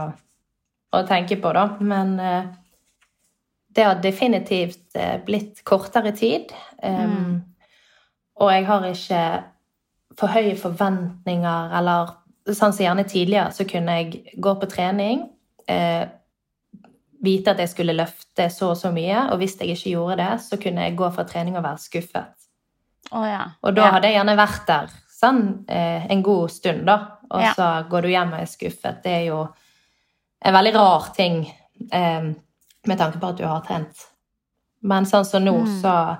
å 0.91 1.01
tenke 1.07 1.37
på, 1.39 1.53
da. 1.55 1.63
Men 1.79 2.17
eh, 2.19 2.49
det 3.71 3.85
har 3.87 4.01
definitivt 4.03 4.97
eh, 4.99 5.15
blitt 5.23 5.63
kortere 5.63 6.11
tid. 6.11 6.51
Um, 6.83 7.45
Og 8.35 8.51
jeg 8.51 8.65
har 8.67 8.85
ikke 8.89 9.23
for 10.19 10.33
høye 10.35 10.57
forventninger, 10.59 11.71
eller 11.79 12.11
sånn 12.47 12.73
som 12.73 12.83
gjerne 12.85 13.05
tidligere, 13.07 13.51
så 13.55 13.65
kunne 13.69 13.95
jeg 13.99 14.35
gå 14.41 14.53
på 14.59 14.67
trening, 14.71 15.29
eh, 15.67 16.07
vite 17.23 17.51
at 17.53 17.59
jeg 17.63 17.69
skulle 17.71 17.95
løfte 17.95 18.49
så 18.51 18.71
og 18.73 18.77
så 18.77 18.91
mye, 18.91 19.29
og 19.31 19.37
hvis 19.39 19.55
jeg 19.59 19.69
ikke 19.77 19.93
gjorde 19.93 20.17
det, 20.19 20.31
så 20.43 20.57
kunne 20.59 20.83
jeg 20.83 20.97
gå 20.99 21.07
fra 21.15 21.23
trening 21.23 21.55
og 21.55 21.63
være 21.63 21.79
skuffet. 21.79 22.33
Oh, 23.11 23.23
ja. 23.27 23.45
Og 23.63 23.75
da 23.75 23.85
ja. 23.85 23.91
hadde 23.95 24.09
jeg 24.09 24.17
gjerne 24.17 24.35
vært 24.39 24.67
der 24.67 24.91
sånn 25.13 25.43
eh, 25.71 26.05
en 26.11 26.23
god 26.25 26.51
stund, 26.51 26.85
da. 26.87 26.97
Og 27.31 27.41
Ja. 27.41 27.53
så 27.55 27.67
går 27.89 28.01
du 28.01 28.07
hjem 28.09 28.33
og 28.33 28.41
er 28.41 28.45
skuffet. 28.51 29.03
Det 29.03 29.11
er 29.11 29.25
jo 29.29 29.47
en 30.43 30.53
veldig 30.53 30.73
rar 30.75 31.07
ting 31.15 31.45
eh, 31.91 32.33
med 32.85 32.97
tanke 32.99 33.19
på 33.19 33.29
at 33.29 33.37
du 33.39 33.45
har 33.47 33.61
trent. 33.63 34.07
Men 34.81 35.05
sånn 35.05 35.25
som 35.25 35.43
nå, 35.45 35.53
Mm. 35.63 35.81
så 35.81 36.17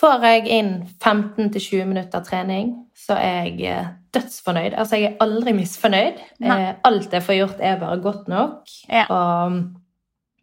får 0.00 0.22
jeg 0.22 0.46
inn 0.48 0.88
15-20 0.98 1.84
minutter 1.86 2.20
trening, 2.24 2.86
så 2.96 3.12
er 3.20 3.44
jeg 3.44 3.60
eh, 3.68 3.86
dødsfornøyd. 4.14 4.74
Altså, 4.74 4.98
jeg 4.98 5.12
er 5.12 5.24
aldri 5.24 5.54
misfornøyd. 5.56 6.20
Nei. 6.44 6.60
Eh, 6.60 6.76
alt 6.88 7.12
jeg 7.14 7.26
får 7.26 7.38
gjort, 7.38 7.64
er 7.64 7.80
bare 7.80 7.98
godt 8.04 8.30
nok. 8.32 8.76
Ja. 8.88 9.06
Og 9.08 9.60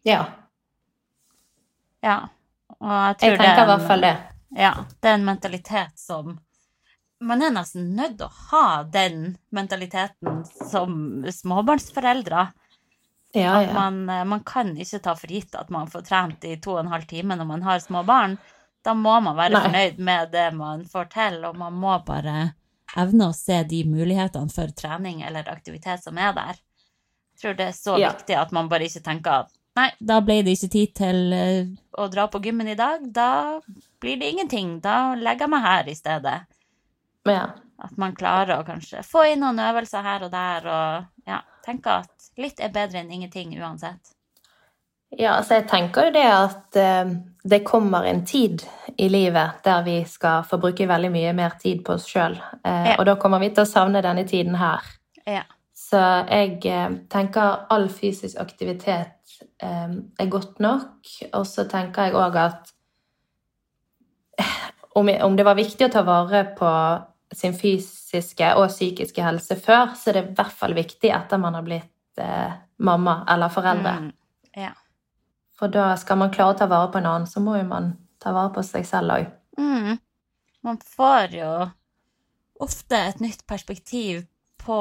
ja, 0.06 0.22
ja. 2.04 2.18
Og 2.78 2.92
jeg 2.92 3.16
tror 3.18 3.32
jeg 3.32 3.38
det 3.38 3.46
er 3.46 3.48
tenker 3.48 3.64
i 3.64 3.70
hvert 3.72 3.88
fall 3.88 4.04
det. 4.06 4.12
Ja, 4.58 4.74
det 5.02 5.10
er 5.10 5.18
en 5.18 5.26
mentalitet 5.26 5.98
som 6.00 6.36
Man 7.18 7.42
er 7.42 7.50
nesten 7.50 7.96
nødt 7.98 8.12
til 8.20 8.28
å 8.28 8.44
ha 8.52 8.82
den 8.86 9.32
mentaliteten 9.50 10.44
som 10.70 10.92
småbarnsforeldre. 11.26 12.44
Ja, 13.34 13.56
ja. 13.64 13.72
man, 13.74 13.96
eh, 14.06 14.22
man 14.22 14.44
kan 14.46 14.70
ikke 14.78 15.00
ta 15.02 15.16
for 15.18 15.34
gitt 15.34 15.56
at 15.58 15.72
man 15.74 15.90
får 15.90 16.04
trent 16.06 16.46
i 16.46 16.54
to 16.62 16.76
og 16.76 16.84
en 16.84 16.92
halv 16.92 17.08
time 17.10 17.34
når 17.34 17.48
man 17.48 17.66
har 17.66 17.82
små 17.82 18.04
barn. 18.06 18.36
Da 18.86 18.94
må 18.94 19.16
man 19.18 19.34
være 19.34 19.56
Nei. 19.56 19.64
fornøyd 19.66 19.98
med 19.98 20.30
det 20.30 20.46
man 20.54 20.86
får 20.86 21.10
til, 21.16 21.40
og 21.50 21.58
man 21.58 21.74
må 21.74 21.96
bare 22.06 22.36
evne 22.98 23.28
å 23.30 23.34
se 23.36 23.62
de 23.70 23.82
mulighetene 23.88 24.52
for 24.52 24.72
trening 24.76 25.22
eller 25.26 25.48
aktivitet 25.52 26.02
som 26.04 26.18
er 26.18 26.32
der. 26.36 26.58
Jeg 27.34 27.42
tror 27.42 27.56
det 27.58 27.68
er 27.68 27.76
så 27.76 27.98
Ja. 28.00 28.12
viktig 28.12 28.36
at 28.36 28.52
man 28.52 28.68
bare 28.68 28.88
ikke 28.88 29.02
tenker 29.06 29.44
at 29.44 29.52
nei, 29.78 29.92
da 30.00 30.20
ble 30.20 30.40
det 30.42 30.56
ikke 30.56 30.70
tid 30.72 30.94
til 30.98 31.32
eh, 31.32 31.66
å 31.96 32.08
dra 32.10 32.26
på 32.26 32.40
gymmen 32.42 32.66
i 32.68 32.74
dag, 32.74 33.04
da 33.14 33.60
blir 34.00 34.18
det 34.18 34.32
ingenting, 34.32 34.80
da 34.82 35.14
legger 35.14 35.46
jeg 35.46 35.50
meg 35.50 35.62
her 35.62 35.88
i 35.88 35.94
stedet. 35.94 36.38
Ja. 37.28 37.44
At 37.78 37.94
man 37.96 38.16
klarer 38.18 38.58
å 38.58 38.66
kanskje 38.66 39.04
få 39.06 39.22
inn 39.32 39.40
noen 39.44 39.60
øvelser 39.62 40.02
her 40.02 40.24
og 40.26 40.32
der, 40.32 40.66
og 40.66 41.28
ja, 41.30 41.42
tenke 41.64 42.00
at 42.02 42.30
litt 42.36 42.58
er 42.60 42.72
bedre 42.74 42.98
enn 43.04 43.12
ingenting 43.14 43.54
uansett. 43.60 44.14
Ja, 45.16 45.38
altså 45.38 45.56
jeg 45.56 45.68
tenker 45.70 46.08
jo 46.08 46.14
det 46.18 46.26
at 46.28 46.76
eh, 46.76 47.12
det 47.48 47.62
kommer 47.64 48.04
en 48.04 48.24
tid 48.28 48.64
i 49.00 49.08
livet 49.08 49.62
der 49.64 49.82
vi 49.86 50.02
skal 50.04 50.44
få 50.44 50.58
bruke 50.60 50.88
veldig 50.88 51.10
mye 51.14 51.32
mer 51.36 51.54
tid 51.60 51.80
på 51.86 51.94
oss 51.96 52.08
sjøl. 52.10 52.36
Eh, 52.64 52.90
Ja. 52.90 52.96
Og 52.98 53.06
da 53.08 53.14
kommer 53.16 53.40
vi 53.40 53.48
til 53.50 53.64
å 53.64 53.70
savne 53.70 54.02
denne 54.04 54.26
tiden 54.28 54.58
her. 54.60 54.84
Ja. 55.24 55.44
Så 55.72 56.00
jeg 56.28 56.60
eh, 56.66 56.90
tenker 57.08 57.64
all 57.72 57.88
fysisk 57.88 58.36
aktivitet 58.40 59.14
er 59.62 60.26
godt 60.30 60.58
nok. 60.60 61.06
Og 61.32 61.44
så 61.46 61.64
tenker 61.70 62.08
jeg 62.08 62.14
òg 62.18 62.36
at 62.38 62.72
om, 64.98 65.08
om 65.08 65.36
det 65.36 65.46
var 65.46 65.54
viktig 65.58 65.86
å 65.86 65.92
ta 65.92 66.02
vare 66.02 66.42
på 66.58 66.70
sin 67.34 67.54
fysiske 67.54 68.50
og 68.58 68.68
psykiske 68.72 69.22
helse 69.22 69.56
før, 69.62 69.94
så 69.94 70.10
er 70.10 70.18
det 70.18 70.24
i 70.24 70.34
hvert 70.38 70.58
fall 70.58 70.74
viktig 70.74 71.10
etter 71.14 71.38
man 71.38 71.54
har 71.54 71.66
blitt 71.66 72.22
mamma 72.82 73.20
eller 73.30 73.52
foreldre. 73.52 73.94
Mm, 74.02 74.12
ja. 74.58 74.72
For 75.58 75.68
da 75.74 75.90
skal 75.98 76.20
man 76.20 76.30
klare 76.34 76.54
å 76.54 76.58
ta 76.58 76.68
vare 76.70 76.90
på 76.92 77.00
en 77.00 77.08
annen, 77.10 77.26
så 77.26 77.40
må 77.42 77.56
jo 77.58 77.64
man 77.66 77.92
ta 78.22 78.32
vare 78.34 78.52
på 78.54 78.62
seg 78.66 78.86
selv 78.86 79.14
òg. 79.16 79.26
Mm. 79.58 79.98
Man 80.66 80.78
får 80.96 81.34
jo 81.34 81.52
ofte 82.62 82.98
et 83.10 83.20
nytt 83.22 83.44
perspektiv 83.46 84.24
på 84.62 84.78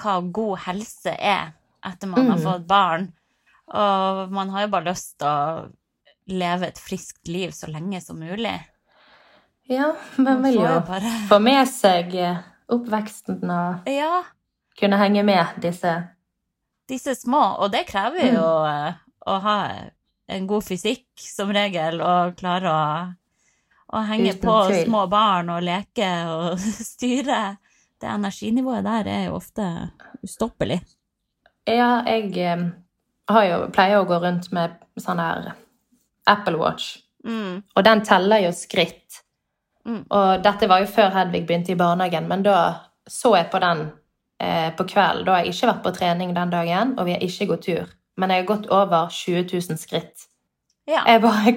hva 0.00 0.14
god 0.34 0.58
helse 0.66 1.14
er 1.14 1.52
etter 1.86 2.10
man 2.10 2.30
har 2.30 2.38
Mm. 2.38 2.44
fått 2.44 2.66
barn. 2.66 3.12
Og 3.68 4.30
man 4.32 4.50
har 4.50 4.62
jo 4.66 4.68
bare 4.68 4.90
lyst 4.90 5.18
til 5.18 5.26
å 5.28 5.70
leve 6.26 6.66
et 6.68 6.78
friskt 6.78 7.28
liv 7.28 7.50
så 7.50 7.66
lenge 7.70 8.00
som 8.02 8.18
mulig. 8.18 8.56
Ja, 9.68 9.92
man 10.16 10.42
vil 10.42 10.54
jo 10.54 10.80
bare 10.86 11.10
få 11.30 11.38
med 11.42 11.66
seg 11.68 12.14
eh, 12.14 12.38
oppveksten 12.70 13.42
og 13.50 13.86
Ja, 13.90 14.22
kunne 14.78 14.98
henge 14.98 15.22
med 15.26 15.58
disse 15.62 15.96
disse 16.88 17.14
små. 17.18 17.58
Og 17.62 17.70
det 17.72 17.86
krever 17.88 18.32
jo 18.34 18.46
mm. 18.46 18.94
å 19.26 19.38
ha 19.42 19.58
god 20.46 20.64
fysikk 20.66 21.06
som 21.22 21.52
regel, 21.54 22.00
og 22.02 22.36
klare 22.40 22.72
å, 22.72 22.82
å 23.96 24.02
henge 24.08 24.32
Uten 24.34 24.42
på 24.42 24.56
tvil. 24.68 24.84
små 24.88 25.04
barn 25.12 25.50
og 25.54 25.62
leke 25.62 26.08
og 26.32 26.58
styre. 26.92 27.56
Det 28.00 28.08
energinivået 28.12 28.84
der 28.84 29.08
er 29.08 29.22
jo 29.28 29.36
ofte 29.38 29.66
ustoppelig. 30.26 30.80
Ja, 31.66 32.02
jeg 32.06 32.34
eh, 32.38 32.66
har 33.32 33.44
jo, 33.48 33.60
pleier 33.74 34.02
å 34.02 34.06
gå 34.08 34.18
rundt 34.22 34.50
med 34.54 34.76
sånn 35.00 35.22
her 35.22 35.52
Apple 36.26 36.58
Watch, 36.62 36.98
Mm. 37.26 37.62
og 37.74 37.82
den 37.82 38.04
teller 38.06 38.38
jo 38.44 38.52
skritt. 38.54 39.16
Mm. 39.82 40.04
Og 40.14 40.42
dette 40.44 40.68
var 40.70 40.78
jo 40.84 40.86
før 40.86 41.08
Hedvig 41.10 41.40
begynte 41.48 41.72
i 41.72 41.78
barnehagen, 41.78 42.28
men 42.30 42.44
da 42.46 42.58
så 43.10 43.32
jeg 43.34 43.48
på 43.50 43.58
den 43.64 43.80
eh, 44.38 44.68
på 44.78 44.84
kvelden. 44.86 45.24
Da 45.26 45.32
har 45.34 45.42
jeg 45.42 45.54
ikke 45.56 45.66
vært 45.72 45.82
på 45.82 45.92
trening 45.96 46.34
den 46.36 46.52
dagen, 46.54 46.92
og 46.94 47.08
vi 47.08 47.16
har 47.16 47.24
ikke 47.26 47.48
gått 47.50 47.64
tur. 47.66 47.90
Men 48.16 48.30
jeg 48.32 48.42
har 48.44 48.48
gått 48.48 48.66
over 48.72 49.08
20 49.12 49.42
000 49.52 49.78
skritt. 49.80 50.26
Ja. 50.88 51.02
Jeg 51.06 51.20
bare 51.22 51.52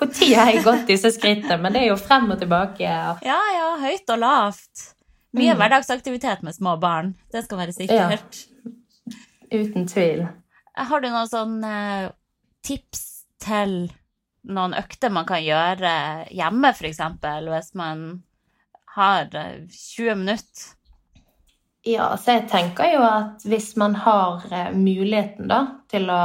Når 0.00 0.34
har 0.36 0.50
jeg 0.50 0.62
gått 0.64 0.86
disse 0.88 1.10
skrittene? 1.12 1.58
Men 1.60 1.74
det 1.74 1.82
er 1.82 1.90
jo 1.90 1.96
frem 2.00 2.30
og 2.32 2.38
tilbake. 2.40 2.80
Ja, 2.80 3.12
ja, 3.54 3.66
høyt 3.82 4.08
og 4.14 4.18
lavt. 4.22 4.86
Mye 5.36 5.52
Mm. 5.54 5.58
hverdagsaktivitet 5.60 6.42
med 6.42 6.54
små 6.54 6.78
barn. 6.80 7.14
Det 7.32 7.44
skal 7.44 7.58
være 7.58 7.72
sikkert. 7.72 8.46
uten 9.52 9.86
tvil. 9.88 10.26
Har 10.76 11.00
du 11.00 11.08
noen 11.08 11.28
sånne 11.28 12.12
tips 12.64 13.24
til 13.38 13.92
noen 14.48 14.74
økter 14.74 15.10
man 15.12 15.26
kan 15.28 15.42
gjøre 15.44 16.26
hjemme, 16.32 16.72
eksempel, 16.88 17.48
hvis 17.52 17.74
man 17.74 18.22
har 18.96 19.28
eh, 19.34 19.66
20 19.68 20.14
minutter? 20.16 20.72
Ja, 21.84 22.16
så 22.16 22.36
jeg 22.36 22.48
tenker 22.50 22.92
jo 22.94 23.02
at 23.02 23.42
hvis 23.48 23.72
man 23.76 23.96
har 24.04 24.44
eh, 24.52 24.70
muligheten 24.74 25.48
da, 25.50 25.64
til 25.90 26.06
å 26.14 26.22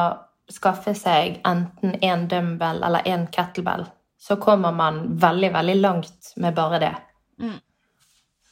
skaffe 0.54 0.94
seg 0.96 1.40
enten 1.48 1.98
en 2.06 2.28
dumbbell 2.30 2.84
eller 2.86 3.08
en 3.10 3.26
kettlebell, 3.34 3.88
så 4.22 4.38
kommer 4.42 4.72
man 4.72 5.18
veldig, 5.18 5.50
veldig 5.54 5.76
langt 5.82 6.34
med 6.36 6.56
bare 6.56 6.80
det. 6.80 6.94
Mm. 7.42 7.58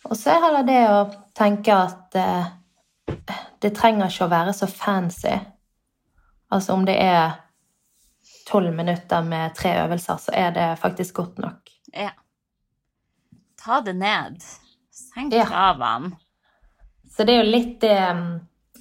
Og 0.10 0.18
så 0.18 0.34
er 0.34 0.58
det 0.58 0.66
det 0.72 0.82
å 0.89 0.99
tenke 1.38 1.78
at 1.78 2.18
eh, 2.18 2.49
det 3.62 3.74
trenger 3.78 4.10
ikke 4.10 4.26
å 4.26 4.34
være 4.34 4.58
så 4.58 4.70
fancy. 4.70 5.38
Altså 6.53 6.74
om 6.74 6.86
det 6.89 6.97
er 7.01 7.38
tolv 8.49 8.74
minutter 8.74 9.26
med 9.26 9.56
tre 9.58 9.78
øvelser, 9.86 10.18
så 10.22 10.34
er 10.34 10.53
det 10.58 10.68
faktisk 10.82 11.22
godt 11.22 11.41
nok. 11.41 11.74
Ja. 11.93 12.14
Ta 13.62 13.82
det 13.86 13.97
ned. 13.97 14.41
Senk 14.93 15.34
Ja. 15.34 15.45
Så 17.16 17.24
det 17.24 17.36
er 17.36 17.43
jo 17.43 17.51
litt 17.51 17.78
det 17.82 17.95
mm, 17.95 18.28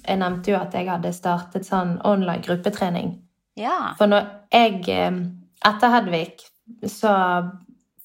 Jeg 0.05 0.19
nevnte 0.21 0.51
jo 0.51 0.57
at 0.59 0.75
jeg 0.75 0.89
hadde 0.89 1.13
startet 1.15 1.65
sånn 1.65 1.95
online 2.05 2.43
gruppetrening. 2.45 3.15
Ja. 3.57 3.95
For 3.97 4.11
når 4.11 4.27
jeg 4.53 4.83
eh, 4.91 5.21
Etter 5.65 5.93
Hedvig 5.95 6.43
så 6.91 7.13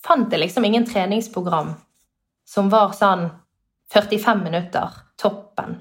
fant 0.05 0.33
jeg 0.33 0.41
liksom 0.41 0.65
ingen 0.65 0.87
treningsprogram 0.89 1.75
som 2.49 2.71
var 2.73 2.95
sånn 2.97 3.29
45 3.93 4.43
minutter. 4.45 4.97
Toppen. 5.21 5.77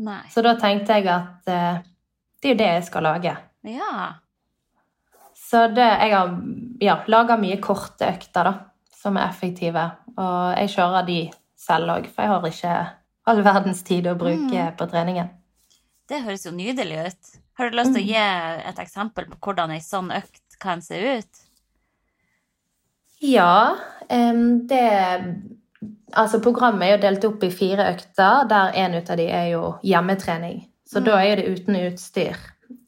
Nei. 0.00 0.22
Så 0.30 0.44
da 0.44 0.54
tenkte 0.60 1.00
jeg 1.00 1.08
at 1.10 1.50
eh, 1.50 1.80
det 2.40 2.48
er 2.48 2.54
jo 2.54 2.60
det 2.60 2.68
jeg 2.68 2.86
skal 2.86 3.06
lage. 3.08 3.34
Ja. 3.68 3.94
Så 5.34 5.66
det, 5.74 5.84
jeg 5.84 6.14
har 6.14 6.30
ja, 6.80 7.00
laga 7.10 7.36
mye 7.40 7.58
korte 7.60 8.08
økter 8.14 8.48
da, 8.48 8.54
som 8.94 9.18
er 9.18 9.28
effektive. 9.28 9.82
Og 10.14 10.54
jeg 10.54 10.72
kjører 10.76 11.08
de 11.08 11.20
selv 11.58 11.96
òg, 11.96 12.08
for 12.08 12.24
jeg 12.24 12.32
har 12.32 12.48
ikke 12.50 12.76
all 13.30 13.42
verdens 13.46 13.82
tid 13.86 14.08
å 14.10 14.16
bruke 14.18 14.66
på 14.78 14.88
treningen. 14.90 15.30
Det 16.10 16.22
høres 16.24 16.44
jo 16.46 16.52
nydelig 16.54 17.06
ut. 17.06 17.36
Har 17.58 17.70
du 17.70 17.76
lyst 17.78 17.94
til 17.94 18.02
å 18.02 18.08
gi 18.08 18.16
et 18.70 18.78
eksempel 18.82 19.28
på 19.30 19.38
hvordan 19.46 19.70
ei 19.74 19.80
sånn 19.84 20.10
økt 20.16 20.58
kan 20.62 20.82
se 20.82 20.98
ut? 21.20 21.42
Ja, 23.20 23.76
um, 24.10 24.66
det 24.66 24.84
Altså, 26.12 26.40
programmet 26.42 26.82
er 26.82 26.90
jo 26.96 27.02
delt 27.04 27.24
opp 27.24 27.44
i 27.46 27.48
fire 27.54 27.84
økter, 27.94 28.48
der 28.50 28.74
en 28.76 28.96
ut 28.98 29.10
av 29.10 29.16
de 29.16 29.28
er 29.30 29.44
jo 29.52 29.60
hjemmetrening. 29.86 30.64
Så 30.84 30.98
Mm. 31.00 31.04
da 31.06 31.18
er 31.22 31.36
det 31.36 31.46
uten 31.48 31.76
utstyr. 31.76 32.36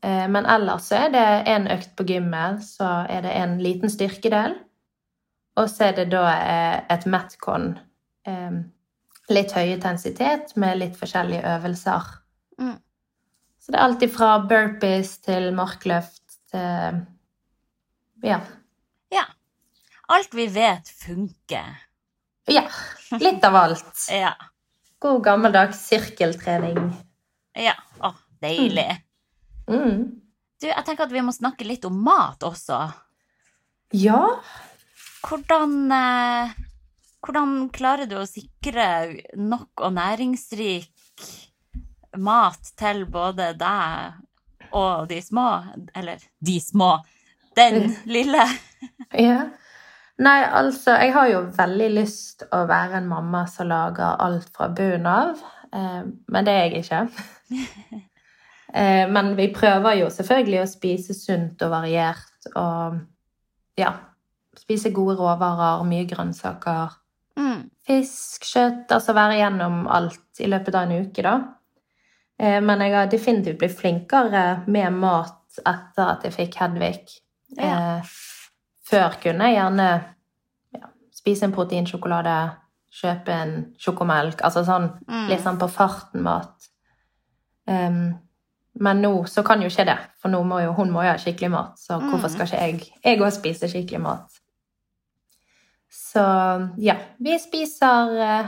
Eh, 0.03 0.26
Men 0.28 0.45
ellers 0.45 0.82
så 0.90 0.97
er 1.07 1.09
det 1.11 1.49
en 1.49 1.68
økt 1.68 1.95
på 1.97 2.05
gymmet, 2.05 2.59
så 2.62 3.07
er 3.09 3.22
det 3.22 3.30
en 3.32 3.59
liten 3.59 3.88
styrkedel. 3.88 4.57
Og 5.57 5.68
så 5.68 5.84
er 5.84 5.93
det 5.93 6.11
da 6.11 6.24
eh, 6.34 6.80
et 6.90 7.07
metcon. 7.07 7.78
Litt 9.33 9.55
høy 9.57 9.72
intensitet 9.72 10.55
med 10.61 10.80
litt 10.80 10.97
forskjellige 10.99 11.43
øvelser. 11.57 12.09
Mm. 12.61 12.76
Så 13.62 13.72
det 13.72 13.78
er 13.78 13.85
alt 13.87 14.03
ifra 14.05 14.33
burpees 14.49 15.16
til 15.24 15.53
markløft 15.57 16.39
til 16.53 17.03
Ja. 18.22 18.41
Ja. 19.12 19.24
Alt 20.12 20.35
vi 20.37 20.47
vet 20.53 20.91
funker. 21.03 21.78
Ja, 22.51 22.66
litt 23.22 23.45
av 23.45 23.57
alt. 23.57 23.95
Ja. 24.24 24.35
God 25.03 25.24
gammeldags 25.24 25.80
sirkeltrening. 25.89 26.93
Ja. 27.59 27.74
Å, 27.99 28.12
deilig. 28.43 29.01
Mm. 29.66 30.05
Du, 30.62 30.68
jeg 30.68 30.85
tenker 30.87 31.09
at 31.09 31.14
vi 31.14 31.24
må 31.26 31.35
snakke 31.35 31.66
litt 31.66 31.87
om 31.89 31.97
mat 32.07 32.45
også. 32.47 32.85
Ja, 33.99 34.20
Hvordan, 35.22 35.93
eh, 35.93 36.51
hvordan 37.23 37.68
klarer 37.75 38.09
du 38.11 38.16
å 38.18 38.27
sikre 38.27 38.87
nok 39.39 39.85
og 39.87 39.95
næringsrik 39.95 41.27
mat 42.18 42.73
til 42.79 43.05
både 43.11 43.53
deg 43.59 44.73
og 44.77 45.09
de 45.11 45.20
små? 45.23 45.49
Eller 45.95 46.23
de 46.45 46.59
små. 46.61 46.97
Den 47.57 47.93
lille. 48.09 48.45
ja. 49.27 49.51
Nei, 50.23 50.43
altså, 50.45 50.97
jeg 51.01 51.12
har 51.14 51.29
jo 51.31 51.43
veldig 51.57 51.89
lyst 51.95 52.45
å 52.53 52.64
være 52.68 53.01
en 53.01 53.09
mamma 53.11 53.47
som 53.51 53.70
lager 53.70 54.20
alt 54.23 54.51
fra 54.55 54.68
bunnen 54.75 55.09
av, 55.09 55.41
eh, 55.73 56.03
men 56.05 56.47
det 56.47 56.53
er 56.53 56.66
jeg 56.66 56.83
ikke. 56.83 57.01
eh, 58.79 59.05
men 59.11 59.33
vi 59.39 59.49
prøver 59.55 60.03
jo 60.03 60.11
selvfølgelig 60.12 60.61
å 60.62 60.70
spise 60.70 61.16
sunt 61.16 61.64
og 61.64 61.73
variert, 61.73 62.51
og 62.55 63.01
ja, 63.81 63.95
spise 64.59 64.93
gode 64.95 65.16
råvarer, 65.18 65.83
mye 65.89 66.07
grønnsaker, 66.11 66.93
Mm. 67.39 67.70
fisk, 67.87 68.45
kjøtt, 68.45 68.91
altså 68.93 69.14
være 69.14 69.39
gjennom 69.41 69.87
alt 69.89 70.41
i 70.41 70.47
løpet 70.47 70.74
av 70.74 70.83
en 70.91 71.05
uke, 71.07 71.22
da. 71.22 71.35
Eh, 72.39 72.61
Men 72.61 72.80
jeg 72.80 72.95
har 72.95 73.07
definitivt 73.07 73.59
blitt 73.59 73.78
flinkere 73.78 74.64
med 74.66 74.93
mat 74.93 75.39
etter 75.66 76.03
at 76.11 76.22
jeg 76.24 76.33
fikk 76.33 76.55
Hedvig. 76.61 77.20
Ja. 77.57 77.99
Eh, 77.99 78.03
Før 78.85 79.14
kunne 79.22 79.45
jeg 79.49 79.57
gjerne 79.57 80.05
ja, 80.74 80.87
spise 81.14 81.45
en 81.45 81.53
proteinsjokolade, 81.53 82.57
kjøpe 82.93 83.28
en 83.33 83.74
sjokomelk, 83.78 84.41
altså 84.45 84.64
sånn 84.66 84.91
Mm. 85.09 85.28
litt 85.28 85.41
sånn 85.41 85.59
på 85.59 85.68
farten-mat. 85.70 86.68
Um, 87.66 88.18
men 88.80 89.01
nå 89.03 89.24
så 89.28 89.45
kan 89.45 89.61
jo 89.62 89.68
ikke 89.68 89.87
det, 89.87 89.99
for 90.20 90.28
nå 90.28 90.43
må 90.45 90.61
jo 90.64 90.72
hun 90.72 90.91
må 90.91 91.03
jo 91.05 91.11
ha 91.12 91.16
skikkelig 91.16 91.51
mat, 91.51 91.78
så 91.78 92.01
hvorfor 92.01 92.28
Mm. 92.28 92.30
skal 92.30 92.47
ikke 92.47 92.91
jeg 93.05 93.18
òg 93.20 93.33
spise 93.33 93.68
skikkelig 93.68 94.01
mat? 94.01 94.32
Så 95.93 96.22
ja, 96.80 96.97
vi 97.20 97.36
spiser 97.40 98.12
eh, 98.24 98.47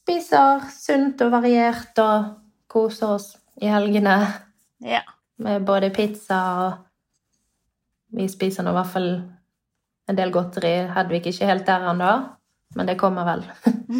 Spiser 0.00 0.62
sunt 0.72 1.20
og 1.22 1.32
variert 1.34 1.98
og 2.00 2.30
koser 2.70 3.16
oss 3.18 3.26
i 3.60 3.68
helgene 3.70 4.14
Ja. 4.80 5.02
med 5.36 5.66
både 5.68 5.90
pizza 5.92 6.38
og 6.64 6.86
Vi 8.16 8.26
spiser 8.32 8.64
nå 8.66 8.72
i 8.72 8.74
hvert 8.74 8.90
fall 8.90 9.10
en 10.10 10.16
del 10.18 10.32
godteri. 10.34 10.72
Hedvig 10.90 11.20
ikke 11.30 11.46
helt 11.46 11.66
der 11.68 11.84
ennå, 11.92 12.08
men 12.74 12.88
det 12.88 12.96
kommer 12.98 13.22
vel. 13.28 13.44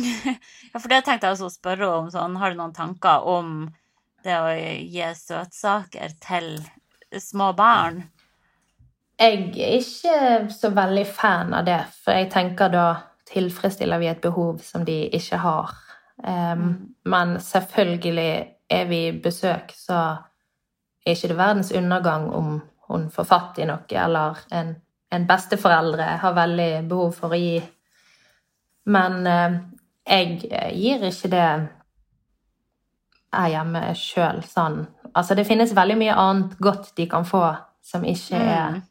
ja, 0.73 0.81
for 0.81 0.89
det 0.91 1.05
tenkte 1.07 1.29
jeg 1.29 1.37
også 1.37 1.47
å 1.47 1.53
spørre 1.55 1.91
om. 2.01 2.09
Sånn, 2.11 2.35
har 2.41 2.51
du 2.51 2.59
noen 2.59 2.75
tanker 2.75 3.23
om 3.31 3.69
det 4.27 4.35
å 4.35 4.49
gi 4.51 5.07
søtsaker 5.15 6.17
til 6.27 6.57
små 7.23 7.53
barn? 7.55 8.03
Jeg 9.21 9.51
er 9.61 9.75
ikke 9.77 10.49
så 10.49 10.71
veldig 10.73 11.05
fan 11.07 11.53
av 11.55 11.67
det, 11.67 11.81
for 12.05 12.17
jeg 12.17 12.31
tenker 12.33 12.71
da 12.73 12.85
tilfredsstiller 13.29 14.01
vi 14.01 14.09
et 14.09 14.23
behov 14.25 14.63
som 14.65 14.85
de 14.85 15.03
ikke 15.13 15.37
har. 15.43 15.75
Um, 16.25 16.95
Men 17.05 17.41
selvfølgelig 17.41 18.47
er 18.71 18.85
vi 18.89 19.09
i 19.09 19.13
besøk, 19.13 19.75
så 19.77 20.17
er 21.07 21.13
ikke 21.13 21.29
det 21.29 21.37
verdens 21.37 21.73
undergang 21.73 22.31
om 22.33 22.63
hun 22.89 23.11
får 23.11 23.25
fatt 23.25 23.59
i 23.59 23.69
noe, 23.69 23.85
eller 23.93 24.41
en, 24.51 24.75
en 25.13 25.27
besteforeldre 25.27 26.09
har 26.23 26.35
veldig 26.35 26.89
behov 26.89 27.13
for 27.13 27.37
å 27.37 27.39
gi. 27.39 27.61
Men 28.87 29.27
uh, 29.27 29.61
jeg 30.09 30.41
gir 30.75 31.05
ikke 31.13 31.31
det 31.31 31.47
er 33.31 33.51
hjemme 33.53 33.83
sjøl 33.95 34.41
sånn. 34.49 34.87
Altså, 35.15 35.35
det 35.35 35.47
finnes 35.47 35.77
veldig 35.77 35.99
mye 36.01 36.17
annet 36.17 36.57
godt 36.59 36.95
de 36.97 37.07
kan 37.11 37.29
få 37.29 37.51
som 37.85 38.05
ikke 38.05 38.39
er 38.39 38.81
Mm. 38.81 38.90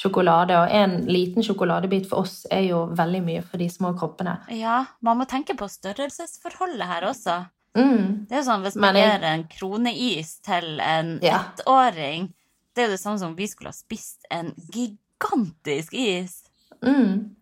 Sjokolade. 0.00 0.56
Og 0.56 0.72
en 0.72 0.94
liten 1.10 1.44
sjokoladebit 1.44 2.08
for 2.08 2.24
oss 2.24 2.46
er 2.50 2.64
jo 2.70 2.86
veldig 2.96 3.20
mye 3.26 3.42
for 3.44 3.60
de 3.60 3.68
små 3.68 3.92
kroppene. 4.00 4.38
Ja, 4.56 4.84
man 5.04 5.18
må 5.20 5.26
tenke 5.28 5.54
på 5.58 5.68
størrelsesforholdet 5.68 6.86
her 6.88 7.08
også. 7.10 7.42
Mm. 7.76 8.26
Det 8.26 8.34
er 8.34 8.40
jo 8.40 8.46
sånn, 8.50 8.62
Hvis 8.64 8.76
man 8.82 8.96
jeg- 8.96 9.20
gir 9.20 9.24
en 9.28 9.44
kroneis 9.52 10.40
til 10.42 10.80
en 10.80 11.20
Ja. 11.22 11.44
ettåring 11.54 12.32
Det 12.74 12.82
er 12.82 12.86
jo 12.88 12.92
det 12.96 13.00
samme 13.00 13.18
som 13.18 13.28
om 13.30 13.36
vi 13.36 13.46
skulle 13.46 13.68
ha 13.68 13.72
spist 13.72 14.24
en 14.30 14.54
gigantisk 14.72 15.92
is. 15.92 16.42
Mm. 16.82 17.34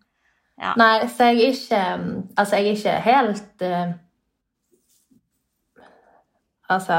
Ja. 0.60 0.74
Nei, 0.76 1.06
så 1.06 1.32
jeg 1.32 1.36
er 1.36 1.52
ikke 1.52 2.24
Altså, 2.36 2.56
jeg 2.56 2.66
er 2.66 2.76
ikke 2.76 3.00
helt 3.00 3.62
uh, 3.62 3.92
Altså, 6.70 6.92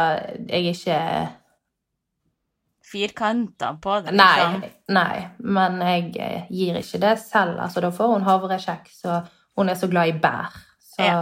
jeg 0.49 0.65
er 0.65 0.73
ikke 0.73 1.29
Firkanter 2.89 3.75
på 3.81 3.99
det. 4.05 4.13
Nei, 4.17 4.37
liksom. 4.39 4.69
nei, 4.95 5.27
men 5.39 5.75
jeg 5.85 6.07
eh, 6.25 6.47
gir 6.49 6.79
ikke 6.79 7.01
det 7.03 7.15
selv. 7.21 7.59
Altså, 7.61 7.83
da 7.85 7.91
får 7.93 8.13
hun 8.15 8.25
havrekjeks, 8.25 9.03
og 9.05 9.27
hun 9.59 9.69
er 9.69 9.77
så 9.77 9.89
glad 9.91 10.09
i 10.13 10.17
bær. 10.23 10.55
Så 10.95 11.05
Ja. 11.05 11.19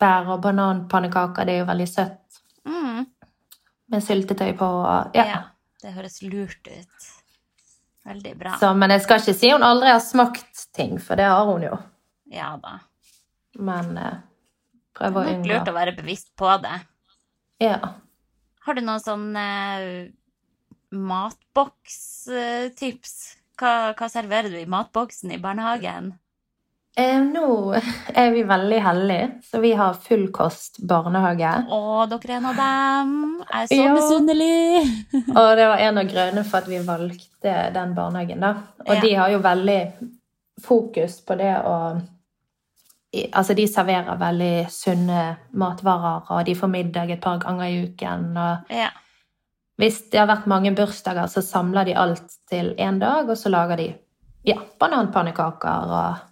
bær 0.00 0.26
og 0.34 0.42
bananpannekaker, 0.42 1.46
det 1.46 1.54
er 1.54 1.62
jo 1.62 1.68
veldig 1.70 1.88
søtt. 1.88 2.40
Mm. 2.66 3.06
Med 3.88 4.02
syltetøy 4.04 4.52
på 4.58 4.66
og 4.66 5.14
ja. 5.16 5.24
Ja. 5.24 5.42
Det 5.82 5.92
høres 5.94 6.18
lurt 6.22 6.66
ut. 6.66 7.06
Veldig 8.08 8.34
bra. 8.40 8.56
Så, 8.58 8.72
men 8.74 8.90
jeg 8.90 9.02
skal 9.04 9.20
ikke 9.22 9.34
si 9.36 9.50
hun 9.52 9.62
aldri 9.62 9.90
har 9.92 10.00
smakt 10.02 10.66
ting, 10.74 10.96
for 11.02 11.14
det 11.20 11.28
har 11.28 11.44
hun 11.46 11.62
jo. 11.62 11.78
Ja 12.32 12.56
da. 12.62 12.78
Men 13.58 13.96
eh, 13.98 14.18
Det 14.18 14.98
prøv 14.98 15.18
å 15.20 15.24
er 15.24 15.36
nok 15.38 15.46
lurt 15.52 15.70
å 15.70 15.74
være 15.76 15.94
bevisst 15.96 16.32
på 16.38 16.50
det. 16.64 16.74
Ja. 17.62 17.78
Har 18.66 18.74
du 18.74 18.80
noen 18.82 19.00
sånn 19.02 19.28
eh, 19.38 20.08
matbokstips? 20.92 23.14
Hva, 23.58 23.72
hva 23.98 24.08
serverer 24.10 24.50
du 24.52 24.58
i 24.60 24.66
matboksen 24.70 25.30
i 25.34 25.38
barnehagen? 25.42 26.12
Eh, 26.98 27.20
nå 27.22 27.74
er 28.18 28.30
vi 28.34 28.40
veldig 28.42 28.78
heldige, 28.82 29.26
så 29.46 29.60
vi 29.62 29.70
har 29.78 29.94
fullkost 30.02 30.80
barnehage. 30.90 31.52
Å, 31.70 32.06
dere 32.10 32.32
er 32.32 32.36
en 32.40 32.48
av 32.50 32.56
dem. 32.58 33.12
Jeg 33.44 33.62
er 33.62 33.66
så 33.70 33.76
Ja. 33.84 33.92
misunnelig. 33.94 34.82
Og 35.38 35.50
det 35.58 35.66
var 35.70 35.78
en 35.78 35.98
av 35.98 36.04
grunnene 36.10 36.42
for 36.44 36.58
at 36.58 36.66
vi 36.70 36.78
valgte 36.82 37.54
den 37.74 37.94
barnehagen. 37.94 38.40
da. 38.40 38.50
Og 38.86 38.94
Ja. 38.96 39.00
de 39.00 39.14
har 39.14 39.28
jo 39.30 39.38
veldig 39.38 39.92
fokus 40.62 41.20
på 41.20 41.34
det 41.38 41.54
å 41.64 42.00
Altså, 43.32 43.54
de 43.56 43.66
serverer 43.66 44.18
veldig 44.20 44.68
sunne 44.68 45.36
matvarer, 45.56 46.20
og 46.30 46.44
de 46.44 46.54
får 46.54 46.68
middag 46.68 47.10
et 47.10 47.20
par 47.22 47.38
ganger 47.38 47.64
i 47.64 47.82
uken. 47.86 48.36
og 48.36 48.56
Ja. 48.70 48.88
Hvis 49.78 50.00
det 50.10 50.18
har 50.18 50.30
vært 50.30 50.48
mange 50.50 50.72
bursdager, 50.74 51.28
så 51.30 51.42
samler 51.44 51.86
de 51.86 51.94
alt 51.94 52.32
til 52.50 52.72
én 52.82 52.98
dag, 52.98 53.28
og 53.30 53.38
så 53.38 53.50
lager 53.52 53.78
de 53.78 53.92
ja, 54.48 54.58
bananpannekaker 54.80 55.92
og 55.92 56.24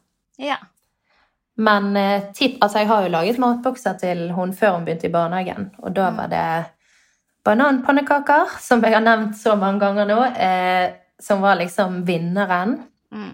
ja. 0.43 0.57
Men 1.57 1.97
eh, 1.97 2.27
tipp, 2.37 2.59
altså 2.61 2.83
jeg 2.83 2.89
har 2.91 3.05
jo 3.07 3.13
laget 3.15 3.39
matbokser 3.41 3.95
til 4.01 4.27
hun 4.37 4.53
før 4.53 4.75
hun 4.77 4.85
begynte 4.85 5.09
i 5.09 5.13
barnehagen, 5.15 5.71
og 5.79 5.95
da 5.97 6.11
var 6.13 6.29
det 6.29 6.49
bananpannekaker, 7.47 8.59
som 8.61 8.83
jeg 8.85 8.93
har 8.93 9.05
nevnt 9.05 9.39
så 9.39 9.55
mange 9.57 9.81
ganger 9.81 10.11
nå, 10.11 10.19
eh, 10.35 10.91
som 11.23 11.41
var 11.41 11.57
liksom 11.63 12.03
vinneren. 12.05 12.77
Mm. 13.15 13.33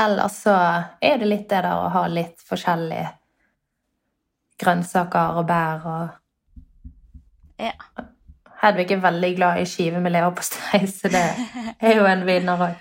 Ellers 0.00 0.40
så 0.42 0.56
er 1.00 1.20
det 1.20 1.28
litt 1.28 1.46
det 1.48 1.62
der 1.62 1.70
å 1.76 1.92
ha 1.92 2.06
litt 2.10 2.42
forskjellige 2.48 3.12
grønnsaker 4.60 5.40
og 5.40 5.48
bær 5.48 5.90
og 5.92 6.22
Ja. 7.56 7.72
Hedvig 8.62 8.90
er 8.96 9.00
veldig 9.04 9.30
glad 9.36 9.60
i 9.60 9.66
skive 9.68 10.00
med 10.00 10.12
leverpostei, 10.14 10.86
så 10.96 11.10
det 11.12 11.24
er 11.80 11.96
jo 11.98 12.06
en 12.08 12.24
vinner 12.28 12.66
òg. 12.70 12.76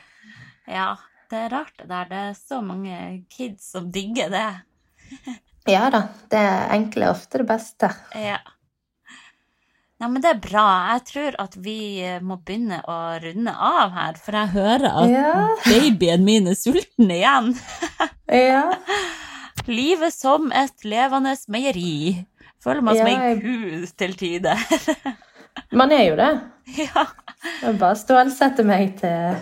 ja. 0.72 0.94
Det 1.26 1.40
er 1.42 1.50
rart 1.50 1.72
det 1.82 1.88
der. 1.90 2.04
Det 2.06 2.18
er 2.22 2.34
så 2.38 2.60
mange 2.62 2.98
kids 3.34 3.72
som 3.74 3.88
digger 3.92 4.30
det. 4.30 4.50
Ja 5.68 5.88
da, 5.90 6.04
det 6.30 6.42
enkle 6.76 7.08
er 7.08 7.14
ofte 7.16 7.40
det 7.42 7.48
beste. 7.50 7.88
Ja. 8.14 8.36
Nei, 9.98 10.10
men 10.12 10.22
det 10.22 10.30
er 10.36 10.42
bra. 10.44 10.66
Jeg 10.94 11.02
tror 11.10 11.38
at 11.42 11.56
vi 11.66 11.78
eh, 12.06 12.20
må 12.22 12.38
begynne 12.46 12.78
å 12.86 12.98
runde 13.24 13.54
av 13.58 13.96
her, 13.96 14.20
for 14.22 14.38
jeg 14.38 14.52
hører 14.54 14.86
at 14.92 15.10
Ja. 15.10 15.32
babyen 15.66 16.26
min 16.28 16.52
er 16.54 16.60
sulten 16.60 17.10
igjen. 17.18 17.56
Ja. 18.46 18.68
Livet 19.66 20.14
som 20.14 20.52
et 20.54 20.86
levende 20.86 21.34
meieri. 21.50 22.22
Føler 22.62 22.86
meg 22.86 22.98
som 23.02 23.10
Ja, 23.10 23.18
ei 23.18 23.34
jeg- 23.34 23.42
ku 23.42 23.94
til 23.98 24.14
tider. 24.22 24.62
Man 25.76 25.92
er 25.96 26.04
jo 26.10 26.16
det. 26.20 26.32
ja. 26.88 27.06
Jeg 27.62 27.78
bare 27.80 27.98
stålsette 28.00 28.64
meg 28.66 28.96
til 29.00 29.36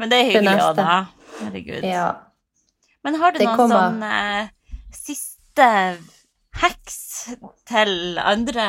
Men 0.00 0.10
det 0.12 0.18
er 0.18 0.28
hyggelig 0.30 0.54
òg, 0.64 0.76
da. 0.78 0.94
Herregud. 1.42 1.84
Ja. 1.84 2.06
Men 3.04 3.18
har 3.20 3.32
du 3.34 3.38
Det 3.42 3.46
noen 3.48 3.58
kommer. 3.58 3.76
sånn 3.76 4.02
eh, 4.06 4.50
siste 4.94 5.68
heks 6.62 6.98
til 7.68 8.18
andre 8.22 8.66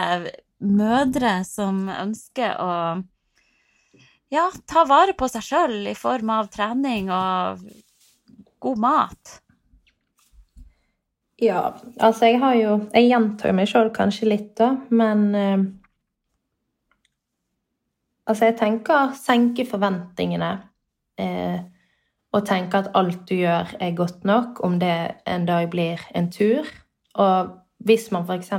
mødre 0.63 1.35
som 1.47 1.85
ønsker 1.91 2.55
å 2.63 2.71
ja, 4.33 4.47
ta 4.65 4.83
vare 4.89 5.13
på 5.13 5.27
seg 5.29 5.43
sjøl 5.45 5.75
i 5.91 5.93
form 5.97 6.31
av 6.33 6.47
trening 6.53 7.11
og 7.13 7.61
god 8.63 8.79
mat? 8.81 9.39
ja. 11.43 11.73
Altså, 11.99 12.25
jeg 12.31 12.39
har 12.39 12.53
jo 12.55 12.73
Jeg 12.93 13.09
gjentar 13.09 13.51
meg 13.57 13.67
sjøl 13.67 13.89
kanskje 13.93 14.29
litt, 14.31 14.51
da, 14.57 14.69
men 14.89 15.23
eh, 15.35 15.63
Altså, 18.27 18.45
jeg 18.45 18.57
tenker 18.59 19.13
senke 19.19 19.65
forventningene. 19.67 20.51
Eh, 21.19 21.59
og 22.33 22.45
tenke 22.47 22.79
at 22.81 22.91
alt 22.97 23.27
du 23.29 23.35
gjør, 23.35 23.75
er 23.79 23.95
godt 23.95 24.23
nok, 24.25 24.63
om 24.63 24.79
det 24.79 25.15
en 25.29 25.45
dag 25.45 25.69
blir 25.69 26.01
en 26.15 26.31
tur. 26.31 26.65
Og 27.15 27.51
hvis 27.85 28.11
man 28.11 28.25
f.eks. 28.25 28.49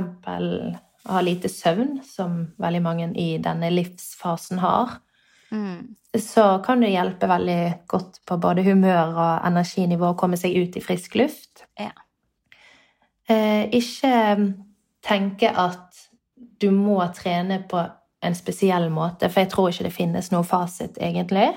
har 1.05 1.21
lite 1.21 1.49
søvn, 1.49 1.99
som 2.03 2.53
veldig 2.57 2.81
mange 2.81 3.09
i 3.19 3.37
denne 3.37 3.69
livsfasen 3.73 4.59
har, 4.59 5.01
Mm. 5.51 5.95
så 6.17 6.63
kan 6.65 6.81
det 6.81 6.89
hjelpe 6.89 7.27
veldig 7.27 7.87
godt 7.87 8.19
på 8.25 8.37
både 8.41 8.63
humør 8.63 9.13
og 9.13 9.47
energinivå 9.47 10.09
å 10.09 10.17
komme 10.17 10.37
seg 10.37 10.55
ut 10.57 10.75
i 10.75 10.81
frisk 10.81 11.15
luft. 11.15 11.65
Ja. 11.79 11.91
Eh, 13.29 13.69
ikke 13.69 14.53
tenke 15.05 15.49
at 15.49 16.09
du 16.61 16.71
må 16.71 16.97
trene 17.13 17.63
på 17.69 17.83
en 18.25 18.35
spesiell 18.37 18.89
måte, 18.93 19.29
for 19.29 19.43
jeg 19.43 19.51
tror 19.53 19.71
ikke 19.71 19.87
det 19.87 19.95
finnes 19.95 20.31
noe 20.33 20.43
fasit, 20.47 20.97
egentlig. 21.01 21.47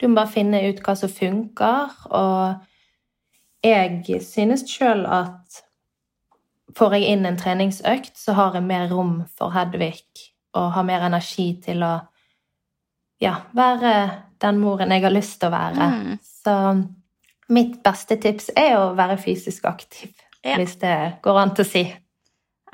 Du 0.00 0.08
må 0.08 0.20
bare 0.20 0.32
finne 0.32 0.60
ut 0.68 0.82
hva 0.84 0.94
som 0.98 1.12
funker, 1.12 1.94
og 2.14 3.66
jeg 3.66 4.20
synes 4.22 4.66
sjøl 4.70 5.06
at 5.08 5.62
får 6.76 6.98
jeg 6.98 7.14
inn 7.14 7.26
en 7.26 7.38
treningsøkt, 7.40 8.16
så 8.18 8.34
har 8.36 8.58
jeg 8.58 8.66
mer 8.66 8.90
rom 8.92 9.22
for 9.38 9.54
Hedvig 9.54 10.02
og 10.56 10.72
har 10.76 10.84
mer 10.88 11.06
energi 11.06 11.48
til 11.64 11.82
å 11.84 11.94
ja, 13.22 13.34
være 13.56 13.92
den 14.44 14.58
moren 14.60 14.92
jeg 14.92 15.04
har 15.06 15.14
lyst 15.14 15.38
til 15.40 15.48
å 15.48 15.54
være. 15.56 15.88
Mm. 15.88 16.18
Så 16.20 16.56
mitt 17.52 17.78
beste 17.84 18.18
tips 18.20 18.50
er 18.56 18.76
å 18.78 18.90
være 18.98 19.18
fysisk 19.20 19.64
aktiv, 19.68 20.12
Ja. 20.44 20.56
hvis 20.56 20.76
det 20.78 21.22
går 21.22 21.38
an 21.40 21.54
til 21.54 21.64
å 21.64 21.68
si. 21.68 21.84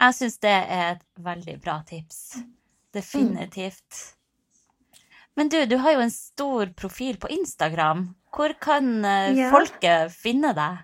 Jeg 0.02 0.14
syns 0.14 0.38
det 0.42 0.50
er 0.50 0.90
et 0.92 1.04
veldig 1.18 1.60
bra 1.62 1.80
tips. 1.86 2.42
Definitivt. 2.92 4.00
Men 5.36 5.48
du, 5.48 5.64
du 5.66 5.76
har 5.80 5.94
jo 5.96 6.02
en 6.04 6.10
stor 6.12 6.72
profil 6.76 7.16
på 7.16 7.28
Instagram. 7.32 8.10
Hvor 8.36 8.52
kan 8.60 9.04
eh, 9.04 9.32
Ja. 9.38 9.50
folket 9.52 10.12
finne 10.12 10.52
deg? 10.56 10.82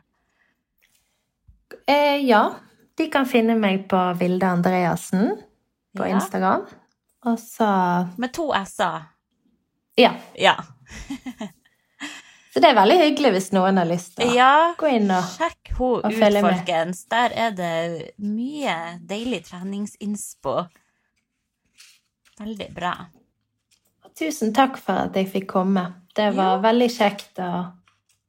Eh, 1.88 2.16
ja, 2.26 2.54
de 2.96 3.08
kan 3.12 3.26
finne 3.28 3.56
meg 3.60 3.86
på 3.88 4.00
Vilde 4.20 4.48
Andreassen 4.48 5.36
på 5.96 6.08
Ja. 6.08 6.16
Instagram. 6.16 6.64
Og 7.26 7.38
så 7.38 7.68
Med 8.16 8.32
to 8.32 8.52
s-er. 8.64 9.08
Ja. 9.96 10.14
Ja. 10.38 10.56
Så 12.52 12.62
det 12.62 12.70
er 12.72 12.78
veldig 12.78 12.96
hyggelig 12.98 13.30
hvis 13.36 13.52
noen 13.52 13.76
har 13.78 13.86
lyst 13.86 14.16
til 14.16 14.30
å 14.30 14.34
ja. 14.34 14.52
gå 14.78 14.88
inn 14.90 15.10
og 15.14 15.26
Sjekk 15.36 15.68
henne 15.78 16.40
ut, 16.40 16.46
folkens. 16.46 17.04
Der 17.12 17.34
er 17.36 17.52
det 17.54 18.14
mye 18.18 18.98
deilig 19.06 19.44
treningsinnspo. 19.50 20.64
Veldig 22.38 22.68
bra. 22.74 22.94
Tusen 24.18 24.54
takk 24.54 24.78
for 24.82 25.06
at 25.06 25.16
jeg 25.18 25.28
fikk 25.30 25.50
komme. 25.52 25.84
Det 26.16 26.32
var 26.34 26.62
veldig 26.62 26.88
kjekt 26.90 27.38
å, 27.42 27.50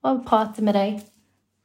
å 0.05 0.11
prate 0.25 0.61
med 0.65 0.77
deg. 0.77 0.99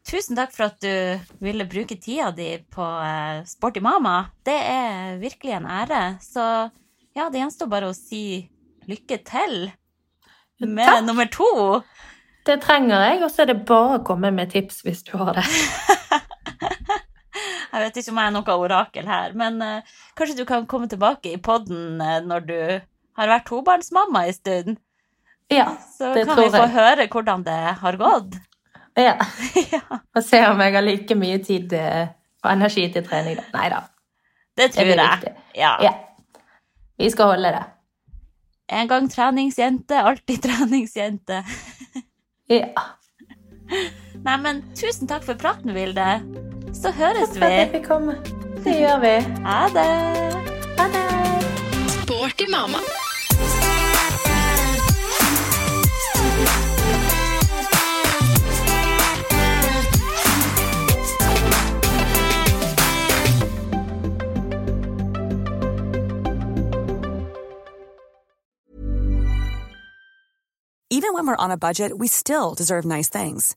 Tusen 0.04 0.36
takk 0.36 0.52
for 0.52 0.68
at 0.68 0.80
du 0.84 1.20
ville 1.44 1.64
bruke 1.68 1.96
tida 1.96 2.30
di 2.36 2.50
på 2.72 2.84
eh, 2.84 3.44
Sporty 3.48 3.80
mama. 3.84 4.18
Det 4.44 4.56
er 4.56 5.16
virkelig 5.20 5.56
en 5.56 5.68
ære. 5.68 6.02
Så 6.24 6.44
ja, 7.16 7.28
det 7.32 7.40
gjenstår 7.40 7.70
bare 7.72 7.88
å 7.88 7.96
si 7.96 8.44
lykke 8.88 9.20
til 9.24 9.70
med 10.64 10.84
Takk. 10.84 11.04
nummer 11.06 11.28
to. 11.32 11.80
Det 12.44 12.58
trenger 12.60 13.00
jeg, 13.08 13.22
og 13.24 13.30
så 13.32 13.44
er 13.44 13.52
det 13.52 13.62
bare 13.68 13.98
å 13.98 14.04
komme 14.04 14.32
med 14.34 14.52
tips 14.52 14.82
hvis 14.84 15.00
du 15.08 15.16
har 15.20 15.40
det. 15.40 15.46
Jeg 17.74 17.82
vet 17.82 17.96
ikke 17.98 18.12
om 18.12 18.18
jeg 18.20 18.30
er 18.30 18.34
noe 18.36 18.56
orakel 18.62 19.08
her, 19.10 19.32
men 19.34 19.56
uh, 19.58 19.94
kanskje 20.14 20.36
du 20.38 20.44
kan 20.46 20.66
komme 20.70 20.86
tilbake 20.90 21.32
i 21.34 21.40
podden 21.42 21.98
uh, 21.98 22.20
når 22.22 22.44
du 22.46 22.58
har 23.18 23.30
vært 23.30 23.48
tobarnsmamma 23.48 24.26
en 24.28 24.36
stund. 24.36 24.76
Ja, 25.52 25.76
Så 25.98 26.14
det 26.14 26.24
kan 26.26 26.38
vi 26.38 26.50
få 26.54 26.66
høre 26.72 27.08
hvordan 27.10 27.44
det 27.46 27.60
har 27.82 28.00
gått. 28.00 28.40
Ja. 28.94 29.16
ja, 29.72 29.80
Og 30.14 30.22
se 30.22 30.38
om 30.46 30.60
jeg 30.62 30.70
har 30.76 30.84
like 30.86 31.14
mye 31.18 31.40
tid 31.42 31.72
eh, 31.74 32.12
og 32.44 32.52
energi 32.52 32.84
til 32.94 33.02
trening. 33.02 33.40
Nei 33.50 33.64
da. 33.72 33.80
det 34.54 34.68
tror 34.76 34.86
det 34.86 34.94
jeg. 35.00 35.32
Ja. 35.58 35.72
Ja. 35.82 35.90
Vi 37.02 37.10
skal 37.10 37.32
holde 37.32 37.50
det. 37.56 37.64
En 38.70 38.86
gang 38.86 39.10
treningsjente, 39.10 39.98
alltid 39.98 40.42
treningsjente. 40.46 41.42
Ja. 42.54 42.70
Nei, 44.22 44.38
men 44.46 44.62
tusen 44.78 45.10
takk 45.10 45.26
for 45.26 45.42
praten, 45.42 45.74
Vilde. 45.74 46.53
Så 46.82 46.90
høres 46.90 47.28
Takk 47.28 47.38
for 47.38 47.44
at 47.46 47.52
jeg 47.52 47.66
vi. 47.68 47.72
fikk 47.78 47.86
komme. 47.88 48.16
Det 48.64 48.74
gjør 48.80 48.98
vi. 49.04 49.14
Ha 49.46 49.60
det. 49.76 49.88
Ha 50.78 50.86
det. 50.96 51.04
Sporty 52.02 52.46
mamma. 52.50 52.78
Even 70.90 71.12
when 71.12 71.26
we're 71.26 71.36
on 71.36 71.50
a 71.50 71.56
budget, 71.56 71.96
we 71.98 72.06
still 72.06 72.54
deserve 72.54 72.84
nice 72.84 73.08
things. 73.08 73.56